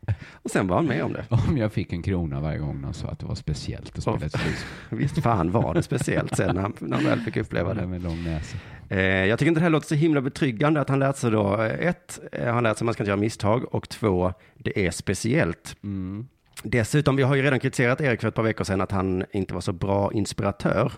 Och 0.42 0.50
sen 0.50 0.66
var 0.66 0.76
han 0.76 0.86
med 0.86 1.02
om 1.02 1.12
det. 1.12 1.24
Om 1.28 1.58
jag 1.58 1.72
fick 1.72 1.92
en 1.92 2.02
krona 2.02 2.40
varje 2.40 2.58
gång 2.58 2.82
de 2.82 2.94
sa 2.94 3.08
att 3.08 3.18
det 3.18 3.26
var 3.26 3.34
speciellt 3.34 3.98
att 3.98 4.02
spela 4.02 4.26
ett 4.26 4.32
spel. 4.32 4.52
Visst 4.90 5.22
fan 5.22 5.52
var 5.52 5.74
det 5.74 5.82
speciellt 5.82 6.36
sen 6.36 6.54
när 6.54 6.62
han, 6.62 6.72
när 6.80 6.96
han 6.96 7.04
väl 7.04 7.20
fick 7.20 7.36
uppleva 7.36 7.74
det. 7.74 7.86
Med 7.86 8.02
lång 8.02 8.24
näsa. 8.24 8.58
Eh, 8.88 9.00
jag 9.00 9.38
tycker 9.38 9.48
inte 9.48 9.60
det 9.60 9.64
här 9.64 9.70
låter 9.70 9.86
så 9.86 9.94
himla 9.94 10.20
betryggande 10.20 10.80
att 10.80 10.88
han 10.88 10.98
lärt 10.98 11.16
sig 11.16 11.30
då, 11.30 11.62
eh, 11.62 11.88
ett, 11.88 12.20
eh, 12.32 12.52
han 12.52 12.62
lärt 12.62 12.78
sig 12.78 12.82
att 12.82 12.86
man 12.86 12.94
ska 12.94 13.02
inte 13.02 13.10
göra 13.10 13.20
misstag 13.20 13.74
och 13.74 13.88
två, 13.88 14.32
det 14.54 14.86
är 14.86 14.90
speciellt. 14.90 15.76
Mm. 15.82 16.26
Dessutom, 16.62 17.16
vi 17.16 17.22
har 17.22 17.34
ju 17.34 17.42
redan 17.42 17.60
kritiserat 17.60 18.00
Erik 18.00 18.20
för 18.20 18.28
ett 18.28 18.34
par 18.34 18.42
veckor 18.42 18.64
sedan 18.64 18.80
att 18.80 18.92
han 18.92 19.24
inte 19.32 19.54
var 19.54 19.60
så 19.60 19.72
bra 19.72 20.12
inspiratör. 20.12 20.92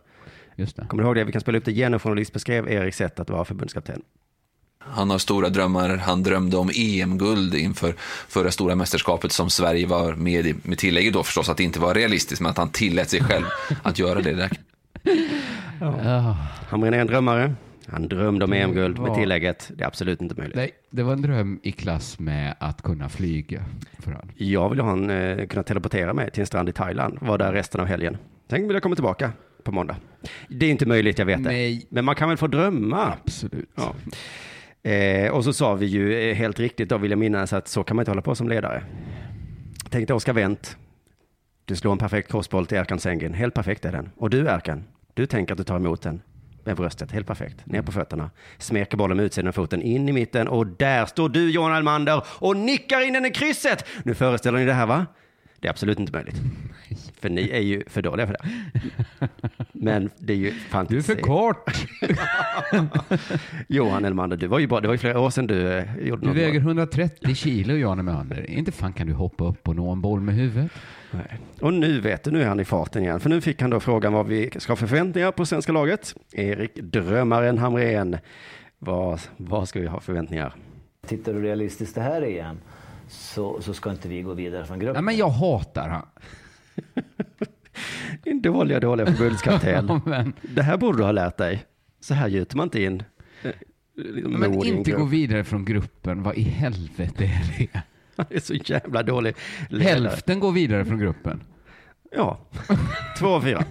Just 0.58 0.76
det. 0.76 0.86
Kommer 0.88 1.02
du 1.02 1.06
ihåg 1.06 1.16
det? 1.16 1.24
Vi 1.24 1.32
kan 1.32 1.40
spela 1.40 1.58
upp 1.58 1.64
det 1.64 1.70
igen. 1.70 1.94
En 1.94 2.00
journalist 2.00 2.32
beskrev 2.32 2.68
Eriks 2.68 2.96
sätt 2.96 3.20
att 3.20 3.30
vara 3.30 3.44
förbundskapten. 3.44 4.02
Han 4.78 5.10
har 5.10 5.18
stora 5.18 5.48
drömmar. 5.48 5.96
Han 5.96 6.22
drömde 6.22 6.56
om 6.56 6.70
EM-guld 6.74 7.54
inför 7.54 7.94
förra 8.28 8.50
stora 8.50 8.74
mästerskapet 8.74 9.32
som 9.32 9.50
Sverige 9.50 9.86
var 9.86 10.14
med 10.14 10.46
i. 10.46 10.54
Med 10.62 10.78
tillägget 10.78 11.12
då 11.12 11.22
förstås 11.22 11.48
att 11.48 11.56
det 11.56 11.62
inte 11.62 11.80
var 11.80 11.94
realistiskt, 11.94 12.40
men 12.40 12.50
att 12.50 12.56
han 12.56 12.70
tillät 12.70 13.10
sig 13.10 13.20
själv 13.20 13.44
att 13.82 13.98
göra 13.98 14.20
det. 14.20 14.32
Där. 14.34 14.50
Ja. 15.80 16.36
Hamrin 16.68 16.94
är 16.94 16.98
en 16.98 17.06
drömmare. 17.06 17.54
Han 17.86 18.08
drömde 18.08 18.44
om 18.44 18.52
EM-guld 18.52 18.98
med 18.98 19.14
tillägget. 19.14 19.70
Det 19.76 19.84
är 19.84 19.88
absolut 19.88 20.22
inte 20.22 20.34
möjligt. 20.34 20.56
Nej, 20.56 20.70
det 20.90 21.02
var 21.02 21.12
en 21.12 21.22
dröm 21.22 21.60
i 21.62 21.72
klass 21.72 22.18
med 22.18 22.54
att 22.60 22.82
kunna 22.82 23.08
flyga. 23.08 23.64
För 23.98 24.12
han. 24.12 24.32
Jag 24.36 24.70
vill 24.70 24.80
ha 24.80 24.92
en, 24.92 25.10
eh, 25.10 25.46
kunna 25.46 25.62
teleportera 25.62 26.14
mig 26.14 26.30
till 26.30 26.40
en 26.40 26.46
strand 26.46 26.68
i 26.68 26.72
Thailand. 26.72 27.18
Vara 27.20 27.38
där 27.38 27.52
resten 27.52 27.80
av 27.80 27.86
helgen. 27.86 28.16
Sen 28.50 28.62
vill 28.62 28.74
jag 28.74 28.82
komma 28.82 28.94
tillbaka 28.94 29.32
på 29.68 29.74
måndag. 29.74 29.96
Det 30.48 30.66
är 30.66 30.70
inte 30.70 30.86
möjligt, 30.86 31.18
jag 31.18 31.26
vet 31.26 31.40
Nej. 31.40 31.76
det. 31.76 31.86
Men 31.90 32.04
man 32.04 32.14
kan 32.14 32.28
väl 32.28 32.38
få 32.38 32.46
drömma? 32.46 33.12
Absolut. 33.24 33.70
Ja. 33.74 33.94
Eh, 34.90 35.30
och 35.30 35.44
så 35.44 35.52
sa 35.52 35.74
vi 35.74 35.86
ju 35.86 36.30
eh, 36.30 36.34
helt 36.34 36.60
riktigt, 36.60 36.88
då 36.88 36.98
vill 36.98 37.10
jag 37.10 37.18
minnas, 37.18 37.52
att 37.52 37.68
så 37.68 37.84
kan 37.84 37.96
man 37.96 38.02
inte 38.02 38.10
hålla 38.10 38.22
på 38.22 38.34
som 38.34 38.48
ledare. 38.48 38.82
Tänk 39.90 40.08
dig 40.08 40.14
Oskar 40.14 40.32
Wendt. 40.32 40.76
Du 41.64 41.76
slår 41.76 41.92
en 41.92 41.98
perfekt 41.98 42.30
crossboll 42.30 42.66
till 42.66 42.78
Erkan 42.78 42.98
Sengin. 42.98 43.34
Helt 43.34 43.54
perfekt 43.54 43.84
är 43.84 43.92
den. 43.92 44.10
Och 44.16 44.30
du 44.30 44.48
Erkan, 44.48 44.84
du 45.14 45.26
tänker 45.26 45.54
att 45.54 45.58
du 45.58 45.64
tar 45.64 45.76
emot 45.76 46.02
den 46.02 46.22
med 46.64 46.76
bröstet. 46.76 47.12
Helt 47.12 47.26
perfekt. 47.26 47.66
Ner 47.66 47.82
på 47.82 47.92
fötterna. 47.92 48.30
Smeker 48.58 48.96
bollen 48.96 49.16
med 49.16 49.26
utsidan 49.26 49.48
av 49.48 49.52
foten 49.52 49.82
in 49.82 50.08
i 50.08 50.12
mitten. 50.12 50.48
Och 50.48 50.66
där 50.66 51.06
står 51.06 51.28
du 51.28 51.50
Johan 51.50 51.72
Almander 51.72 52.22
och 52.26 52.56
nickar 52.56 53.06
in 53.06 53.12
den 53.12 53.26
i 53.26 53.30
krysset. 53.30 53.84
Nu 54.02 54.14
föreställer 54.14 54.58
ni 54.58 54.64
det 54.64 54.72
här 54.72 54.86
va? 54.86 55.06
Det 55.60 55.68
är 55.68 55.70
absolut 55.70 55.98
inte 55.98 56.12
möjligt. 56.12 56.36
För 57.20 57.28
ni 57.28 57.48
är 57.48 57.60
ju 57.60 57.82
för 57.86 58.02
dåliga 58.02 58.26
för 58.26 58.36
det. 58.40 58.48
Men 59.72 60.10
det 60.18 60.32
är 60.32 60.36
ju 60.36 60.50
fantasi. 60.50 60.94
Du 60.94 60.98
är 60.98 61.02
för 61.02 61.22
kort. 61.22 61.70
Johan 63.68 64.04
Elmander, 64.04 64.36
du 64.36 64.46
var 64.46 64.58
ju 64.58 64.66
bra. 64.66 64.80
Det 64.80 64.88
var 64.88 64.94
ju 64.94 64.98
flera 64.98 65.20
år 65.20 65.30
sedan 65.30 65.46
du 65.46 65.72
eh, 65.72 65.96
gjorde 65.96 66.22
Du 66.22 66.26
något 66.26 66.36
väger 66.36 66.60
bra. 66.60 66.68
130 66.68 67.34
kilo, 67.34 67.74
Jan 67.74 67.98
Emander. 67.98 68.50
Inte 68.50 68.72
fan 68.72 68.92
kan 68.92 69.06
du 69.06 69.12
hoppa 69.12 69.44
upp 69.44 69.68
och 69.68 69.76
nå 69.76 69.92
en 69.92 70.00
boll 70.00 70.20
med 70.20 70.34
huvudet. 70.34 70.70
Nej. 71.10 71.38
Och 71.60 71.74
nu 71.74 72.00
vet 72.00 72.24
du, 72.24 72.30
nu 72.30 72.42
är 72.42 72.46
han 72.46 72.60
i 72.60 72.64
farten 72.64 73.02
igen. 73.02 73.20
För 73.20 73.30
nu 73.30 73.40
fick 73.40 73.60
han 73.60 73.70
då 73.70 73.80
frågan 73.80 74.12
vad 74.12 74.26
vi 74.26 74.50
ska 74.56 74.72
ha 74.72 74.76
för 74.76 74.86
förväntningar 74.86 75.32
på 75.32 75.46
svenska 75.46 75.72
laget. 75.72 76.14
Erik 76.32 76.74
Drömmaren 76.74 77.58
Hamrén, 77.58 78.18
vad, 78.78 79.20
vad 79.36 79.68
ska 79.68 79.80
vi 79.80 79.86
ha 79.86 80.00
förväntningar? 80.00 80.54
Tittar 81.06 81.32
du 81.32 81.42
realistiskt 81.42 81.94
det 81.94 82.00
här 82.00 82.22
EM 82.22 82.56
så, 83.08 83.62
så 83.62 83.74
ska 83.74 83.90
inte 83.90 84.08
vi 84.08 84.22
gå 84.22 84.34
vidare 84.34 84.64
från 84.66 84.78
gruppen. 84.78 84.94
Nej, 84.94 85.02
men 85.02 85.16
jag 85.16 85.28
hatar 85.30 85.88
han. 85.88 86.06
Din 88.22 88.42
dåliga, 88.42 88.80
dåliga 88.80 89.06
förbundskapten. 89.06 90.00
Men- 90.06 90.32
Det 90.42 90.62
här 90.62 90.76
borde 90.76 90.98
du 90.98 91.04
ha 91.04 91.12
lärt 91.12 91.36
dig. 91.36 91.64
Så 92.00 92.14
här 92.14 92.28
gjuter 92.28 92.56
man 92.56 92.66
inte 92.66 92.82
in 92.82 93.02
eh, 93.42 93.50
liksom 93.94 94.32
Men 94.32 94.64
inte 94.64 94.90
gå 94.90 95.04
vidare 95.04 95.44
från 95.44 95.64
gruppen. 95.64 96.22
Vad 96.22 96.36
i 96.36 96.42
helvete 96.42 97.24
är 97.24 97.58
det? 97.58 97.82
Han 98.16 98.26
är 98.30 98.40
så 98.40 98.54
jävla 98.54 99.02
dålig 99.02 99.34
ledare. 99.70 99.88
Hälften 99.94 100.40
går 100.40 100.52
vidare 100.52 100.84
från 100.84 100.98
gruppen. 100.98 101.40
Ja, 102.12 102.38
två 103.18 103.26
av 103.28 103.40
fyra. 103.40 103.64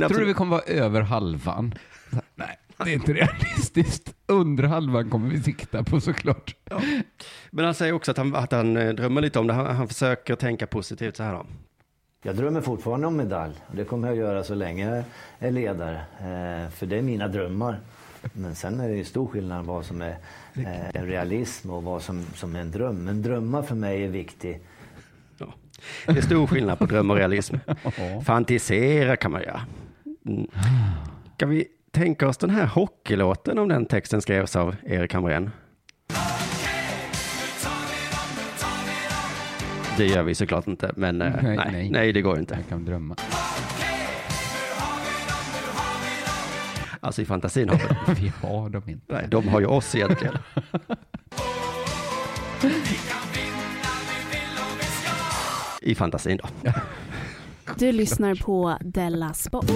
Men 0.00 0.08
Tror 0.08 0.18
du 0.18 0.24
vi 0.24 0.34
kommer 0.34 0.50
vara 0.50 0.62
över 0.62 1.00
halvan? 1.00 1.74
Nej, 2.34 2.58
det 2.84 2.90
är 2.90 2.94
inte 2.94 3.12
realistiskt. 3.12 4.14
Under 4.26 4.64
halvan 4.64 5.10
kommer 5.10 5.30
vi 5.30 5.42
sikta 5.42 5.84
på 5.84 6.00
såklart. 6.00 6.56
Men 7.50 7.64
han 7.64 7.74
säger 7.74 7.92
också 7.92 8.10
att 8.10 8.16
han, 8.16 8.34
att 8.34 8.52
han 8.52 8.76
eh, 8.76 8.94
drömmer 8.94 9.20
lite 9.20 9.38
om 9.38 9.46
det. 9.46 9.52
Han, 9.52 9.76
han 9.76 9.88
försöker 9.88 10.36
tänka 10.36 10.66
positivt 10.66 11.16
så 11.16 11.22
här 11.22 11.32
då. 11.32 11.46
Jag 12.22 12.36
drömmer 12.36 12.60
fortfarande 12.60 13.06
om 13.06 13.16
medalj. 13.16 13.54
Det 13.72 13.84
kommer 13.84 14.08
jag 14.08 14.16
göra 14.16 14.44
så 14.44 14.54
länge 14.54 14.88
jag 14.88 15.04
är 15.48 15.52
ledare. 15.52 15.96
Eh, 15.96 16.70
för 16.70 16.86
det 16.86 16.98
är 16.98 17.02
mina 17.02 17.28
drömmar. 17.28 17.80
Men 18.32 18.54
sen 18.54 18.80
är 18.80 18.88
det 18.88 18.94
ju 18.94 19.04
stor 19.04 19.26
skillnad 19.26 19.64
vad 19.64 19.86
som 19.86 20.02
är 20.02 20.16
eh, 20.54 20.88
en 20.94 21.06
realism 21.06 21.70
och 21.70 21.82
vad 21.82 22.02
som, 22.02 22.24
som 22.34 22.56
är 22.56 22.60
en 22.60 22.70
dröm. 22.70 23.04
Men 23.04 23.22
drömmar 23.22 23.62
för 23.62 23.74
mig 23.74 24.04
är 24.04 24.08
viktigt. 24.08 24.66
Det 26.06 26.18
är 26.18 26.22
stor 26.22 26.46
skillnad 26.46 26.78
på 26.78 26.86
dröm 26.86 27.10
och 27.10 27.16
realism. 27.16 27.56
Fantisera 28.24 29.16
kan 29.16 29.30
man 29.30 29.42
göra. 29.42 29.60
Mm. 30.26 30.46
Ska 31.36 31.46
vi 31.46 31.66
tänka 31.90 32.28
oss 32.28 32.36
den 32.36 32.50
här 32.50 32.66
hockeylåten 32.66 33.58
om 33.58 33.68
den 33.68 33.86
texten 33.86 34.22
skrevs 34.22 34.56
av 34.56 34.76
Erik 34.86 35.14
Hamrén? 35.14 35.50
Det 39.96 40.06
gör 40.06 40.22
vi 40.22 40.34
såklart 40.34 40.66
inte, 40.66 40.92
men 40.96 41.22
eh, 41.22 41.32
Nej, 41.42 41.56
nej, 41.56 41.68
nej. 41.72 41.90
nej. 41.90 42.12
det 42.12 42.22
går 42.22 42.38
inte. 42.38 42.54
Jag 42.54 42.68
kan 42.68 42.84
drömma. 42.84 43.16
Alltså 47.00 47.22
i 47.22 47.24
fantasin 47.24 47.68
har 47.68 47.76
vi 47.76 47.84
dem. 47.84 47.96
Vi 48.20 48.32
har 48.48 48.68
dem 48.68 48.82
inte. 48.86 49.14
Nej, 49.14 49.26
de 49.28 49.48
har 49.48 49.60
ju 49.60 49.66
oss 49.66 49.94
egentligen. 49.94 50.34
I 55.82 55.94
fantasin 55.94 56.38
då. 56.42 56.72
Du 57.78 57.92
lyssnar 57.92 58.34
på 58.34 58.78
Della 58.80 59.34
Sport. 59.34 59.70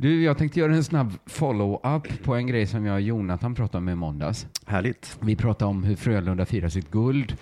Du, 0.00 0.22
jag 0.22 0.38
tänkte 0.38 0.60
göra 0.60 0.74
en 0.74 0.84
snabb 0.84 1.12
follow-up 1.26 2.22
på 2.24 2.34
en 2.34 2.46
grej 2.46 2.66
som 2.66 2.86
jag 2.86 2.94
och 2.94 3.00
Jonathan 3.00 3.54
pratade 3.54 3.78
om 3.78 3.88
i 3.88 3.94
måndags. 3.94 4.46
Härligt. 4.66 5.18
Vi 5.20 5.36
pratade 5.36 5.68
om 5.68 5.84
hur 5.84 5.96
Frölunda 5.96 6.46
firar 6.46 6.68
sitt 6.68 6.90
guld. 6.90 7.36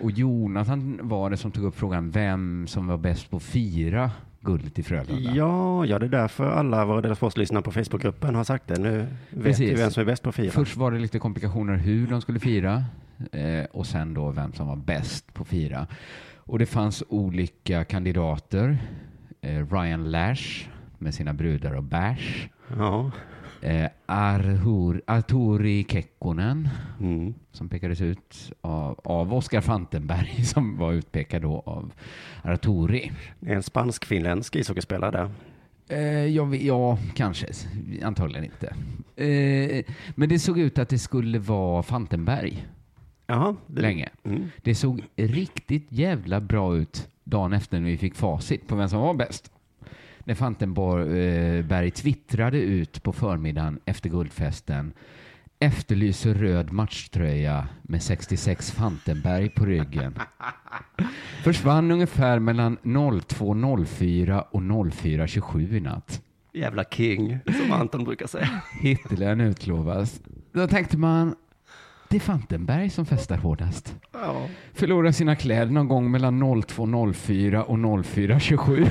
Och 0.00 0.10
Jonathan 0.10 1.00
var 1.02 1.30
det 1.30 1.36
som 1.36 1.52
tog 1.52 1.64
upp 1.64 1.76
frågan 1.76 2.10
vem 2.10 2.66
som 2.66 2.86
var 2.86 2.96
bäst 2.98 3.30
på 3.30 3.36
att 3.36 3.42
fira 3.42 4.10
guldet 4.40 4.78
i 4.78 4.82
Frölunda. 4.82 5.32
Ja, 5.34 5.86
ja, 5.86 5.98
det 5.98 6.06
är 6.06 6.10
därför 6.10 6.50
alla 6.50 6.84
våra 6.84 7.00
Dela 7.00 7.14
Sports-lyssnare 7.14 7.62
på 7.62 7.72
Facebookgruppen 7.72 8.34
har 8.34 8.44
sagt 8.44 8.68
det. 8.68 8.78
Nu 8.78 9.06
vet 9.30 9.58
vi 9.58 9.74
vem 9.74 9.90
som 9.90 10.00
är 10.00 10.04
bäst 10.04 10.22
på 10.22 10.28
att 10.28 10.34
fira. 10.34 10.50
Först 10.50 10.76
var 10.76 10.90
det 10.90 10.98
lite 10.98 11.18
komplikationer 11.18 11.76
hur 11.76 12.06
de 12.06 12.20
skulle 12.20 12.40
fira 12.40 12.84
eh, 13.32 13.64
och 13.72 13.86
sen 13.86 14.14
då 14.14 14.30
vem 14.30 14.52
som 14.52 14.66
var 14.66 14.76
bäst 14.76 15.34
på 15.34 15.42
att 15.42 15.48
fira. 15.48 15.86
Och 16.36 16.58
det 16.58 16.66
fanns 16.66 17.02
olika 17.08 17.84
kandidater. 17.84 18.78
Eh, 19.40 19.66
Ryan 19.72 20.10
Lash 20.10 20.73
med 21.04 21.14
sina 21.14 21.32
brudar 21.32 21.72
och 21.74 21.82
bärs. 21.82 22.48
Ja. 22.78 23.10
Eh, 23.62 23.88
Arhur, 24.06 25.02
Arturi 25.06 25.86
Kekkonen 25.88 26.68
Mm. 27.00 27.34
som 27.52 27.68
pekades 27.68 28.00
ut 28.00 28.52
av, 28.60 29.00
av 29.04 29.34
Oskar 29.34 29.60
Fantenberg 29.60 30.44
som 30.44 30.76
var 30.78 30.92
utpekad 30.92 31.42
då 31.42 31.62
av 31.66 31.92
Arturi. 32.42 33.12
En 33.40 33.62
spansk-finländsk 33.62 34.56
ishockeyspelare. 34.56 35.30
Eh, 35.88 35.98
ja, 36.26 36.54
ja, 36.54 36.98
kanske. 37.14 37.46
Antagligen 38.02 38.44
inte. 38.44 38.66
Eh, 39.24 39.84
men 40.14 40.28
det 40.28 40.38
såg 40.38 40.58
ut 40.58 40.78
att 40.78 40.88
det 40.88 40.98
skulle 40.98 41.38
vara 41.38 41.82
Fantenberg 41.82 42.66
Jaha. 43.26 43.56
Det, 43.66 43.82
länge. 43.82 44.08
Mm. 44.24 44.50
Det 44.62 44.74
såg 44.74 45.02
riktigt 45.16 45.86
jävla 45.92 46.40
bra 46.40 46.76
ut 46.76 47.08
dagen 47.24 47.52
efter 47.52 47.80
när 47.80 47.86
vi 47.86 47.96
fick 47.98 48.14
facit 48.14 48.68
på 48.68 48.76
vem 48.76 48.88
som 48.88 49.00
var 49.00 49.14
bäst. 49.14 49.50
När 50.24 50.34
Fantenberg 50.34 51.90
twittrade 51.90 52.58
ut 52.58 53.02
på 53.02 53.12
förmiddagen 53.12 53.80
efter 53.84 54.08
guldfesten 54.10 54.92
efterlyser 55.58 56.34
röd 56.34 56.72
matchtröja 56.72 57.68
med 57.82 58.02
66 58.02 58.72
Fantenberg 58.72 59.48
på 59.48 59.64
ryggen. 59.64 60.18
Försvann 61.44 61.90
ungefär 61.90 62.38
mellan 62.38 62.78
02.04 62.78 64.40
och 64.50 64.60
04.27 64.60 65.76
i 65.76 65.80
natt. 65.80 66.22
Jävla 66.52 66.84
king, 66.84 67.38
som 67.46 67.72
Anton 67.72 68.04
brukar 68.04 68.26
säga. 68.26 68.48
Hitlern 68.80 69.40
utlovas. 69.40 70.20
Då 70.52 70.66
tänkte 70.66 70.96
man, 70.96 71.34
det 72.08 72.16
är 72.16 72.20
Fantenberg 72.20 72.90
som 72.90 73.06
festar 73.06 73.36
hårdast. 73.36 73.96
Ja. 74.12 74.48
Förlorar 74.72 75.10
sina 75.10 75.36
kläder 75.36 75.72
någon 75.72 75.88
gång 75.88 76.10
mellan 76.10 76.42
02.04 76.42 77.60
och 77.60 77.76
04.27. 77.76 78.90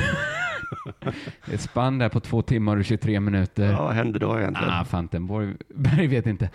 Det 0.99 1.07
är 1.51 1.55
ett 1.55 1.61
spann 1.61 1.97
där 1.97 2.09
på 2.09 2.19
två 2.19 2.41
timmar 2.41 2.77
och 2.77 2.85
23 2.85 3.19
minuter. 3.19 3.71
Ja, 3.71 3.83
vad 3.83 3.93
hände 3.93 4.19
då 4.19 4.39
egentligen? 4.39 4.69
Ah, 4.73 4.85
Fantenborg 4.85 5.55
Berg 5.75 6.07
vet 6.07 6.25
inte. 6.25 6.49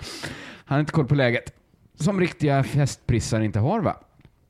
Han 0.64 0.76
har 0.76 0.80
inte 0.80 0.92
koll 0.92 1.06
på 1.06 1.14
läget. 1.14 1.54
Som 1.94 2.20
riktiga 2.20 2.64
festprissar 2.64 3.40
inte 3.40 3.58
har 3.58 3.80
va? 3.80 3.96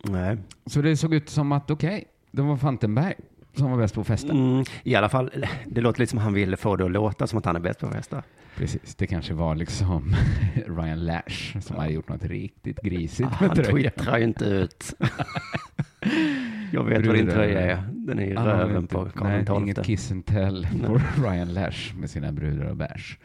Nej. 0.05 0.37
Så 0.67 0.83
det 0.83 0.97
såg 0.97 1.15
ut 1.15 1.29
som 1.29 1.53
att 1.53 1.71
okej, 1.71 2.05
det 2.31 2.43
var 2.43 2.57
Fantenberg. 2.57 3.15
Som 3.59 3.71
var 3.71 3.79
bäst 3.79 3.95
på 3.95 4.01
att 4.01 4.07
festa. 4.07 4.33
Mm, 4.33 4.65
I 4.83 4.95
alla 4.95 5.09
fall, 5.09 5.31
det 5.67 5.81
låter 5.81 6.01
lite 6.01 6.11
som 6.11 6.19
han 6.19 6.33
ville 6.33 6.57
få 6.57 6.77
det 6.77 6.85
att 6.85 6.91
låta 6.91 7.27
som 7.27 7.39
att 7.39 7.45
han 7.45 7.57
är 7.57 7.61
bäst 7.61 7.81
på 7.81 7.87
att 7.87 7.93
festa. 7.95 8.23
Precis, 8.57 8.95
det 8.95 9.07
kanske 9.07 9.35
var 9.35 9.55
liksom 9.55 10.15
Ryan 10.67 11.05
Lash 11.07 11.59
som 11.61 11.77
hade 11.77 11.93
gjort 11.93 12.09
något 12.09 12.25
riktigt 12.25 12.81
grisigt 12.83 13.29
Han 13.33 13.49
med 13.49 13.57
tröjan. 13.57 13.75
twittrar 13.93 14.19
ju 14.19 14.25
inte 14.25 14.45
ut. 14.45 14.95
Jag 16.73 16.85
vet 16.85 17.07
vad 17.07 17.15
din 17.17 17.31
tröja 17.31 17.61
är. 17.61 17.83
Den 17.93 18.19
är 18.19 18.23
i 18.27 18.35
Han 18.35 18.47
har 18.47 18.55
röven 18.57 18.77
inte- 18.77 18.95
på 18.95 19.05
Karl 19.15 19.45
XII. 19.45 19.57
inget 19.57 19.85
kiss 19.85 20.11
and 20.11 20.27
tell 20.27 20.67
på 20.87 21.01
Ryan 21.23 21.55
Lash 21.55 21.95
med 21.97 22.11
sina 22.11 22.33
brudar 22.33 22.65
och 22.71 22.77
bärs. 22.77 23.19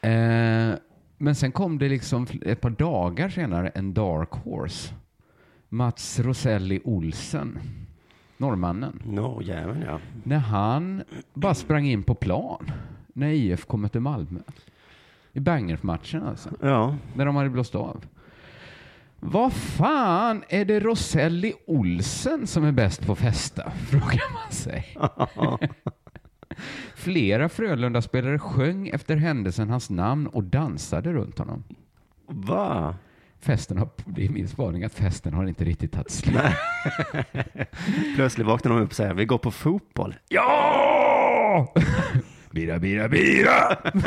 Eh, 0.00 0.70
men 1.18 1.34
sen 1.34 1.52
kom 1.52 1.78
det 1.78 1.88
liksom 1.88 2.26
ett 2.42 2.60
par 2.60 2.70
dagar 2.70 3.28
senare 3.28 3.68
en 3.68 3.94
dark 3.94 4.30
horse. 4.30 4.94
Mats 5.68 6.20
Roselli 6.20 6.80
Olsen, 6.84 7.58
norrmannen. 8.36 9.02
Nå, 9.04 9.42
jäveln 9.42 9.82
ja. 9.86 10.00
När 10.24 10.38
han 10.38 11.02
bara 11.34 11.54
sprang 11.54 11.86
in 11.86 12.02
på 12.02 12.14
plan 12.14 12.70
när 13.12 13.28
IFK 13.28 13.76
mötte 13.76 14.00
Malmö. 14.00 14.40
I 15.32 15.40
Bangerf-matchen 15.40 16.22
alltså. 16.22 16.50
Ja. 16.60 16.96
När 17.14 17.26
de 17.26 17.36
hade 17.36 17.50
blåst 17.50 17.74
av. 17.74 18.04
Vad 19.20 19.52
fan 19.52 20.42
är 20.48 20.64
det 20.64 20.80
Roselli 20.80 21.52
Olsen 21.66 22.46
som 22.46 22.64
är 22.64 22.72
bäst 22.72 23.06
på 23.06 23.14
festa? 23.14 23.70
Frågar 23.90 24.32
man 24.32 24.52
sig. 24.52 24.96
Flera 26.94 27.48
Frölunda-spelare 27.48 28.38
sjöng 28.38 28.88
efter 28.88 29.16
händelsen 29.16 29.70
hans 29.70 29.90
namn 29.90 30.26
och 30.26 30.44
dansade 30.44 31.12
runt 31.12 31.38
honom. 31.38 31.64
Va? 32.26 32.94
Festen 33.46 33.78
har, 33.78 33.88
det 34.04 34.24
är 34.24 34.28
min 34.28 34.48
spaning 34.48 34.84
att 34.84 34.94
festen 34.94 35.34
har 35.34 35.46
inte 35.46 35.64
riktigt 35.64 35.92
tagit 35.92 36.10
slut. 36.10 36.36
Plötsligt 38.16 38.46
vaknar 38.46 38.72
de 38.72 38.80
upp 38.80 38.88
och 38.88 38.94
säger, 38.94 39.14
vi 39.14 39.24
går 39.24 39.38
på 39.38 39.50
fotboll. 39.50 40.14
Ja! 40.28 41.74
Bira, 42.50 42.78
bira, 42.78 43.08
bira! 43.08 43.78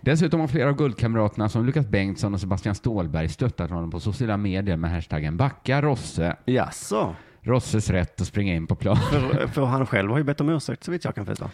Dessutom 0.00 0.40
har 0.40 0.48
flera 0.48 0.68
av 0.68 0.76
guldkamraterna 0.76 1.48
som 1.48 1.66
Lukas 1.66 1.86
Bengtsson 1.86 2.34
och 2.34 2.40
Sebastian 2.40 2.74
Ståhlberg 2.74 3.28
stöttat 3.28 3.70
honom 3.70 3.90
på 3.90 4.00
sociala 4.00 4.36
medier 4.36 4.76
med 4.76 4.90
hashtaggen 4.90 5.36
backa 5.36 5.82
Rosse. 5.82 6.36
Jaså? 6.44 7.14
Rosses 7.40 7.90
rätt 7.90 8.20
att 8.20 8.26
springa 8.26 8.54
in 8.54 8.66
på 8.66 8.74
plan. 8.74 8.96
För, 8.96 9.46
för 9.46 9.64
han 9.64 9.86
själv 9.86 10.10
har 10.10 10.18
ju 10.18 10.24
bett 10.24 10.40
om 10.40 10.48
ursäkt 10.48 10.84
så 10.84 10.90
vitt 10.90 11.04
jag 11.04 11.14
kan 11.14 11.26
förstå. 11.26 11.50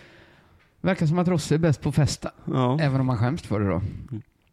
Verkar 0.81 1.07
som 1.07 1.19
att 1.19 1.29
Rosse 1.29 1.55
är 1.55 1.59
bäst 1.59 1.83
på 1.83 1.89
att 1.89 1.95
festa. 1.95 2.31
Även 2.81 3.01
om 3.01 3.09
han 3.09 3.19
skäms 3.19 3.43
för 3.43 3.61
det 3.61 3.69
då. 3.69 3.83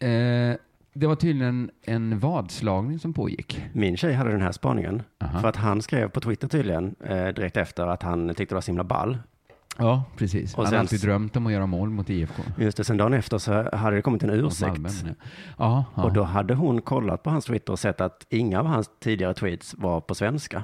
Eh, 0.07 0.55
det 0.99 1.07
var 1.07 1.15
tydligen 1.15 1.71
en 1.81 2.19
vadslagning 2.19 2.99
som 2.99 3.13
pågick. 3.13 3.63
Min 3.73 3.97
tjej 3.97 4.13
hade 4.13 4.31
den 4.31 4.41
här 4.41 4.51
spaningen. 4.51 5.03
För 5.41 5.47
att 5.49 5.55
han 5.55 5.81
skrev 5.81 6.09
på 6.09 6.19
Twitter 6.21 6.47
tydligen 6.47 6.95
eh, 7.05 7.27
direkt 7.27 7.57
efter 7.57 7.87
att 7.87 8.03
han 8.03 8.27
tyckte 8.27 8.45
det 8.45 8.53
var 8.53 8.61
så 8.61 8.71
himla 8.71 8.83
ball. 8.83 9.17
Ja, 9.77 10.03
precis. 10.17 10.55
Och 10.55 10.63
han 10.63 10.73
har 10.73 10.79
alltid 10.79 11.01
drömt 11.01 11.35
om 11.35 11.47
att 11.47 11.53
göra 11.53 11.65
mål 11.65 11.89
mot 11.89 12.09
IFK. 12.09 12.43
Just 12.57 12.77
det, 12.77 12.83
sen 12.83 12.97
dagen 12.97 13.13
efter 13.13 13.37
så 13.37 13.75
hade 13.75 13.95
det 13.95 14.01
kommit 14.01 14.23
en 14.23 14.29
ursäkt. 14.29 14.71
Malmö, 14.71 14.89
men- 15.05 15.15
Ja, 15.57 15.85
ja. 15.95 16.03
Och 16.03 16.13
då 16.13 16.23
hade 16.23 16.53
hon 16.53 16.81
kollat 16.81 17.23
på 17.23 17.29
hans 17.29 17.45
Twitter 17.45 17.73
och 17.73 17.79
sett 17.79 18.01
att 18.01 18.25
inga 18.29 18.59
av 18.59 18.65
hans 18.65 18.89
tidigare 18.99 19.33
tweets 19.33 19.75
var 19.77 20.01
på 20.01 20.15
svenska. 20.15 20.63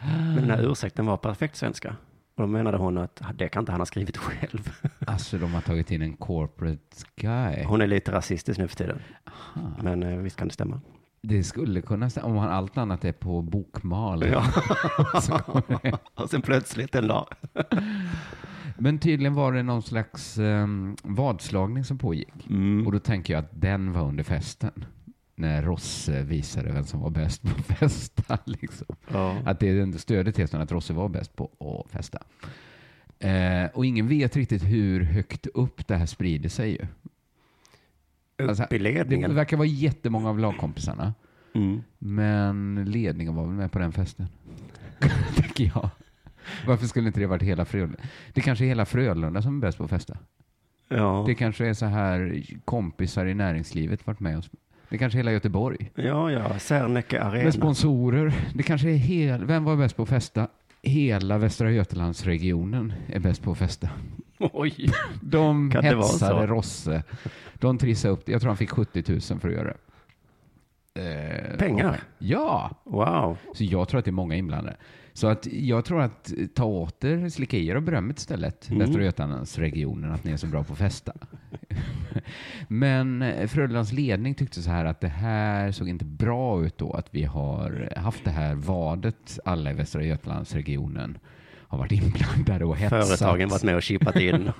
Men 0.00 0.36
den 0.36 0.50
här 0.50 0.70
ursäkten 0.70 1.06
var 1.06 1.16
perfekt 1.16 1.56
svenska. 1.56 1.96
Och 2.42 2.48
då 2.48 2.52
menade 2.52 2.76
hon 2.76 2.98
att 2.98 3.22
det 3.34 3.48
kan 3.48 3.60
inte 3.62 3.72
han 3.72 3.80
ha 3.80 3.86
skrivit 3.86 4.16
själv. 4.16 4.72
Alltså 5.06 5.38
de 5.38 5.54
har 5.54 5.60
tagit 5.60 5.90
in 5.90 6.02
en 6.02 6.16
corporate 6.16 7.06
guy. 7.16 7.64
Hon 7.64 7.80
är 7.80 7.86
lite 7.86 8.12
rasistisk 8.12 8.58
nu 8.58 8.68
för 8.68 8.76
tiden. 8.76 8.98
Men 9.82 10.02
eh, 10.02 10.16
visst 10.16 10.36
kan 10.36 10.48
det 10.48 10.54
stämma. 10.54 10.80
Det 11.22 11.44
skulle 11.44 11.82
kunna 11.82 12.10
stämma 12.10 12.26
om 12.26 12.36
han 12.36 12.50
allt 12.50 12.78
annat 12.78 13.04
är 13.04 13.12
på 13.12 13.42
bokmal. 13.42 14.26
Ja. 14.26 14.44
Så 15.20 15.38
kommer 15.38 15.78
det. 15.82 15.98
Och 16.14 16.30
sen 16.30 16.42
plötsligt 16.42 16.94
en 16.94 17.08
dag. 17.08 17.26
Men 18.78 18.98
tydligen 18.98 19.34
var 19.34 19.52
det 19.52 19.62
någon 19.62 19.82
slags 19.82 20.38
um, 20.38 20.96
vadslagning 21.02 21.84
som 21.84 21.98
pågick. 21.98 22.46
Mm. 22.50 22.86
Och 22.86 22.92
då 22.92 22.98
tänker 22.98 23.34
jag 23.34 23.44
att 23.44 23.60
den 23.60 23.92
var 23.92 24.02
under 24.02 24.24
festen. 24.24 24.84
När 25.34 25.62
Rosse 25.62 26.22
visade 26.22 26.72
vem 26.72 26.84
som 26.84 27.00
var 27.00 27.10
bäst 27.10 27.42
på 27.42 27.48
att 27.48 27.66
festa. 27.78 28.38
Liksom. 28.44 28.96
Ja. 29.12 29.36
Att 29.44 29.60
det 29.60 29.68
är 29.68 29.98
stödet 29.98 30.34
tesen 30.34 30.60
att 30.60 30.72
Rosse 30.72 30.92
var 30.92 31.08
bäst 31.08 31.36
på 31.36 31.50
att 31.58 31.92
festa. 31.92 32.18
Eh, 33.18 33.70
och 33.74 33.86
ingen 33.86 34.08
vet 34.08 34.36
riktigt 34.36 34.64
hur 34.64 35.00
högt 35.00 35.46
upp 35.46 35.86
det 35.86 35.96
här 35.96 36.06
sprider 36.06 36.48
sig 36.48 36.70
ju. 36.70 36.86
Alltså. 38.48 38.66
Det 38.70 39.28
verkar 39.28 39.56
vara 39.56 39.66
jättemånga 39.66 40.28
av 40.28 40.38
lagkompisarna. 40.38 41.14
Mm. 41.54 41.82
Men 41.98 42.84
ledningen 42.84 43.34
var 43.34 43.44
väl 43.44 43.54
med 43.54 43.72
på 43.72 43.78
den 43.78 43.92
festen. 43.92 44.26
Tänker 45.36 45.72
jag. 45.74 45.90
Varför 46.66 46.86
skulle 46.86 47.06
inte 47.06 47.20
det 47.20 47.26
varit 47.26 47.42
hela 47.42 47.64
Frölunda? 47.64 47.98
Det 48.32 48.40
kanske 48.40 48.64
är 48.64 48.66
hela 48.68 48.84
Frölunda 48.84 49.42
som 49.42 49.56
är 49.56 49.60
bäst 49.60 49.78
på 49.78 49.84
att 49.84 49.90
festa. 49.90 50.18
Ja. 50.88 51.24
Det 51.26 51.34
kanske 51.34 51.66
är 51.66 51.74
så 51.74 51.86
här 51.86 52.42
kompisar 52.64 53.26
i 53.26 53.34
näringslivet 53.34 54.06
varit 54.06 54.20
med 54.20 54.38
oss. 54.38 54.50
Det 54.92 54.98
kanske 54.98 55.16
är 55.16 55.20
hela 55.20 55.32
Göteborg. 55.32 55.90
Ja, 55.94 56.30
ja, 56.30 56.58
Serneke 56.58 57.22
Arena. 57.22 57.44
Med 57.44 57.54
sponsorer. 57.54 58.32
Det 58.54 58.62
kanske 58.62 58.90
är 58.90 58.94
hel... 58.94 59.44
Vem 59.44 59.64
var 59.64 59.76
bäst 59.76 59.96
på 59.96 60.02
att 60.02 60.08
festa? 60.08 60.48
Hela 60.82 61.38
Västra 61.38 61.70
Götalandsregionen 61.70 62.92
är 63.06 63.20
bäst 63.20 63.42
på 63.42 63.52
att 63.52 63.58
festa. 63.58 63.88
Oj. 64.38 64.92
De 65.20 65.70
Kan 65.70 65.84
hetsade 65.84 66.46
Rosse. 66.46 67.02
De 67.54 67.78
trissade 67.78 68.14
upp 68.14 68.26
det. 68.26 68.32
Jag 68.32 68.40
tror 68.40 68.48
han 68.48 68.56
fick 68.56 68.70
70 68.70 69.04
000 69.12 69.20
för 69.20 69.48
att 69.48 69.54
göra 69.54 69.74
det. 70.94 71.50
Eh, 71.52 71.58
Pengar? 71.58 72.00
Ja. 72.18 72.70
Wow. 72.84 73.38
Så 73.54 73.64
jag 73.64 73.88
tror 73.88 73.98
att 73.98 74.04
det 74.04 74.10
är 74.10 74.12
många 74.12 74.34
inblandade. 74.34 74.76
Så 75.14 75.26
att 75.26 75.46
jag 75.46 75.84
tror 75.84 76.00
att 76.00 76.32
ta 76.54 76.64
åt 76.64 77.04
er, 77.04 77.28
slicka 77.28 77.56
i 77.56 77.66
er 77.66 77.74
och 77.74 77.82
berömmet 77.82 78.18
istället. 78.18 78.70
Mm. 78.70 78.78
Västra 78.78 79.04
Götalandsregionen, 79.04 80.12
att 80.12 80.24
ni 80.24 80.32
är 80.32 80.36
så 80.36 80.46
bra 80.46 80.64
på 80.64 80.72
att 80.72 80.78
festa. 80.78 81.12
Men 82.68 83.22
eh, 83.22 83.46
Frölundas 83.46 83.92
ledning 83.92 84.34
tyckte 84.34 84.62
så 84.62 84.70
här 84.70 84.84
att 84.84 85.00
det 85.00 85.08
här 85.08 85.72
såg 85.72 85.88
inte 85.88 86.04
bra 86.04 86.64
ut 86.64 86.78
då, 86.78 86.92
att 86.92 87.08
vi 87.10 87.24
har 87.24 87.92
haft 87.96 88.24
det 88.24 88.30
här 88.30 88.54
vadet, 88.54 89.38
alla 89.44 89.70
i 89.70 89.74
Västra 89.74 90.04
Götalandsregionen 90.04 91.18
har 91.72 91.78
varit 91.78 91.92
inblandade 91.92 92.64
och 92.64 92.76
hetsat. 92.76 93.06
Företagen 93.06 93.48
varit 93.48 93.62
med 93.62 93.76
och 93.76 93.82
chippat 93.82 94.16
in. 94.16 94.50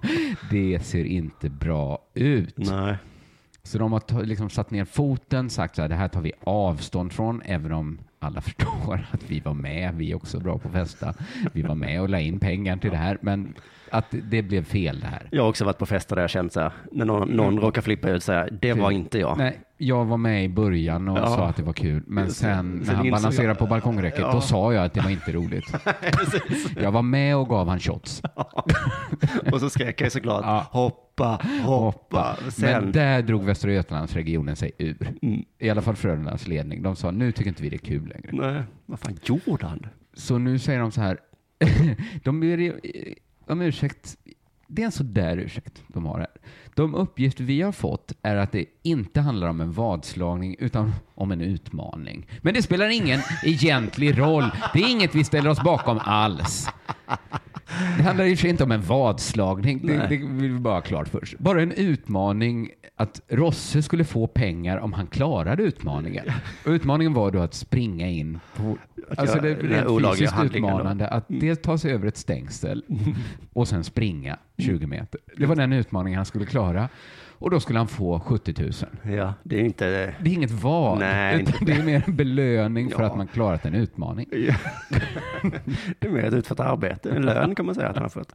det 0.50 0.80
ser 0.84 1.04
inte 1.04 1.50
bra 1.50 1.98
ut. 2.14 2.56
Nej. 2.56 2.96
Så 3.62 3.78
de 3.78 3.92
har 3.92 4.24
liksom 4.24 4.50
satt 4.50 4.70
ner 4.70 4.84
foten, 4.84 5.50
sagt 5.50 5.76
så 5.76 5.82
här, 5.82 5.88
det 5.88 5.94
här 5.94 6.08
tar 6.08 6.20
vi 6.20 6.32
avstånd 6.44 7.12
från, 7.12 7.42
även 7.42 7.72
om 7.72 7.98
alla 8.26 8.40
förstår 8.40 9.06
att 9.10 9.30
vi 9.30 9.40
var 9.40 9.54
med, 9.54 9.94
vi 9.94 10.10
är 10.10 10.14
också 10.14 10.40
bra 10.40 10.58
på 10.58 10.68
att 10.68 10.74
festa. 10.74 11.14
Vi 11.52 11.62
var 11.62 11.74
med 11.74 12.00
och 12.00 12.08
la 12.08 12.20
in 12.20 12.40
pengar 12.40 12.76
till 12.76 12.90
det 12.90 12.96
här, 12.96 13.18
men 13.20 13.54
att 13.90 14.06
det 14.10 14.42
blev 14.42 14.64
fel 14.64 15.00
det 15.00 15.06
här. 15.06 15.28
Jag 15.32 15.42
har 15.42 15.48
också 15.48 15.64
varit 15.64 15.78
på 15.78 15.86
fester 15.86 16.16
där 16.16 16.22
jag 16.22 16.30
känt 16.30 16.52
så 16.52 16.60
här, 16.60 16.72
när 16.92 17.04
någon, 17.04 17.28
någon 17.28 17.58
råkar 17.60 17.82
flippa 17.82 18.10
ut 18.10 18.22
så 18.22 18.32
här, 18.32 18.58
det 18.60 18.72
var 18.72 18.90
inte 18.90 19.18
jag. 19.18 19.38
Nej, 19.38 19.60
jag 19.78 20.04
var 20.04 20.16
med 20.16 20.44
i 20.44 20.48
början 20.48 21.08
och 21.08 21.18
Ja. 21.18 21.26
sa 21.26 21.46
att 21.46 21.56
det 21.56 21.62
var 21.62 21.72
kul, 21.72 22.02
men 22.06 22.30
sen 22.30 22.82
när 22.86 22.94
han 22.94 23.10
balanserade 23.10 23.50
jag- 23.50 23.58
på 23.58 23.66
balkongräcket, 23.66 24.20
Ja. 24.20 24.32
då 24.32 24.40
sa 24.40 24.72
jag 24.74 24.84
att 24.84 24.94
det 24.94 25.00
var 25.00 25.10
inte 25.10 25.32
roligt. 25.32 25.64
jag 26.82 26.92
var 26.92 27.02
med 27.02 27.36
och 27.36 27.48
gav 27.48 27.68
han 27.68 27.80
shots. 27.80 28.22
Och 29.52 29.60
så 29.60 29.70
skrek 29.70 30.00
jag 30.00 30.12
såklart, 30.12 30.66
hoppa, 30.72 31.40
hoppa. 31.64 32.36
Sen, 32.50 32.82
Men 32.84 32.92
där 32.92 33.22
drog 33.22 33.44
Västra 33.44 33.72
Götalandsregionen 33.72 34.56
sig 34.56 34.70
ur. 34.78 35.08
Mm. 35.22 35.44
I 35.58 35.70
alla 35.70 35.82
fall 35.82 35.96
Frölundas 35.96 36.48
ledning. 36.48 36.82
De 36.82 36.96
sa, 36.96 37.10
nu 37.10 37.32
tycker 37.32 37.48
inte 37.48 37.62
vi 37.62 37.68
det 37.68 37.76
är 37.76 37.78
kul 37.78 38.08
längre. 38.08 38.52
nej, 38.52 38.62
vad 38.86 39.00
fan 39.00 39.18
gjorde 39.22 39.66
han? 39.66 39.86
Så 40.14 40.38
nu 40.38 40.58
säger 40.58 40.80
de 40.80 40.90
så 40.92 41.00
här, 41.00 41.18
de 42.24 42.40
om 43.46 43.62
ursäkt. 43.62 44.16
Det 44.66 44.82
är 44.82 44.86
en 44.86 44.92
sådär 44.92 45.36
ursäkt 45.36 45.82
de 45.88 46.06
har 46.06 46.18
här. 46.18 46.28
De 46.74 46.94
uppgifter 46.94 47.44
vi 47.44 47.62
har 47.62 47.72
fått 47.72 48.12
är 48.22 48.36
att 48.36 48.52
det 48.52 48.64
inte 48.82 49.20
handlar 49.20 49.48
om 49.48 49.60
en 49.60 49.72
vadslagning 49.72 50.56
utan 50.58 50.92
om 51.14 51.32
en 51.32 51.40
utmaning. 51.40 52.26
Men 52.42 52.54
det 52.54 52.62
spelar 52.62 52.88
ingen 52.88 53.20
egentlig 53.44 54.18
roll. 54.18 54.50
Det 54.72 54.78
är 54.78 54.90
inget 54.90 55.14
vi 55.14 55.24
ställer 55.24 55.50
oss 55.50 55.62
bakom 55.62 55.98
alls. 55.98 56.68
Det 57.96 58.02
handlar 58.02 58.24
i 58.24 58.34
och 58.34 58.38
för 58.38 58.42
sig 58.42 58.50
inte 58.50 58.64
om 58.64 58.72
en 58.72 58.82
vadslagning, 58.82 59.86
det, 59.86 60.06
det 60.08 60.16
vill 60.16 60.52
vi 60.52 60.58
bara 60.58 60.74
ha 60.74 60.80
klart 60.80 61.08
för 61.08 61.24
sig. 61.24 61.38
Bara 61.40 61.62
en 61.62 61.72
utmaning 61.72 62.70
att 62.96 63.20
Rosse 63.28 63.82
skulle 63.82 64.04
få 64.04 64.26
pengar 64.26 64.78
om 64.78 64.92
han 64.92 65.06
klarade 65.06 65.62
utmaningen. 65.62 66.24
Och 66.64 66.70
utmaningen 66.70 67.14
var 67.14 67.30
då 67.30 67.40
att 67.40 67.54
springa 67.54 68.08
in 68.08 68.38
på... 68.56 68.78
Alltså 69.16 69.40
det 69.40 69.50
är 69.50 69.56
rent 69.56 70.16
fysiskt 70.16 70.36
då. 70.36 70.44
utmanande 70.44 71.08
att 71.08 71.24
dels 71.28 71.62
ta 71.62 71.78
sig 71.78 71.92
över 71.92 72.06
ett 72.06 72.16
stängsel 72.16 72.84
och 73.52 73.68
sen 73.68 73.84
springa 73.84 74.38
20 74.58 74.86
meter. 74.86 75.20
Det 75.36 75.46
var 75.46 75.56
den 75.56 75.72
utmaningen 75.72 76.16
han 76.16 76.26
skulle 76.26 76.46
klara. 76.46 76.88
Och 77.38 77.50
då 77.50 77.60
skulle 77.60 77.78
han 77.78 77.88
få 77.88 78.20
70 78.20 78.54
000. 78.62 78.72
Ja, 79.16 79.34
det 79.42 79.56
är 79.60 79.64
inte... 79.64 80.14
Det 80.22 80.30
är 80.30 80.34
inget 80.34 80.50
vad, 80.50 80.98
Nej, 80.98 81.42
utan 81.42 81.54
inte- 81.54 81.64
det 81.64 81.72
är 81.80 81.82
mer 81.84 82.02
en 82.06 82.16
belöning 82.16 82.90
för 82.90 83.02
Ja. 83.02 83.06
att 83.08 83.16
man 83.16 83.26
klarat 83.26 83.64
en 83.66 83.74
utmaning. 83.74 84.26
Det 85.98 86.06
är 86.06 86.10
mer 86.10 86.24
ett 86.24 86.34
utfört 86.34 86.60
arbete, 86.60 87.10
en 87.10 87.22
lön 87.22 87.54
kan 87.54 87.66
man 87.66 87.74
säga 87.74 87.88
att 87.88 87.96
han 87.96 88.02
har 88.02 88.10
fått. 88.10 88.32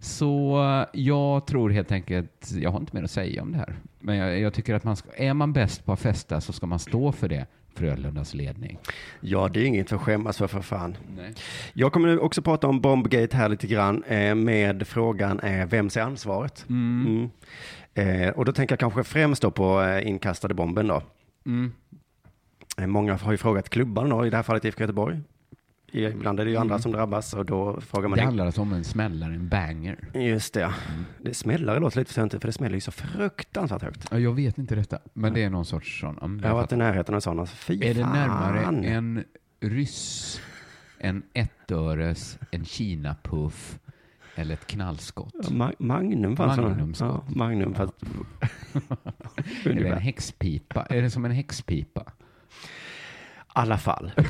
så 0.00 0.58
jag 0.92 1.46
tror 1.46 1.70
helt 1.70 1.92
enkelt, 1.92 2.50
jag 2.60 2.70
har 2.70 2.80
inte 2.80 2.96
mer 2.96 3.02
att 3.04 3.10
säga 3.10 3.42
om 3.42 3.52
det 3.52 3.58
här. 3.58 3.74
Men 4.00 4.16
jag, 4.16 4.40
jag 4.40 4.52
tycker 4.54 4.74
att 4.74 4.84
man 4.84 4.96
ska, 4.96 5.08
är 5.16 5.34
man 5.34 5.52
bäst 5.52 5.84
på 5.84 5.92
att 5.92 6.00
festa 6.00 6.40
så 6.40 6.52
ska 6.52 6.66
man 6.66 6.78
stå 6.78 7.12
för 7.12 7.28
det. 7.28 7.46
Frölundas 7.76 8.34
ledning. 8.34 8.78
Ja, 9.20 9.48
det 9.48 9.60
är 9.60 9.64
inget 9.64 9.92
att 9.92 10.00
skämmas 10.00 10.38
för, 10.38 10.46
för 10.46 10.60
fan. 10.60 10.96
Nej. 11.16 11.34
Jag 11.72 11.92
kommer 11.92 12.08
nu 12.08 12.18
också 12.18 12.42
prata 12.42 12.66
om 12.66 12.80
Bombgate 12.80 13.36
här 13.36 13.48
lite 13.48 13.66
grann 13.66 14.02
eh, 14.02 14.34
med 14.34 14.86
frågan 14.88 15.40
eh, 15.40 15.66
vems 15.66 15.96
är 15.96 16.00
ansvaret? 16.00 16.64
Mm. 16.68 17.06
Mm. 17.06 18.26
Eh, 18.26 18.30
och 18.30 18.44
då 18.44 18.52
tänker 18.52 18.72
jag 18.72 18.80
kanske 18.80 19.04
främst 19.04 19.42
då 19.42 19.50
på 19.50 19.82
eh, 19.82 20.08
inkastade 20.08 20.54
bomben 20.54 20.86
då. 20.86 21.02
Mm. 21.46 21.72
Många 22.78 23.16
har 23.16 23.32
ju 23.32 23.38
frågat 23.38 23.68
klubban 23.68 24.08
då, 24.08 24.26
i 24.26 24.30
det 24.30 24.36
här 24.36 24.42
fallet 24.42 24.64
IFK 24.64 24.80
Göteborg. 24.80 25.20
Ibland 25.92 26.40
är 26.40 26.44
det 26.44 26.50
ju 26.50 26.56
andra 26.56 26.74
Mm. 26.74 26.82
som 26.82 26.92
drabbas 26.92 27.34
och 27.34 27.44
då 27.46 27.80
frågar 27.80 28.08
man 28.08 28.18
Det 28.18 28.24
handlar 28.24 28.46
alltså 28.46 28.60
om 28.60 28.72
en 28.72 28.84
smällare, 28.84 29.34
en 29.34 29.48
banger. 29.48 29.98
Just 30.14 30.54
det, 30.54 30.60
ja. 30.60 30.72
Det 31.22 31.34
smällare 31.34 31.78
låter 31.80 31.98
lite 31.98 32.12
för 32.14 32.28
för 32.28 32.48
det 32.48 32.52
smäller 32.52 32.74
ju 32.74 32.80
så 32.80 32.90
fruktansvärt 32.92 33.82
högt. 33.82 34.08
Ja, 34.10 34.18
jag 34.18 34.32
vet 34.34 34.58
inte 34.58 34.74
detta, 34.74 34.98
men 35.12 35.32
det 35.34 35.42
är 35.42 35.50
någon 35.50 35.64
sorts 35.64 36.00
sån. 36.00 36.18
mm, 36.18 36.40
Jag 36.42 36.48
har 36.48 36.54
varit 36.56 36.72
i 36.72 36.76
närheten 36.76 37.14
av 37.14 37.20
sådana. 37.20 37.46
Fy 37.46 37.74
Är 37.84 37.94
det 37.94 38.02
fan. 38.02 38.12
närmare 38.12 38.86
en 38.86 39.24
ryss, 39.60 40.40
en 40.98 41.22
ettöres, 41.32 42.38
en 42.50 42.64
Kina-puff 42.64 43.78
eller 44.34 44.54
ett 44.54 44.66
knallskott? 44.66 45.34
Ja, 45.34 45.48
Ma- 45.50 45.74
Magnum 45.78 46.36
fanns 46.36 46.56
det. 46.56 46.62
Magnumskott. 46.62 47.22
Ja, 47.28 47.34
Magnum 47.34 47.74
fast... 47.74 47.94
Eller 49.64 49.84
en 49.92 49.98
häxpipa? 49.98 50.86
Är 50.90 51.02
det 51.02 51.10
som 51.10 51.24
en 51.24 51.30
häxpipa? 51.30 52.04
alla 53.46 53.78
fall. 53.78 54.12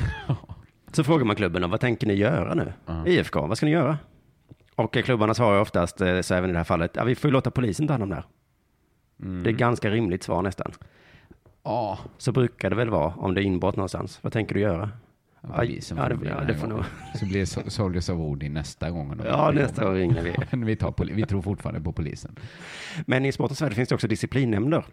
Så 0.97 1.03
frågar 1.03 1.25
man 1.25 1.35
klubben 1.35 1.69
vad 1.69 1.79
tänker 1.79 2.07
ni 2.07 2.13
göra 2.13 2.53
nu? 2.53 2.73
IFK, 3.05 3.47
vad 3.47 3.57
ska 3.57 3.65
ni 3.65 3.71
göra? 3.71 3.97
Och 4.75 4.97
eh, 4.97 5.03
klubbarna 5.03 5.33
svarar 5.33 5.59
oftast, 5.59 6.01
eh, 6.01 6.21
så 6.21 6.33
även 6.33 6.49
i 6.49 6.53
det 6.53 6.59
här 6.59 6.63
fallet, 6.63 6.91
ja, 6.95 7.03
vi 7.03 7.15
får 7.15 7.29
låta 7.29 7.51
polisen 7.51 7.87
ta 7.87 7.93
hand 7.93 8.03
om 8.03 8.09
det 8.09 8.15
här. 8.15 8.25
Det 9.43 9.49
är 9.49 9.53
ganska 9.53 9.89
rimligt 9.89 10.23
svar 10.23 10.41
nästan. 10.41 10.71
Ja. 11.63 11.99
Så 12.17 12.31
brukar 12.31 12.69
det 12.69 12.75
väl 12.75 12.89
vara 12.89 13.13
om 13.17 13.33
det 13.33 13.41
är 13.41 13.43
inbrott 13.43 13.75
någonstans. 13.75 14.19
Vad 14.21 14.33
tänker 14.33 14.55
du 14.55 14.61
göra? 14.61 14.91
Ja, 15.41 15.49
Aj, 15.53 15.67
polisen 15.67 15.97
ja, 15.97 16.09
det, 16.09 16.29
ja, 16.29 16.43
det 16.47 16.55
får 16.55 16.67
nog. 16.67 16.83
Så 17.15 17.25
blir 17.25 17.69
Soldiers 17.69 18.09
of 18.09 18.19
Odin 18.19 18.53
nästa 18.53 18.91
gång. 18.91 19.21
Ja, 19.25 19.51
nästa 19.51 19.85
gång 19.85 19.95
ringer 19.95 20.21
vi. 20.21 20.35
Men 20.57 20.65
vi, 20.65 20.75
tar 20.75 21.13
vi 21.13 21.25
tror 21.25 21.41
fortfarande 21.41 21.81
på 21.81 21.91
polisen. 21.91 22.35
Men 23.05 23.25
i 23.25 23.31
sportens 23.31 23.61
värld 23.61 23.73
finns 23.73 23.89
det 23.89 23.95
också 23.95 24.07
disciplinnämnder. 24.07 24.85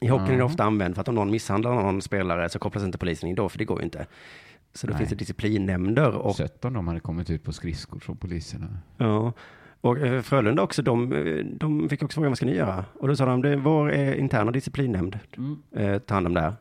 I 0.00 0.06
hockeyn 0.06 0.34
är 0.34 0.38
det 0.38 0.44
ofta 0.44 0.64
använt 0.64 0.94
för 0.94 1.00
att 1.00 1.08
om 1.08 1.14
någon 1.14 1.30
misshandlar 1.30 1.74
någon 1.74 2.02
spelare 2.02 2.48
så 2.48 2.58
kopplas 2.58 2.84
inte 2.84 2.98
polisen 2.98 3.28
in 3.28 3.34
då, 3.34 3.48
för 3.48 3.58
det 3.58 3.64
går 3.64 3.78
ju 3.78 3.84
inte. 3.84 4.06
Så 4.74 4.86
då 4.86 4.90
Nej. 4.90 4.98
finns 4.98 5.10
det 5.10 5.16
disciplinnämnder. 5.16 6.10
Och, 6.10 6.36
Sött 6.36 6.64
om 6.64 6.72
de 6.72 6.88
hade 6.88 7.00
kommit 7.00 7.30
ut 7.30 7.42
på 7.42 7.52
skridskor 7.52 7.98
från 8.00 8.16
poliserna. 8.16 8.66
ja. 8.96 9.32
och 9.80 9.98
eh, 9.98 10.22
Frölunda 10.22 10.62
också, 10.62 10.82
de, 10.82 11.12
eh, 11.12 11.44
de 11.44 11.88
fick 11.88 12.02
också 12.02 12.14
frågan 12.14 12.30
vad 12.30 12.36
ska 12.36 12.46
ni 12.46 12.54
göra? 12.54 12.84
Och 13.00 13.08
då 13.08 13.16
sa 13.16 13.26
de, 13.26 13.42
det 13.42 13.48
är 13.48 13.56
vår 13.56 13.92
eh, 13.94 14.18
interna 14.20 14.50
disciplinnämnd 14.50 15.18
Mm. 15.36 15.58
eh, 15.76 15.98
tar 15.98 16.14
hand 16.14 16.26
om 16.26 16.34
det 16.34 16.40
här. 16.40 16.54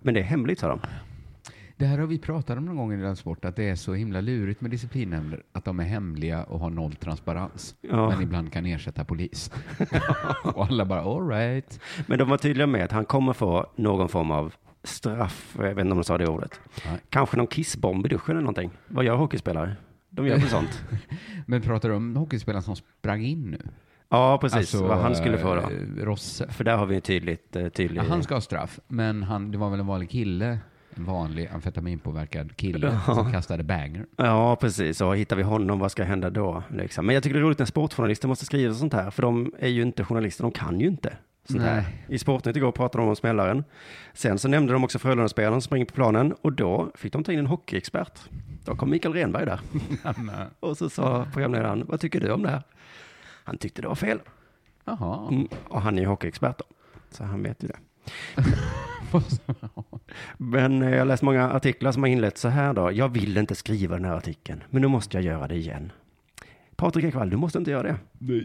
Men 0.00 0.14
det 0.14 0.20
är 0.20 0.24
hemligt, 0.24 0.58
sa 0.58 0.68
de. 0.68 0.80
Det 1.76 1.86
här 1.86 1.98
har 1.98 2.06
vi 2.06 2.18
pratat 2.18 2.58
om 2.58 2.64
någon 2.64 2.76
gång 2.76 2.92
i 2.92 2.96
den 2.96 3.16
sport, 3.16 3.44
att 3.44 3.56
det 3.56 3.68
är 3.68 3.74
så 3.76 3.94
himla 3.94 4.20
lurigt 4.20 4.60
med 4.60 4.70
disciplinnämnder, 4.70 5.42
att 5.52 5.64
de 5.64 5.80
är 5.80 5.84
hemliga 5.84 6.44
och 6.44 6.60
har 6.60 6.70
noll 6.70 6.94
transparens. 6.94 7.74
Ja. 7.80 8.08
Men 8.08 8.22
ibland 8.22 8.52
kan 8.52 8.66
ersätta 8.66 9.04
polis. 9.04 9.50
och 10.54 10.64
alla 10.66 10.84
bara, 10.84 11.00
all 11.00 11.28
right. 11.28 11.80
Men 12.06 12.18
de 12.18 12.28
var 12.28 12.36
tydliga 12.36 12.66
med 12.66 12.84
att 12.84 12.92
han 12.92 13.04
kommer 13.04 13.32
få 13.32 13.66
någon 13.76 14.08
form 14.08 14.30
av 14.30 14.54
straff, 14.84 15.54
jag 15.58 15.62
vet 15.62 15.70
inte 15.78 15.82
om 15.92 15.98
de 15.98 16.04
sa 16.04 16.18
det 16.18 16.26
ordet. 16.26 16.60
Nej. 16.86 16.98
Kanske 17.10 17.36
någon 17.36 17.46
kissbomb 17.46 18.06
i 18.06 18.08
duschen 18.08 18.30
eller 18.36 18.40
någonting. 18.40 18.70
Vad 18.88 19.04
gör 19.04 19.16
hockeyspelare? 19.16 19.76
De 20.10 20.26
gör 20.26 20.36
väl 20.38 20.48
sånt? 20.48 20.82
Men 21.46 21.62
pratar 21.62 21.88
du 21.88 21.94
om 21.94 22.16
hockeyspelaren 22.16 22.62
som 22.62 22.76
sprang 22.76 23.22
in 23.24 23.50
nu? 23.50 23.60
Ja, 24.08 24.38
precis. 24.40 24.56
Alltså, 24.58 24.86
vad 24.86 24.98
han 24.98 25.14
skulle 25.14 25.38
få 25.38 25.54
då. 25.54 25.60
eh, 25.60 26.04
Rosse. 26.04 26.48
För 26.48 26.64
där 26.64 26.76
har 26.76 26.86
vi 26.86 26.94
en 26.96 27.00
tydligt, 27.02 27.56
eh, 27.56 27.68
tydlig... 27.68 28.00
Ja, 28.00 28.04
han 28.08 28.22
ska 28.22 28.34
ha 28.34 28.40
straff, 28.40 28.80
men 28.88 29.22
han, 29.22 29.50
det 29.50 29.58
var 29.58 29.70
väl 29.70 29.80
en 29.80 29.86
vanlig 29.86 30.10
kille, 30.10 30.58
en 30.94 31.04
vanlig 31.04 31.50
amfetaminpåverkad 31.54 32.56
kille 32.56 32.98
Ja. 33.06 33.14
som 33.14 33.32
kastade 33.32 33.62
banger. 33.62 34.06
Ja, 34.16 34.56
precis. 34.56 35.00
Och 35.00 35.16
hittar 35.16 35.36
vi 35.36 35.42
honom, 35.42 35.78
vad 35.78 35.90
ska 35.90 36.04
hända 36.04 36.30
då? 36.30 36.62
Liksom. 36.70 37.06
Men 37.06 37.14
jag 37.14 37.22
tycker 37.22 37.34
det 37.34 37.40
är 37.40 37.44
roligt 37.44 37.58
när 37.58 37.66
sportjournalister 37.66 38.28
måste 38.28 38.44
skriva 38.44 38.74
sånt 38.74 38.92
här, 38.92 39.10
för 39.10 39.22
de 39.22 39.52
är 39.58 39.68
ju 39.68 39.82
inte 39.82 40.04
journalister, 40.04 40.42
de 40.42 40.52
kan 40.52 40.80
ju 40.80 40.86
inte 40.86 41.12
sånt 41.44 41.62
här. 41.62 41.84
I 42.08 42.18
Sportnytt 42.18 42.56
igår 42.56 42.72
pratade 42.72 43.04
de 43.04 43.08
om 43.08 43.16
smällaren. 43.16 43.64
Sen 44.12 44.38
så 44.38 44.48
nämnde 44.48 44.72
de 44.72 44.84
också 44.84 44.98
Frölunda-spelaren 44.98 45.54
som 45.54 45.62
springer 45.62 45.86
på 45.86 45.94
planen 45.94 46.32
och 46.32 46.52
då 46.52 46.90
fick 46.94 47.12
de 47.12 47.24
ta 47.24 47.32
in 47.32 47.38
en 47.38 47.46
hockeyexpert. 47.46 48.20
Då 48.64 48.76
kom 48.76 48.90
Mikael 48.90 49.14
Renberg 49.14 49.46
där. 49.46 49.60
och 50.60 50.76
så 50.78 50.90
sa 50.90 51.26
programledaren, 51.32 51.84
vad 51.88 52.00
tycker 52.00 52.20
du 52.20 52.30
om 52.32 52.42
det 52.42 52.48
här? 52.48 52.62
Han 53.44 53.58
tyckte 53.58 53.82
det 53.82 53.88
var 53.88 53.94
fel. 53.94 54.20
Jaha. 54.84 55.28
Mm, 55.28 55.48
och 55.68 55.82
han 55.82 55.98
är 55.98 56.02
ju 56.02 56.08
hockeyexpert 56.08 56.58
då, 56.58 56.64
så 57.10 57.24
han 57.24 57.42
vet 57.42 57.62
ju 57.62 57.68
det. 57.68 57.78
Men 60.36 60.82
eh, 60.82 60.90
jag 60.90 60.98
har 60.98 61.04
läst 61.04 61.22
många 61.22 61.50
artiklar 61.50 61.92
som 61.92 62.02
har 62.02 62.10
inlett 62.10 62.38
så 62.38 62.48
här 62.48 62.72
då. 62.72 62.92
Jag 62.92 63.08
vill 63.08 63.36
inte 63.36 63.54
skriva 63.54 63.96
den 63.96 64.04
här 64.04 64.16
artikeln, 64.16 64.62
men 64.70 64.82
nu 64.82 64.88
måste 64.88 65.16
jag 65.16 65.24
göra 65.24 65.48
det 65.48 65.56
igen. 65.56 65.92
Patrik 66.80 67.04
Ekwall, 67.04 67.30
du 67.30 67.36
måste 67.36 67.58
inte 67.58 67.70
göra 67.70 67.82
det. 67.82 67.96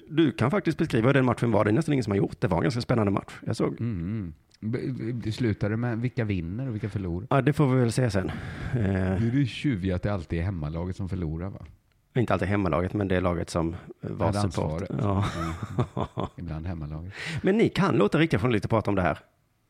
Du 0.10 0.32
kan 0.32 0.52
faktiskt 0.52 0.78
beskriva 0.78 1.08
hur 1.08 1.14
den 1.14 1.26
matchen 1.26 1.52
var. 1.52 1.64
Det 1.64 1.70
är 1.72 1.74
nästan 1.74 1.94
ingen 1.94 2.04
som 2.04 2.12
har 2.12 2.18
gjort. 2.18 2.42
Det 2.42 2.48
var 2.48 2.58
en 2.58 2.64
ganska 2.64 2.82
spännande 2.82 3.12
match. 3.12 3.34
Jag 3.46 3.56
såg. 3.56 3.80
Mm. 3.82 4.34
B- 4.60 4.80
Det 5.14 5.32
slutade 5.32 5.78
med 5.78 5.98
vilka 6.02 6.24
vinner 6.24 6.68
och 6.68 6.74
vilka 6.74 6.90
förlorar. 6.90 7.28
Ja, 7.30 7.42
det 7.42 7.54
får 7.54 7.68
vi 7.74 7.80
väl 7.80 7.92
se 7.92 8.10
sen. 8.10 8.30
Eh, 8.30 8.34
Det 8.74 8.80
är 9.28 9.32
det 9.40 9.46
tjuviga 9.46 9.96
att 9.96 10.04
det 10.04 10.14
alltid 10.14 10.40
är 10.40 10.44
hemmalaget 10.44 10.96
som 10.96 11.10
förlorar 11.10 11.50
va? 11.50 11.60
inte 12.18 12.34
alltid 12.34 12.48
hemmalaget, 12.48 12.94
men 12.94 13.08
det 13.08 13.16
är 13.16 13.22
laget 13.22 13.50
som 13.50 13.76
eh, 14.02 14.10
var 14.12 14.34
support. 14.34 14.84
Ja. 15.02 15.26
Ibland 16.38 16.68
hemmalaget. 16.68 17.14
Men 17.42 17.58
ni 17.58 17.70
kan 17.70 17.96
låta 17.96 18.18
riktiga 18.18 18.40
journalister 18.40 18.70
prata 18.70 18.92
om 18.92 18.96
det 18.96 19.02
här. 19.02 19.18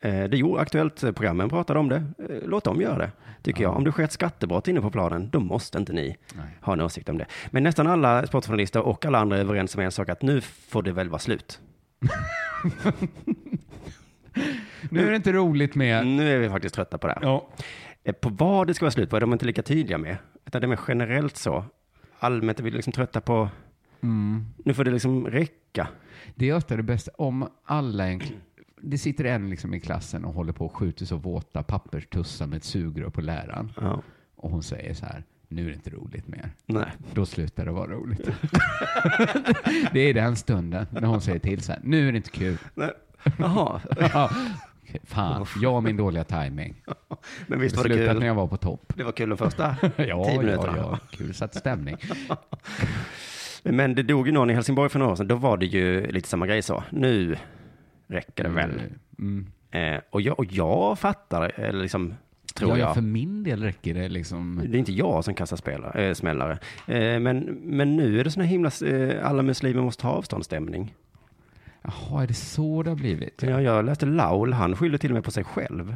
Eh, 0.06 0.24
Det 0.30 0.38
gjorde 0.38 0.62
Aktuellt-programmen 0.62 1.50
pratade 1.50 1.80
om 1.80 1.90
det. 1.90 1.96
Eh, 1.96 2.38
Låt 2.48 2.64
dem 2.64 2.82
göra 2.82 2.98
det, 2.98 3.12
tycker 3.42 3.64
jag. 3.64 3.76
Om 3.76 3.84
det 3.84 3.92
sker 3.92 4.04
ett 4.04 4.12
skattebrott 4.12 4.68
inne 4.68 4.82
på 4.82 4.92
planen, 4.92 5.30
då 5.30 5.40
måste 5.40 5.78
inte 5.78 5.94
ni 5.94 6.18
Nej. 6.36 6.46
ha 6.62 6.74
en 6.74 6.82
åsikt 6.82 7.10
om 7.10 7.18
det. 7.18 7.26
Men 7.52 7.64
nästan 7.64 7.88
alla 7.88 8.28
sportjournalister 8.28 8.82
och 8.82 9.06
alla 9.06 9.20
andra 9.20 9.38
är 9.38 9.42
överens 9.42 9.76
om 9.76 9.82
en 9.82 9.92
sak, 9.92 10.10
att 10.10 10.22
nu 10.22 10.42
får 10.42 10.84
det 10.84 10.92
väl 10.92 11.10
vara 11.10 11.20
slut. 11.20 11.60
Nu 14.90 15.06
är 15.08 15.10
det 15.10 15.16
inte 15.16 15.32
roligt 15.34 15.76
med... 15.76 16.08
Nu 16.08 16.32
är 16.36 16.40
vi 16.40 16.50
faktiskt 16.50 16.76
trötta 16.76 16.98
på 16.98 17.08
det 17.08 17.14
här. 17.14 17.22
Ja. 17.24 17.48
Eh, 18.04 18.14
På 18.14 18.30
vad 18.30 18.68
det 18.68 18.74
ska 18.74 18.86
vara 18.86 18.92
slut 18.92 19.10
på 19.10 19.16
är 19.16 19.22
de 19.22 19.34
inte 19.34 19.46
lika 19.46 19.64
tydliga 19.64 19.98
med. 19.98 20.18
Utan 20.46 20.62
det 20.62 20.66
är 20.66 20.70
mer 20.70 20.80
generellt 20.88 21.38
så. 21.38 21.66
Allmänt 22.20 22.60
är 22.60 22.64
vi 22.64 22.72
liksom 22.72 22.94
trötta 22.94 23.22
på, 23.22 23.50
Mm. 24.04 24.46
nu 24.66 24.74
får 24.74 24.84
det 24.84 24.92
liksom 24.92 25.28
räcka. 25.28 25.88
Det 26.36 26.50
är 26.50 26.56
ofta 26.56 26.76
det 26.76 26.84
bästa 26.84 27.12
om 27.18 27.48
alla 27.66 28.08
en, 28.08 28.22
Det 28.88 28.98
sitter 28.98 29.26
en 29.26 29.50
liksom 29.50 29.74
i 29.74 29.80
klassen 29.80 30.26
och 30.26 30.34
håller 30.34 30.54
på 30.54 30.66
och 30.66 30.76
skjuter 30.76 31.06
så 31.06 31.18
våta 31.18 31.64
papperstussar 31.64 32.48
med 32.48 32.58
ett 32.58 32.64
sugrör 32.64 33.10
på 33.10 33.22
läraren. 33.22 33.72
Ja. 33.82 34.02
Och 34.36 34.52
hon 34.52 34.64
säger 34.64 34.94
så 34.94 35.06
här, 35.06 35.24
nu 35.48 35.62
är 35.64 35.68
det 35.68 35.74
inte 35.74 35.90
roligt 35.90 36.28
mer. 36.28 36.50
Nej. 36.66 36.92
Då 37.14 37.26
slutar 37.26 37.66
det 37.66 37.72
vara 37.72 37.92
roligt. 37.92 38.22
det 39.94 40.00
är 40.00 40.14
den 40.14 40.36
stunden 40.36 40.86
när 40.92 41.08
hon 41.08 41.22
säger 41.22 41.40
till 41.40 41.62
så 41.62 41.72
här, 41.72 41.82
nu 41.84 42.08
är 42.08 42.12
det 42.12 42.18
inte 42.18 42.30
kul. 42.30 42.58
Nej. 42.76 42.92
Jaha. 43.38 43.82
ja. 44.00 44.30
Okej, 44.84 45.02
Fan, 45.04 45.46
jag 45.62 45.76
och 45.76 45.84
min 45.84 45.98
dåliga 45.98 46.24
timing. 46.24 46.82
Men 47.48 47.60
visst 47.60 47.78
var 47.78 47.84
det 47.84 47.90
slutade 47.90 48.12
kul? 48.12 48.20
när 48.20 48.28
jag 48.28 48.36
var 48.36 48.48
på 48.48 48.58
topp. 48.58 48.94
Det 48.96 49.04
var 49.04 49.12
kul 49.12 49.30
de 49.30 49.38
första 49.38 49.76
ja, 49.82 49.92
tio 49.96 50.08
ja, 50.08 50.42
minuterna. 50.42 50.78
ja, 50.78 51.00
kul, 51.10 51.34
satt 51.34 51.56
stämning. 51.56 51.98
Men 53.64 53.96
det 53.96 54.04
dog 54.04 54.28
ju 54.28 54.34
någon 54.34 54.50
i 54.50 54.54
Helsingborg 54.54 54.90
för 54.90 55.00
några 55.00 55.12
år 55.12 55.16
sedan. 55.16 55.28
Då 55.28 55.36
var 55.36 55.58
det 55.58 55.66
ju 55.66 56.12
lite 56.12 56.30
samma 56.30 56.48
grej 56.48 56.62
så. 56.62 56.84
Nu 56.90 57.38
räcker 58.08 58.44
det 58.44 58.50
väl. 58.50 58.82
Mm. 59.20 59.48
Eh, 59.72 60.02
och, 60.10 60.22
jag, 60.22 60.40
och 60.40 60.46
jag 60.46 61.00
fattar, 61.00 61.60
eller 61.60 61.82
liksom, 61.82 62.14
tror 62.56 62.72
ja, 62.72 62.78
jag. 62.78 62.90
ja, 62.90 62.94
för 62.94 63.02
min 63.02 63.44
del 63.44 63.64
räcker 63.64 63.94
det 63.94 64.10
liksom. 64.10 64.62
Det 64.70 64.78
är 64.78 64.80
inte 64.80 64.94
jag 64.94 65.24
som 65.24 65.34
kastar 65.34 65.58
spelare, 65.58 66.08
äh, 66.08 66.14
smällare. 66.14 66.60
Eh, 66.88 67.20
men, 67.20 67.40
men 67.64 67.96
nu 67.96 68.20
är 68.20 68.24
det 68.24 68.32
sån 68.32 68.42
här 68.42 68.50
himla, 68.50 68.72
eh, 68.86 69.30
alla 69.30 69.44
muslimer 69.44 69.82
måste 69.82 70.02
ta 70.02 70.10
avståndsstämning. 70.10 70.94
Jaha, 71.82 72.24
är 72.24 72.28
det 72.28 72.34
så 72.34 72.84
det 72.84 72.90
har 72.92 72.96
blivit? 72.96 73.44
Ja, 73.44 73.62
jag 73.62 73.86
läste 73.86 74.06
Laul, 74.06 74.54
han 74.54 74.76
skyllde 74.76 74.98
till 74.98 75.12
och 75.12 75.16
med 75.16 75.24
på 75.24 75.32
sig 75.32 75.44
själv. 75.44 75.96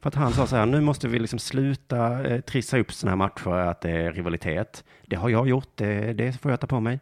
För 0.00 0.08
att 0.08 0.14
han 0.14 0.32
sa 0.32 0.46
så 0.46 0.56
här, 0.56 0.66
nu 0.66 0.80
måste 0.80 1.08
vi 1.08 1.18
liksom 1.18 1.38
sluta 1.38 2.24
eh, 2.24 2.40
trissa 2.40 2.78
upp 2.78 2.92
sådana 2.92 3.10
här 3.10 3.16
matcher, 3.16 3.50
att 3.50 3.80
det 3.80 3.90
är 3.90 4.12
rivalitet. 4.12 4.84
Det 5.06 5.16
har 5.16 5.28
jag 5.28 5.48
gjort, 5.48 5.68
det, 5.74 6.12
det 6.12 6.40
får 6.40 6.50
jag 6.50 6.60
ta 6.60 6.66
på 6.66 6.80
mig. 6.80 7.00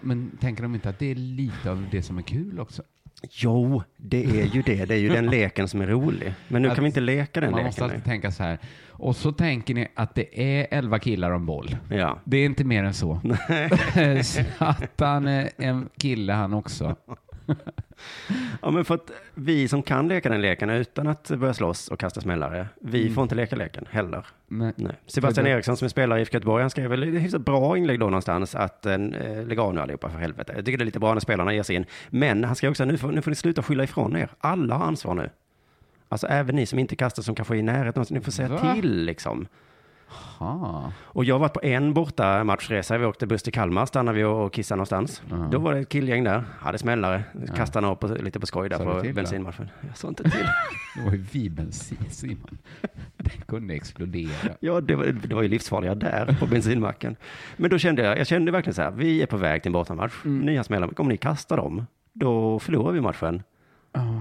Men 0.00 0.30
tänker 0.40 0.62
de 0.62 0.74
inte 0.74 0.88
att 0.88 0.98
det 0.98 1.10
är 1.10 1.14
lite 1.14 1.70
av 1.70 1.86
det 1.90 2.02
som 2.02 2.18
är 2.18 2.22
kul 2.22 2.60
också? 2.60 2.82
Jo, 3.30 3.82
det 3.96 4.24
är 4.24 4.44
ju 4.46 4.62
det. 4.62 4.84
Det 4.84 4.94
är 4.94 4.98
ju 4.98 5.08
den 5.08 5.26
leken 5.30 5.68
som 5.68 5.80
är 5.80 5.86
rolig. 5.86 6.34
Men 6.48 6.62
nu 6.62 6.68
Att 6.68 6.74
kan 6.74 6.84
vi 6.84 6.88
inte 6.88 7.00
leka 7.00 7.40
den 7.40 7.50
Man 7.50 7.58
leken. 7.58 7.66
måste 7.66 7.84
alltid 7.84 7.98
nu. 7.98 8.04
tänka 8.04 8.30
så 8.30 8.42
här. 8.42 8.58
Och 8.90 9.16
så 9.16 9.32
tänker 9.32 9.74
ni 9.74 9.88
att 9.94 10.14
det 10.14 10.40
är 10.60 10.66
elva 10.78 10.98
killar 10.98 11.30
om 11.30 11.46
boll. 11.46 11.76
Ja. 11.90 12.18
Det 12.24 12.36
är 12.36 12.44
inte 12.44 12.64
mer 12.64 12.84
än 12.84 12.94
så. 12.94 13.20
Satan 14.58 15.26
är 15.26 15.50
en 15.56 15.88
kille 15.98 16.32
han 16.32 16.54
också. 16.54 16.96
Ja, 18.62 18.70
men 18.70 18.84
för 18.84 18.94
att 18.94 19.10
vi 19.34 19.68
som 19.68 19.82
kan 19.82 20.08
leka 20.08 20.28
den 20.28 20.40
leken 20.40 20.70
utan 20.70 21.06
att 21.06 21.28
börja 21.30 21.54
slåss 21.54 21.88
och 21.88 21.98
kasta 22.00 22.20
smällare, 22.20 22.68
vi 22.80 23.02
Mm. 23.02 23.14
får 23.14 23.22
inte 23.22 23.34
leka 23.34 23.56
leken 23.56 23.84
heller. 23.90 24.26
Nej. 24.48 24.72
Sebastian 25.06 25.34
För 25.34 25.42
det- 25.42 25.50
Eriksson 25.56 25.76
som 25.76 25.84
är 25.84 25.88
spelare 25.88 26.18
i 26.18 26.22
IFK 26.22 26.34
Göteborg, 26.36 26.62
han 26.62 26.70
skrev 26.70 26.90
väl 26.90 27.02
ett 27.16 27.22
hyfsat 27.22 27.40
bra 27.44 27.76
inlägg 27.76 28.00
då 28.00 28.06
någonstans 28.06 28.54
att 28.54 28.86
eh, 28.86 28.98
lägg 29.46 29.58
av 29.58 29.74
nu 29.74 29.80
allihopa 29.80 30.08
för 30.10 30.18
helvete. 30.18 30.52
Jag 30.56 30.64
tycker 30.64 30.78
det 30.78 30.82
är 30.82 30.86
lite 30.86 30.98
bra 31.00 31.14
när 31.14 31.20
spelarna 31.20 31.54
ger 31.54 31.62
sig 31.62 31.76
in. 31.76 31.84
Men 32.10 32.44
han 32.44 32.56
skrev 32.56 32.70
också, 32.70 32.84
nu 32.84 32.98
får, 32.98 33.12
nu 33.12 33.22
får 33.22 33.30
ni 33.30 33.34
sluta 33.34 33.62
skylla 33.62 33.84
ifrån 33.84 34.16
er. 34.16 34.28
Alla 34.40 34.74
har 34.74 34.86
ansvar 34.86 35.14
nu. 35.14 35.30
Alltså 36.08 36.26
även 36.26 36.56
ni 36.56 36.66
som 36.66 36.78
inte 36.78 36.96
kastar 36.96 37.22
som 37.22 37.34
kanske 37.34 37.54
är 37.54 37.58
i 37.58 37.62
närheten, 37.62 38.04
ni 38.10 38.20
får 38.20 38.32
säga 38.32 38.48
Va? 38.48 38.74
till 38.74 39.04
liksom. 39.04 39.46
Ha. 40.38 40.92
Och 41.02 41.24
jag 41.24 41.34
har 41.34 41.40
varit 41.40 41.52
på 41.52 41.60
en 41.62 41.94
borta 41.94 42.44
matchresa. 42.44 42.98
Vi 42.98 43.04
åkte 43.04 43.26
buss 43.26 43.42
till 43.42 43.52
Kalmar, 43.52 43.86
stannade 43.86 44.18
vi 44.18 44.24
och 44.24 44.52
kissade 44.52 44.76
någonstans. 44.76 45.22
Då 45.50 45.58
var 45.58 45.74
det 45.74 45.80
ett 45.80 45.88
killgäng 45.88 46.24
där, 46.24 46.44
hade 46.58 46.78
smällare, 46.78 47.24
kastade 47.56 47.86
upp 47.86 48.00
på, 48.00 48.06
lite 48.06 48.40
på 48.40 48.46
skoj 48.46 48.68
där 48.68 48.78
på 48.78 49.00
till 49.00 49.10
då? 49.10 49.14
bensinmatchen. 49.14 49.68
Jag 49.88 49.96
sa 49.96 50.08
inte 50.08 50.22
till. 50.22 50.32
Det 50.96 51.04
var 51.04 51.12
ju 51.12 51.24
vi 51.32 51.50
bensin, 51.50 51.98
Simon. 52.10 52.58
Den 53.16 53.40
kunde 53.46 53.74
explodera. 53.74 54.54
Ja, 54.60 54.80
det 54.80 54.94
var, 54.94 55.04
det 55.04 55.34
var 55.34 55.42
ju 55.42 55.48
livsfarliga 55.48 55.94
där 55.94 56.36
på 56.40 56.46
bensinmacken. 56.46 57.16
Men 57.56 57.70
då 57.70 57.78
kände 57.78 58.02
jag, 58.02 58.18
jag 58.18 58.26
kände 58.26 58.52
verkligen 58.52 58.74
så 58.74 58.82
här, 58.82 58.90
vi 58.90 59.22
är 59.22 59.26
på 59.26 59.36
väg 59.36 59.62
till 59.62 59.68
en 59.68 59.72
bortamatch. 59.72 60.24
Mm. 60.24 60.46
Ni 60.46 60.56
har 60.56 60.64
smällar, 60.64 61.00
om 61.00 61.08
ni 61.08 61.16
kastar 61.16 61.56
dem, 61.56 61.86
då 62.12 62.58
förlorar 62.58 62.92
vi 62.92 63.00
matchen. 63.00 63.42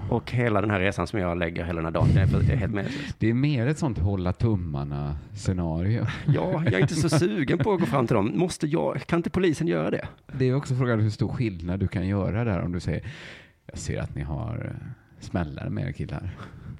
Och 0.09 0.31
hela 0.31 0.61
den 0.61 0.69
här 0.69 0.79
resan 0.79 1.07
som 1.07 1.19
jag 1.19 1.37
lägger 1.37 1.65
hela 1.65 1.75
den 1.75 1.85
här 1.85 1.91
dagen, 1.91 2.09
det 2.13 2.53
är, 2.53 2.55
helt 2.55 2.73
meningslöst. 2.73 3.15
Det 3.19 3.29
är 3.29 3.33
mer 3.33 3.67
ett 3.67 3.77
sånt 3.77 3.97
hålla 3.97 4.33
tummarna 4.33 5.17
scenario. 5.33 6.05
Ja, 6.27 6.63
jag 6.63 6.73
är 6.73 6.79
inte 6.79 6.95
så 6.95 7.09
sugen 7.09 7.57
på 7.57 7.73
att 7.73 7.79
gå 7.79 7.85
fram 7.85 8.07
till 8.07 8.15
dem. 8.15 8.31
Måste 8.35 8.67
jag, 8.67 9.01
kan 9.05 9.19
inte 9.19 9.29
polisen 9.29 9.67
göra 9.67 9.91
det? 9.91 10.07
Det 10.33 10.45
är 10.45 10.55
också 10.55 10.75
frågan 10.75 10.99
hur 10.99 11.09
stor 11.09 11.29
skillnad 11.29 11.79
du 11.79 11.87
kan 11.87 12.07
göra 12.07 12.43
där 12.43 12.61
om 12.61 12.71
du 12.71 12.79
säger 12.79 13.03
jag 13.65 13.77
ser 13.77 13.99
att 13.99 14.15
ni 14.15 14.21
har 14.21 14.65
eh, 14.65 14.87
smällare 15.19 15.69
med 15.69 15.87
er 15.87 15.91
killar. 15.91 16.29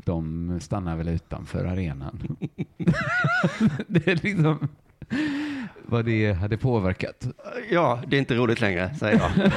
De 0.04 0.60
stannar 0.62 0.96
väl 0.96 1.08
utanför 1.08 1.66
arenan. 1.66 2.38
det 3.88 4.08
är 4.08 4.16
liksom 4.24 4.68
vad 5.86 6.06
det 6.06 6.34
hade 6.34 6.58
påverkat. 6.58 7.28
Ja, 7.72 8.02
det 8.08 8.16
är 8.16 8.20
inte 8.20 8.36
roligt 8.36 8.62
längre, 8.62 8.94
säger 9.00 9.20
jag. 9.20 9.52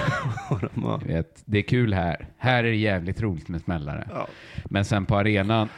De 0.74 1.00
vet, 1.06 1.42
det 1.44 1.58
är 1.58 1.62
kul 1.62 1.94
här. 1.94 2.26
Här 2.38 2.64
är 2.64 2.68
det 2.68 2.76
jävligt 2.76 3.20
roligt 3.20 3.48
med 3.48 3.60
smällare. 3.60 4.08
Ja. 4.10 4.26
Men 4.64 4.84
sen 4.84 5.06
på 5.06 5.16
arenan, 5.16 5.68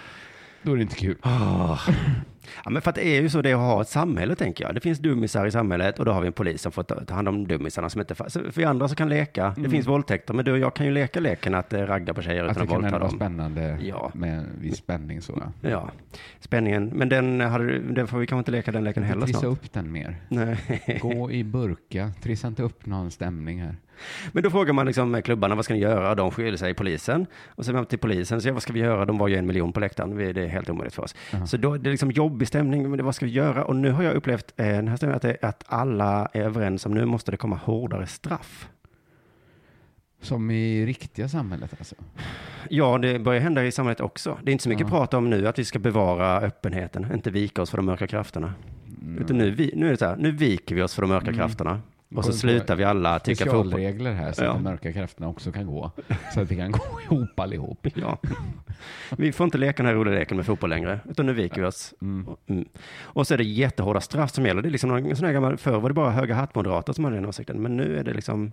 då 0.63 0.73
är 0.73 0.77
det 0.77 0.83
inte 0.83 0.97
kul. 0.97 1.17
Ja, 2.65 2.71
men 2.71 2.83
för 2.83 2.89
att 2.91 2.95
det 2.95 3.07
är 3.07 3.23
ju 3.23 3.29
så 3.29 3.43
det 3.43 3.51
är 3.51 3.55
att 3.55 3.61
ha 3.61 3.83
ett 3.83 3.89
samhälle, 3.89 4.35
tänker 4.35 4.65
jag. 4.65 4.75
Det 4.75 4.81
finns 4.81 4.99
dummisar 4.99 5.47
i 5.47 5.51
samhället 5.51 5.99
och 5.99 6.05
då 6.05 6.13
har 6.13 6.21
vi 6.21 6.27
en 6.27 6.33
polis 6.33 6.63
som 6.63 6.73
får 6.73 6.83
ta, 6.83 7.15
hand 7.15 7.29
om 7.29 7.49
dummisarna 7.49 7.91
som 7.91 8.01
inte... 8.01 8.15
Så 8.15 8.29
för 8.41 8.53
vi 8.57 8.65
andra 8.65 8.89
som 8.89 8.97
kan 8.97 9.09
leka, 9.09 9.49
det 9.49 9.61
Mm. 9.61 9.71
finns 9.71 9.87
våldtäkter, 9.87 10.35
men 10.35 10.45
du 10.45 10.53
och 10.53 10.59
jag 10.59 10.75
kan 10.75 10.87
ju 10.87 10.93
leka 10.93 11.21
leken 11.21 11.55
att 11.55 11.73
eh, 11.73 11.81
ragga 11.81 12.15
på 12.15 12.23
tjejer 12.23 12.45
Att 12.45 12.51
utan 12.51 12.55
det 12.61 12.63
att 12.63 12.69
kan 12.69 12.77
våldta 12.83 12.87
ändå 12.87 12.99
vara 12.99 13.09
dem. 13.09 13.19
spännande 13.19 13.79
Ja. 13.83 14.11
med 14.15 14.39
en 14.39 14.47
viss 14.61 14.77
spänning 14.77 15.21
så. 15.23 15.43
Ja. 15.61 15.71
Ja, 15.71 15.91
spänningen. 16.41 16.87
Men 16.95 17.09
den, 17.09 17.41
hade, 17.41 17.79
den 17.79 18.07
får 18.07 18.19
vi 18.19 18.27
kanske 18.27 18.41
inte 18.41 18.51
leka 18.51 18.73
den 18.73 18.85
leken 18.85 19.03
heller 19.03 19.27
Trissa 19.27 19.41
snart. 19.41 19.53
upp 19.53 19.73
den 19.73 19.93
mer. 19.93 20.17
Nej. 20.29 20.57
Gå 21.03 21.31
i 21.31 21.45
burka. 21.45 22.13
Trissa 22.23 22.49
inte 22.49 22.63
upp 22.63 22.87
någon 22.87 23.11
stämning 23.11 23.63
här. 23.63 23.77
Men 24.33 24.43
då 24.43 24.51
frågar 24.51 24.73
man 24.73 24.87
liksom 24.87 25.23
klubbarna, 25.23 25.55
vad 25.55 25.65
ska 25.65 25.75
ni 25.75 25.81
göra? 25.81 26.15
De 26.15 26.31
skyller 26.31 26.57
sig 26.57 26.71
i 26.71 26.75
polisen. 26.75 27.27
Och 27.49 27.65
så 27.65 27.71
är 27.71 27.75
man 27.75 27.87
till 27.87 27.99
polisen, 27.99 28.41
så 28.41 28.49
ja, 28.49 28.53
vad 28.53 28.63
ska 28.63 28.73
vi 28.73 28.81
göra? 28.81 29.05
De 29.05 29.19
var 29.19 29.29
ju 29.29 29.37
en 29.37 29.47
miljon 29.47 29.73
på 29.73 29.81
läktaren, 29.81 30.17
det 30.17 30.43
är 30.43 30.47
helt 30.47 30.71
omöjligt 30.71 30.95
för 30.95 31.03
oss. 31.03 31.15
Så 31.47 31.57
då, 31.57 31.77
det 31.77 31.89
är 31.89 31.91
liksom 31.91 32.11
jobbig 32.11 32.49
stämning, 32.49 32.91
men 32.91 33.05
vad 33.05 33.15
ska 33.15 33.27
vi 33.27 33.33
göra? 33.33 33.65
Och 33.65 33.77
nu 33.77 33.91
har 33.91 34.03
jag 34.03 34.15
upplevt 34.15 34.53
eh, 34.57 34.67
den 34.67 34.89
här 34.89 34.97
stämningen, 34.97 35.17
att, 35.17 35.23
det, 35.23 35.37
att 35.43 35.65
alla 35.67 36.29
är 36.33 36.41
överens 36.41 36.87
om 36.87 36.95
nu 36.95 37.05
måste 37.05 37.31
det 37.31 37.37
komma 37.37 37.57
hårdare 37.57 38.07
straff. 38.07 38.69
Som 40.21 40.51
i 40.51 40.87
riktiga 40.87 41.29
samhället 41.29 41.75
alltså. 41.79 41.95
Ja, 42.71 42.99
det 42.99 43.19
börjar 43.19 43.41
hända 43.41 43.65
i 43.65 43.73
samhället 43.73 44.01
också. 44.01 44.39
Det 44.43 44.51
är 44.51 44.53
inte 44.53 44.63
så 44.63 44.69
mycket 44.69 44.87
Ja. 44.87 44.91
prat 44.91 45.15
om 45.15 45.31
nu 45.31 45.49
att 45.49 45.59
vi 45.59 45.65
ska 45.65 45.79
bevara 45.79 46.41
öppenheten, 46.41 47.07
inte 47.15 47.31
vika 47.31 47.63
oss 47.63 47.71
för 47.71 47.77
de 47.77 47.87
mörka 47.87 48.07
krafterna. 48.07 48.55
Mm. 49.03 49.23
Utan 49.23 49.39
nu, 49.39 49.71
nu 49.75 49.87
är 49.87 49.91
det 49.91 49.97
så 49.97 50.05
här, 50.07 50.17
nu 50.17 50.31
viker 50.31 50.75
vi 50.75 50.83
oss 50.83 50.95
för 50.95 51.03
de 51.03 51.09
mörka 51.09 51.27
Mm. 51.27 51.37
krafterna. 51.39 51.81
Och 52.15 52.25
så 52.25 52.33
slutar 52.33 52.77
vi 52.77 52.85
alla 52.85 53.19
tycka 53.19 53.45
fotboll. 53.45 53.67
Specialregler 53.71 54.13
här 54.13 54.33
så 54.33 54.45
Ja. 54.45 54.49
att 54.51 54.57
de 54.57 54.63
mörka 54.63 54.93
krafterna 54.93 55.29
också 55.29 55.53
kan 55.53 55.67
gå. 55.67 55.91
Så 56.35 56.41
att 56.41 56.51
vi 56.51 56.57
kan 56.57 56.71
gå 56.73 57.01
ihop 57.11 57.41
allihop. 57.41 57.87
Ja. 57.95 58.19
Vi 59.19 59.33
får 59.33 59.45
inte 59.45 59.59
leka 59.59 59.83
den 59.83 59.87
här 59.87 59.95
roliga 59.95 60.15
leken 60.19 60.37
med 60.37 60.47
fotboll 60.47 60.71
längre, 60.71 61.01
utan 61.11 61.27
nu 61.27 61.33
viker 61.33 61.61
vi 61.61 61.67
oss. 61.67 61.95
Mm. 62.03 62.27
Och 63.03 63.27
så 63.27 63.35
är 63.35 63.39
det 63.39 63.45
jättehårda 63.45 64.01
straff 64.01 64.31
som 64.31 64.47
gäller. 64.47 64.63
Det 64.63 64.69
är 64.69 64.71
liksom 64.71 64.91
någon 64.91 65.17
sån 65.17 65.27
här 65.27 65.33
gammal, 65.33 65.57
förr 65.57 65.81
var 65.81 65.89
det 65.91 65.95
bara 65.95 66.11
höga 66.11 66.35
hattmoderater 66.35 66.93
som 66.93 67.05
hade 67.05 67.17
den 67.17 67.27
åsikten, 67.27 67.63
men 67.63 67.77
nu 67.77 67.99
är 67.99 68.05
det 68.05 68.15
liksom, 68.15 68.53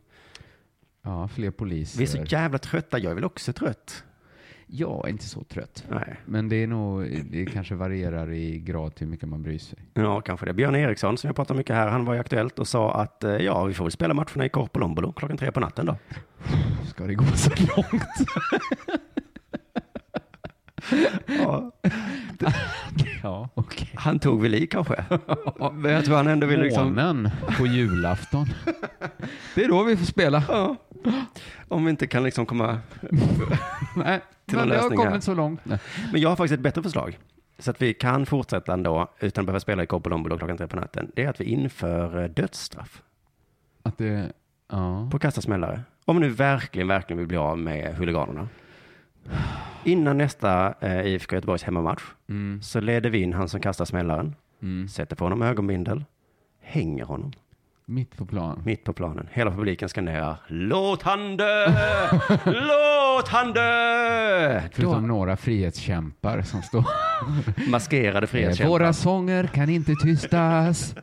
Ja, 1.06 1.28
fler 1.28 1.52
poliser. 1.52 1.98
vi 1.98 2.04
är 2.04 2.08
så 2.08 2.18
jävla 2.36 2.58
trötta, 2.58 3.00
jag 3.00 3.12
är 3.12 3.16
väl 3.16 3.24
också 3.26 3.54
trött. 3.54 4.04
Jag 4.68 5.06
är 5.06 5.10
inte 5.10 5.26
så 5.26 5.44
trött. 5.44 5.84
Nej. 5.90 6.16
Men 6.26 6.50
det 6.50 6.64
är 6.64 6.68
nog, 6.68 7.08
det 7.32 7.46
kanske 7.46 7.76
varierar 7.76 8.32
i 8.32 8.60
grad 8.60 8.96
till 8.96 9.06
hur 9.08 9.12
mycket 9.12 9.30
man 9.30 9.44
bryr 9.44 9.58
sig. 9.58 9.80
Ja, 9.94 10.22
kanske 10.22 10.46
det. 10.46 10.54
Björn 10.54 10.76
Eriksson, 10.76 11.18
som 11.18 11.28
jag 11.28 11.36
pratar 11.36 11.56
mycket 11.56 11.76
här, 11.76 11.88
han 11.88 12.06
var 12.06 12.14
ju 12.14 12.20
aktuellt 12.20 12.60
och 12.60 12.68
sa 12.68 12.94
att 12.94 13.24
eh, 13.24 13.32
ja, 13.32 13.64
vi 13.64 13.74
får 13.74 13.86
väl 13.86 13.92
spela 13.92 14.14
matcherna 14.14 14.46
i 14.46 14.50
Korpolombolo 14.50 15.12
klockan 15.12 15.38
tre 15.38 15.52
på 15.52 15.60
natten 15.60 15.86
då. 15.86 15.98
Ska 16.88 17.04
det 17.08 17.16
gå 17.16 17.26
så 17.26 17.50
långt? 17.76 18.04
Ja, 21.26 21.72
ja 23.24 23.50
okej. 23.54 23.90
han 23.96 24.20
tog 24.20 24.42
väl 24.42 24.56
i 24.56 24.68
kanske. 24.68 25.06
Men 25.74 25.92
jag 25.92 26.06
tror 26.06 26.16
han 26.16 26.28
ändå 26.28 26.48
ville 26.48 26.64
liksom... 26.64 26.88
Månen 26.88 27.30
på 27.58 27.68
julafton. 27.68 28.46
Det 29.56 29.64
är 29.64 29.68
då 29.68 29.84
vi 29.84 29.98
får 29.98 30.06
spela. 30.06 30.44
Ja. 30.48 30.76
Om 31.68 31.86
vi 31.86 31.90
inte 31.90 32.08
kan 32.08 32.24
liksom 32.24 32.46
komma 32.46 32.80
Nej, 33.96 34.22
till 34.46 34.58
men 34.58 34.64
en 34.64 34.70
det 34.70 34.76
har 34.76 34.82
lösning 34.84 35.00
här. 35.00 35.06
kommit 35.06 35.24
så 35.24 35.34
långt. 35.34 35.60
Nej. 35.64 35.80
Men 36.12 36.22
jag 36.22 36.30
har 36.30 36.36
faktiskt 36.36 36.54
ett 36.54 36.60
bättre 36.60 36.84
förslag. 36.84 37.20
Så 37.60 37.72
att 37.72 37.82
vi 37.82 37.94
kan 37.94 38.26
fortsätta 38.26 38.74
ändå 38.74 39.08
utan 39.20 39.42
att 39.42 39.46
behöva 39.46 39.60
spela 39.60 39.84
i 39.84 39.86
Korpolombolo 39.86 40.38
klockan 40.38 40.58
tre 40.58 40.68
på 40.68 40.76
natten. 40.76 41.12
Det 41.16 41.24
är 41.24 41.30
att 41.30 41.42
vi 41.42 41.46
inför 41.46 42.22
eh, 42.24 42.30
dödsstraff 42.30 43.02
Att 43.84 43.98
det, 43.98 44.32
ja. 44.72 45.08
på 45.12 45.20
kasta 45.20 45.42
smällare. 45.42 45.82
Om 46.06 46.16
vi 46.16 46.28
nu 46.28 46.30
verkligen, 46.34 46.88
verkligen 46.88 47.18
vill 47.18 47.28
bli 47.28 47.38
av 47.38 47.58
med 47.58 47.96
huliganerna. 47.96 48.48
Innan 49.84 50.18
nästa 50.18 50.74
eh, 50.80 51.06
IFK 51.08 51.36
Göteborgs 51.36 51.64
hemmamatch 51.64 52.04
Mm. 52.30 52.62
så 52.62 52.80
leder 52.80 53.10
vi 53.10 53.22
in 53.22 53.34
han 53.34 53.50
som 53.50 53.60
kastar 53.62 53.86
smällaren, 53.86 54.36
Mm. 54.62 54.88
sätter 54.88 55.16
på 55.16 55.26
honom 55.26 55.42
ögonbindel, 55.42 56.04
hänger 56.62 57.06
honom 57.06 57.32
Mitt 57.86 58.18
på 58.18 58.26
plan. 58.26 58.62
mitt 58.66 58.84
på 58.84 58.94
planen. 58.94 59.28
Hela 59.32 59.52
publiken 59.52 59.90
skanderar 59.90 60.38
Låt 60.48 61.02
han 61.02 61.38
dö! 61.38 61.66
Låt 62.46 63.28
han 63.28 63.54
dö! 63.54 64.62
Förutom 64.72 65.08
några 65.08 65.38
frihetskämpar 65.38 66.42
som 66.42 66.62
står... 66.62 66.86
Maskerade 67.70 68.26
Eh, 68.26 68.30
frihetskämpar. 68.30 68.70
Våra 68.70 68.94
sånger 68.94 69.48
kan 69.48 69.70
inte 69.70 69.96
tystas. 69.96 70.96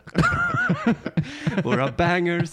Våra 1.65 1.93
bangers. 1.93 2.51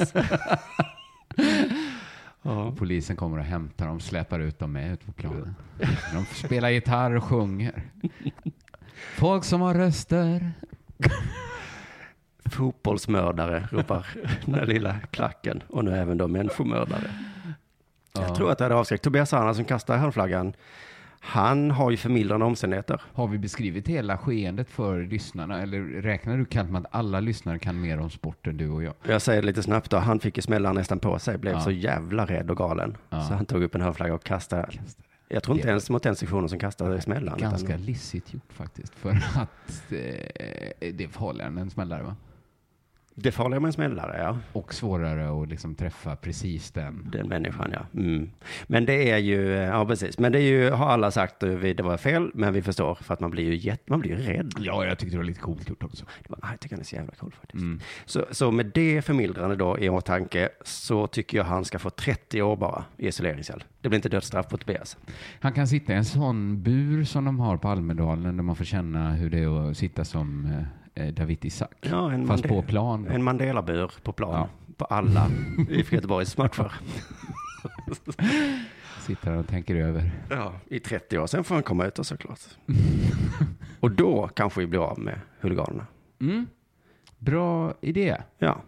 Polisen 2.78 3.16
kommer 3.16 3.38
och 3.38 3.44
hämtar 3.44 3.88
dem, 3.88 4.00
släpar 4.00 4.40
ut 4.40 4.60
dem 4.60 4.72
med 4.72 4.94
ut 4.94 5.06
på 5.06 5.12
planen. 5.12 5.56
De 6.14 6.26
spelar 6.26 6.70
gitarr 6.70 7.16
och 7.16 7.24
sjunger. 7.24 7.84
Folk 9.18 9.44
som 9.44 9.62
har 9.62 9.74
röster. 9.74 10.52
Fotbollsmördare 12.58 13.68
ropar 13.72 14.08
den 14.46 14.66
lilla 14.70 14.96
klacken 15.12 15.64
och 15.68 15.86
nu 15.86 15.92
även 15.96 16.18
då 16.18 16.28
människomördare. 16.28 17.12
Jag 18.14 18.36
tror 18.36 18.52
att 18.52 18.58
det 18.58 18.64
hade 18.64 18.76
avskräckt. 18.76 19.04
Tobias 19.04 19.34
Anna 19.34 19.54
som 19.54 19.66
kastar 19.66 19.98
hörnflaggan, 19.98 20.54
han 21.20 21.72
har 21.72 21.92
ju 21.92 21.98
förmildrande 21.98 22.46
omständigheter. 22.46 23.02
Har 23.14 23.28
vi 23.28 23.38
beskrivit 23.38 23.88
hela 23.88 24.18
skeendet 24.18 24.70
för 24.70 25.04
lyssnarna? 25.04 25.62
Eller 25.62 25.80
räknar 26.02 26.38
du 26.38 26.46
kallt 26.46 26.70
med 26.70 26.80
att 26.80 26.88
alla 26.92 27.20
lyssnare 27.20 27.60
kan 27.60 27.82
mer 27.82 28.00
om 28.00 28.10
sport 28.10 28.48
än 28.48 28.58
du 28.58 28.70
och 28.70 28.84
jag? 28.84 28.94
Jag 29.04 29.22
säger 29.22 29.42
det 29.42 29.46
lite 29.48 29.64
snabbt 29.64 29.92
då, 29.92 29.98
han 29.98 30.20
fick 30.20 30.38
ju 30.38 30.42
smällan 30.42 30.76
nästan 30.76 31.00
på 31.00 31.20
sig, 31.20 31.38
blev 31.38 31.54
Ja. 31.54 31.62
så 31.62 31.72
jävla 31.72 32.26
rädd 32.26 32.52
och 32.52 32.58
galen. 32.58 32.98
Ja. 33.10 33.22
Så 33.22 33.34
han 33.34 33.46
tog 33.46 33.64
upp 33.64 33.76
en 33.76 33.82
hörnflagga 33.82 34.14
och 34.14 34.24
kastade. 34.24 34.68
Jag 35.30 35.44
tror 35.44 35.58
inte 35.58 35.68
Det- 35.68 35.72
ens 35.72 35.90
mot 35.90 36.04
den 36.04 36.16
sektionen 36.16 36.50
som 36.50 36.60
kastade 36.60 37.02
smällan. 37.02 37.38
Ganska 37.40 37.68
utan- 37.74 37.86
lissigt 37.86 38.34
gjort 38.34 38.54
faktiskt. 38.54 38.96
För 38.96 39.10
att 39.36 39.92
eh, 39.92 40.92
det 40.94 41.04
är 41.04 41.08
farligare 41.08 41.48
än 41.48 41.58
en 41.58 41.70
smällare 41.70 42.04
va? 42.04 42.16
Det 43.20 43.32
farliga 43.32 43.60
med 43.60 43.68
en 43.68 43.74
smällare, 43.74 44.18
ja. 44.22 44.38
Och 44.54 44.74
svårare 44.74 45.42
att 45.44 45.50
liksom 45.50 45.76
träffa 45.76 46.16
precis 46.16 46.72
den. 46.72 47.10
Den 47.12 47.28
människan, 47.28 47.70
ja. 47.74 48.00
Mm. 48.00 48.30
Men 48.68 48.86
det 48.86 49.12
är 49.12 49.18
ju, 49.18 49.42
ja 49.52 49.86
precis. 49.86 50.20
Men 50.20 50.32
det 50.32 50.40
är 50.40 50.44
ju, 50.44 50.70
har 50.70 50.86
alla 50.90 51.12
sagt, 51.12 51.44
vi- 51.44 51.74
det 51.74 51.84
var 51.84 51.98
fel, 51.98 52.32
men 52.34 52.54
vi 52.54 52.62
förstår, 52.62 52.96
för 52.96 53.14
att 53.14 53.20
man 53.20 53.32
blir 53.32 53.44
ju 53.44 53.56
jätte, 53.56 53.84
man 53.88 54.00
blir 54.00 54.12
ju 54.12 54.18
rädd. 54.18 54.54
Ja, 54.60 54.86
jag 54.86 54.98
tyckte 54.98 55.14
det 55.16 55.18
var 55.18 55.24
lite 55.26 55.40
coolt 55.40 55.70
gjort 55.70 55.84
också. 55.84 56.06
Det 56.24 56.30
var, 56.30 56.40
ah, 56.42 56.48
jag 56.52 56.60
tycker 56.60 56.76
han 56.76 56.82
är 56.82 56.86
så 56.86 56.96
jävla 56.96 57.14
cool 57.14 57.32
faktiskt. 57.40 57.62
Mm. 57.62 57.80
Så, 58.06 58.26
så 58.32 58.52
med 58.52 58.72
det 58.74 59.02
förmildrande 59.02 59.56
då 59.56 59.80
i 59.80 59.90
åtanke 59.90 60.50
så 60.66 61.08
tycker 61.08 61.38
jag 61.38 61.46
han 61.46 61.66
ska 61.66 61.80
få 61.80 61.90
30 61.90 62.42
år 62.42 62.56
bara 62.56 62.84
i 62.98 63.08
isoleringscell. 63.08 63.64
Det 63.82 63.90
blir 63.90 63.98
inte 63.98 64.10
dödsstraff 64.10 64.48
på 64.50 64.58
Tobias. 64.58 64.98
Han 65.40 65.54
kan 65.54 65.68
sitta 65.68 65.94
i 65.94 65.96
en 65.96 66.06
sån 66.06 66.64
bur 66.64 67.04
som 67.04 67.26
de 67.26 67.40
har 67.40 67.58
på 67.58 67.68
Almedalen 67.70 68.38
där 68.38 68.44
man 68.44 68.56
får 68.56 68.66
känna 68.66 69.14
hur 69.14 69.30
det 69.30 69.40
är 69.40 69.70
att 69.72 69.78
sitta 69.78 70.06
som 70.06 70.46
eh, 70.46 70.64
David 71.06 71.46
Isak. 71.46 71.72
Ja, 71.82 72.12
en 72.12 72.28
Fast 72.28 72.44
Mande- 72.44 72.62
på 72.62 72.68
plan. 72.68 73.08
En 73.08 73.24
Mandela-bur 73.24 73.92
på 74.04 74.12
plan. 74.12 74.34
Ja. 74.34 74.50
På 74.78 74.86
alla 74.86 75.28
IFK 75.70 75.96
Göteborgs 75.96 76.38
matcher. 76.38 76.72
Sitter 79.02 79.32
och 79.32 79.48
tänker 79.48 79.76
över. 79.76 80.12
Ja, 80.30 80.54
i 80.68 80.80
30 80.80 81.20
år. 81.20 81.28
Sen 81.28 81.44
får 81.44 81.56
han 81.56 81.64
komma 81.64 81.86
ut 81.86 82.00
och 82.00 82.06
såklart. 82.06 82.40
och 83.80 83.92
då 83.92 84.28
kanske 84.28 84.60
vi 84.60 84.68
blir 84.68 84.80
av 84.80 85.00
med 85.00 85.20
huliganerna. 85.40 85.86
Mm. 86.22 86.48
Bra 87.20 87.74
idé. 87.82 88.18
Ja. 88.38 88.62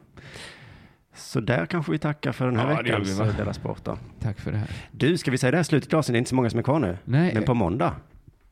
Så 1.16 1.40
där 1.40 1.66
kanske 1.66 1.92
vi 1.92 1.98
tackar 2.00 2.32
för 2.32 2.46
den 2.46 2.56
här 2.56 2.70
Ja, 2.72 2.78
veckans 2.78 3.20
eh, 3.20 3.36
Della 3.38 3.54
Sport. 3.54 3.88
Tack 4.20 4.40
för 4.40 4.52
det 4.52 4.58
här. 4.58 4.70
Du, 4.92 5.18
ska 5.18 5.32
vi 5.32 5.38
säga 5.38 5.52
det 5.52 5.58
här 5.58 5.64
slutet 5.64 5.94
avsnittet? 5.94 6.14
Det 6.14 6.18
är 6.18 6.20
inte 6.20 6.30
så 6.30 6.36
många 6.36 6.50
som 6.50 6.60
är 6.60 6.64
kvar 6.64 6.80
nu. 6.80 6.98
Nej. 7.06 7.34
Men 7.34 7.44
på 7.44 7.54
måndag, 7.54 7.96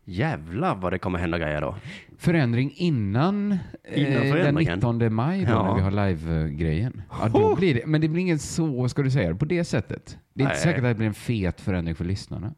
jävlar 0.08 0.76
vad 0.76 0.94
det 0.94 1.00
kommer 1.00 1.20
hända 1.20 1.38
grejer 1.40 1.62
då. 1.62 1.76
Förändring 2.18 2.72
innan, 2.76 3.58
Innan 3.96 4.12
eh, 4.12 4.22
den 4.22 4.32
förändringen. 4.32 4.74
19 4.74 5.14
maj 5.14 5.46
då, 5.46 5.52
Ja. 5.52 5.64
när 5.68 5.76
vi 5.76 5.82
har 5.82 6.08
live-grejen. 6.08 7.02
Ja, 7.22 7.30
då 7.30 7.56
blir 7.56 7.74
det, 7.74 7.86
men 7.86 8.02
det 8.02 8.08
blir 8.08 8.22
ingen 8.22 8.40
så, 8.40 8.90
ska 8.90 9.02
du 9.02 9.12
säga 9.12 9.36
på 9.36 9.46
det 9.46 9.64
sättet. 9.64 10.18
Det 10.34 10.42
är 10.44 10.46
inte 10.46 10.54
Nej. 10.54 10.64
säkert 10.64 10.84
att 10.84 10.90
det 10.90 10.96
blir 10.96 11.08
en 11.08 11.14
fet 11.14 11.62
förändring 11.62 11.96
för 11.96 12.06
lyssnarna. 12.06 12.54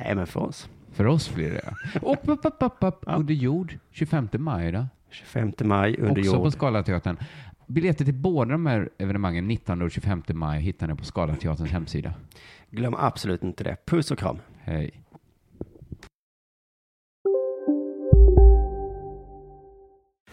Nej, 0.00 0.14
men 0.14 0.26
för 0.26 0.40
oss. 0.40 0.68
För 0.92 1.06
oss 1.06 1.34
blir 1.34 1.50
det. 1.50 1.74
Och 2.02 2.12
upp, 2.12 2.44
upp, 2.44 2.62
upp, 2.62 2.76
upp, 2.80 3.04
under 3.06 3.34
jord, 3.34 3.78
25 3.90 4.28
maj 4.38 4.72
då. 4.72 4.86
25 5.10 5.52
maj 5.64 5.96
under 5.98 6.20
Också 6.20 6.36
på 6.36 6.44
jord. 6.44 6.52
Scalateatern. 6.52 7.16
Biljetter 7.66 8.04
till 8.04 8.14
båda 8.14 8.52
de 8.52 8.66
här 8.66 8.88
evenemangen, 8.98 9.48
19 9.48 9.82
och 9.82 9.90
25 9.90 10.22
maj, 10.28 10.60
hittar 10.60 10.86
ni 10.86 10.94
på 10.94 11.04
Scalateaterns 11.04 11.70
hemsida. 11.70 12.14
Glöm 12.70 12.94
absolut 12.98 13.42
inte 13.44 13.64
det. 13.64 13.76
Puss 13.86 14.10
och 14.10 14.18
kram. 14.18 14.38
Hej. 14.58 14.90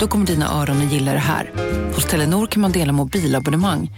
Då 0.00 0.06
kommer 0.06 0.26
dina 0.26 0.46
öron 0.46 0.86
att 0.86 0.92
gilla 0.92 1.12
det 1.12 1.18
här. 1.18 1.50
Hos 1.94 2.04
Telenor 2.04 2.46
kan 2.46 2.62
man 2.62 2.72
dela 2.72 2.92
mobilabonnemang. 2.92 3.90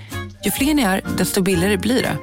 Ju 0.44 0.50
fler 0.50 0.74
ni 0.74 0.82
är, 0.82 1.00
desto 1.18 1.42
billigare 1.42 1.76
blir 1.76 2.02
det. 2.02 2.16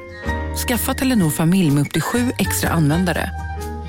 Skaffa 0.67 0.93
Telenor 0.93 1.29
familj 1.29 1.71
med 1.71 1.81
upp 1.81 1.91
till 1.91 2.01
sju 2.01 2.31
extra 2.39 2.69
användare. 2.69 3.29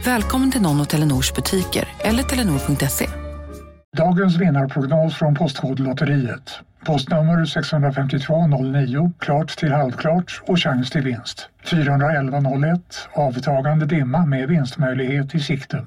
Välkommen 0.04 0.52
till 0.52 0.62
någon 0.62 0.80
av 0.80 0.84
Telenors 0.84 1.34
butiker 1.34 1.88
eller 1.98 2.22
telenor.se. 2.22 3.06
Dagens 3.96 4.36
vinnarprognos 4.36 5.14
från 5.14 5.34
Postkodlotteriet. 5.34 6.50
Postnummer 6.86 7.44
65209, 7.44 9.12
klart 9.18 9.56
till 9.56 9.72
halvklart 9.72 10.42
och 10.46 10.58
chans 10.58 10.90
till 10.90 11.02
vinst. 11.02 11.48
41101, 11.64 12.80
avtagande 13.12 13.86
dimma 13.86 14.26
med 14.26 14.48
vinstmöjlighet 14.48 15.34
i 15.34 15.40
sikte. 15.40 15.86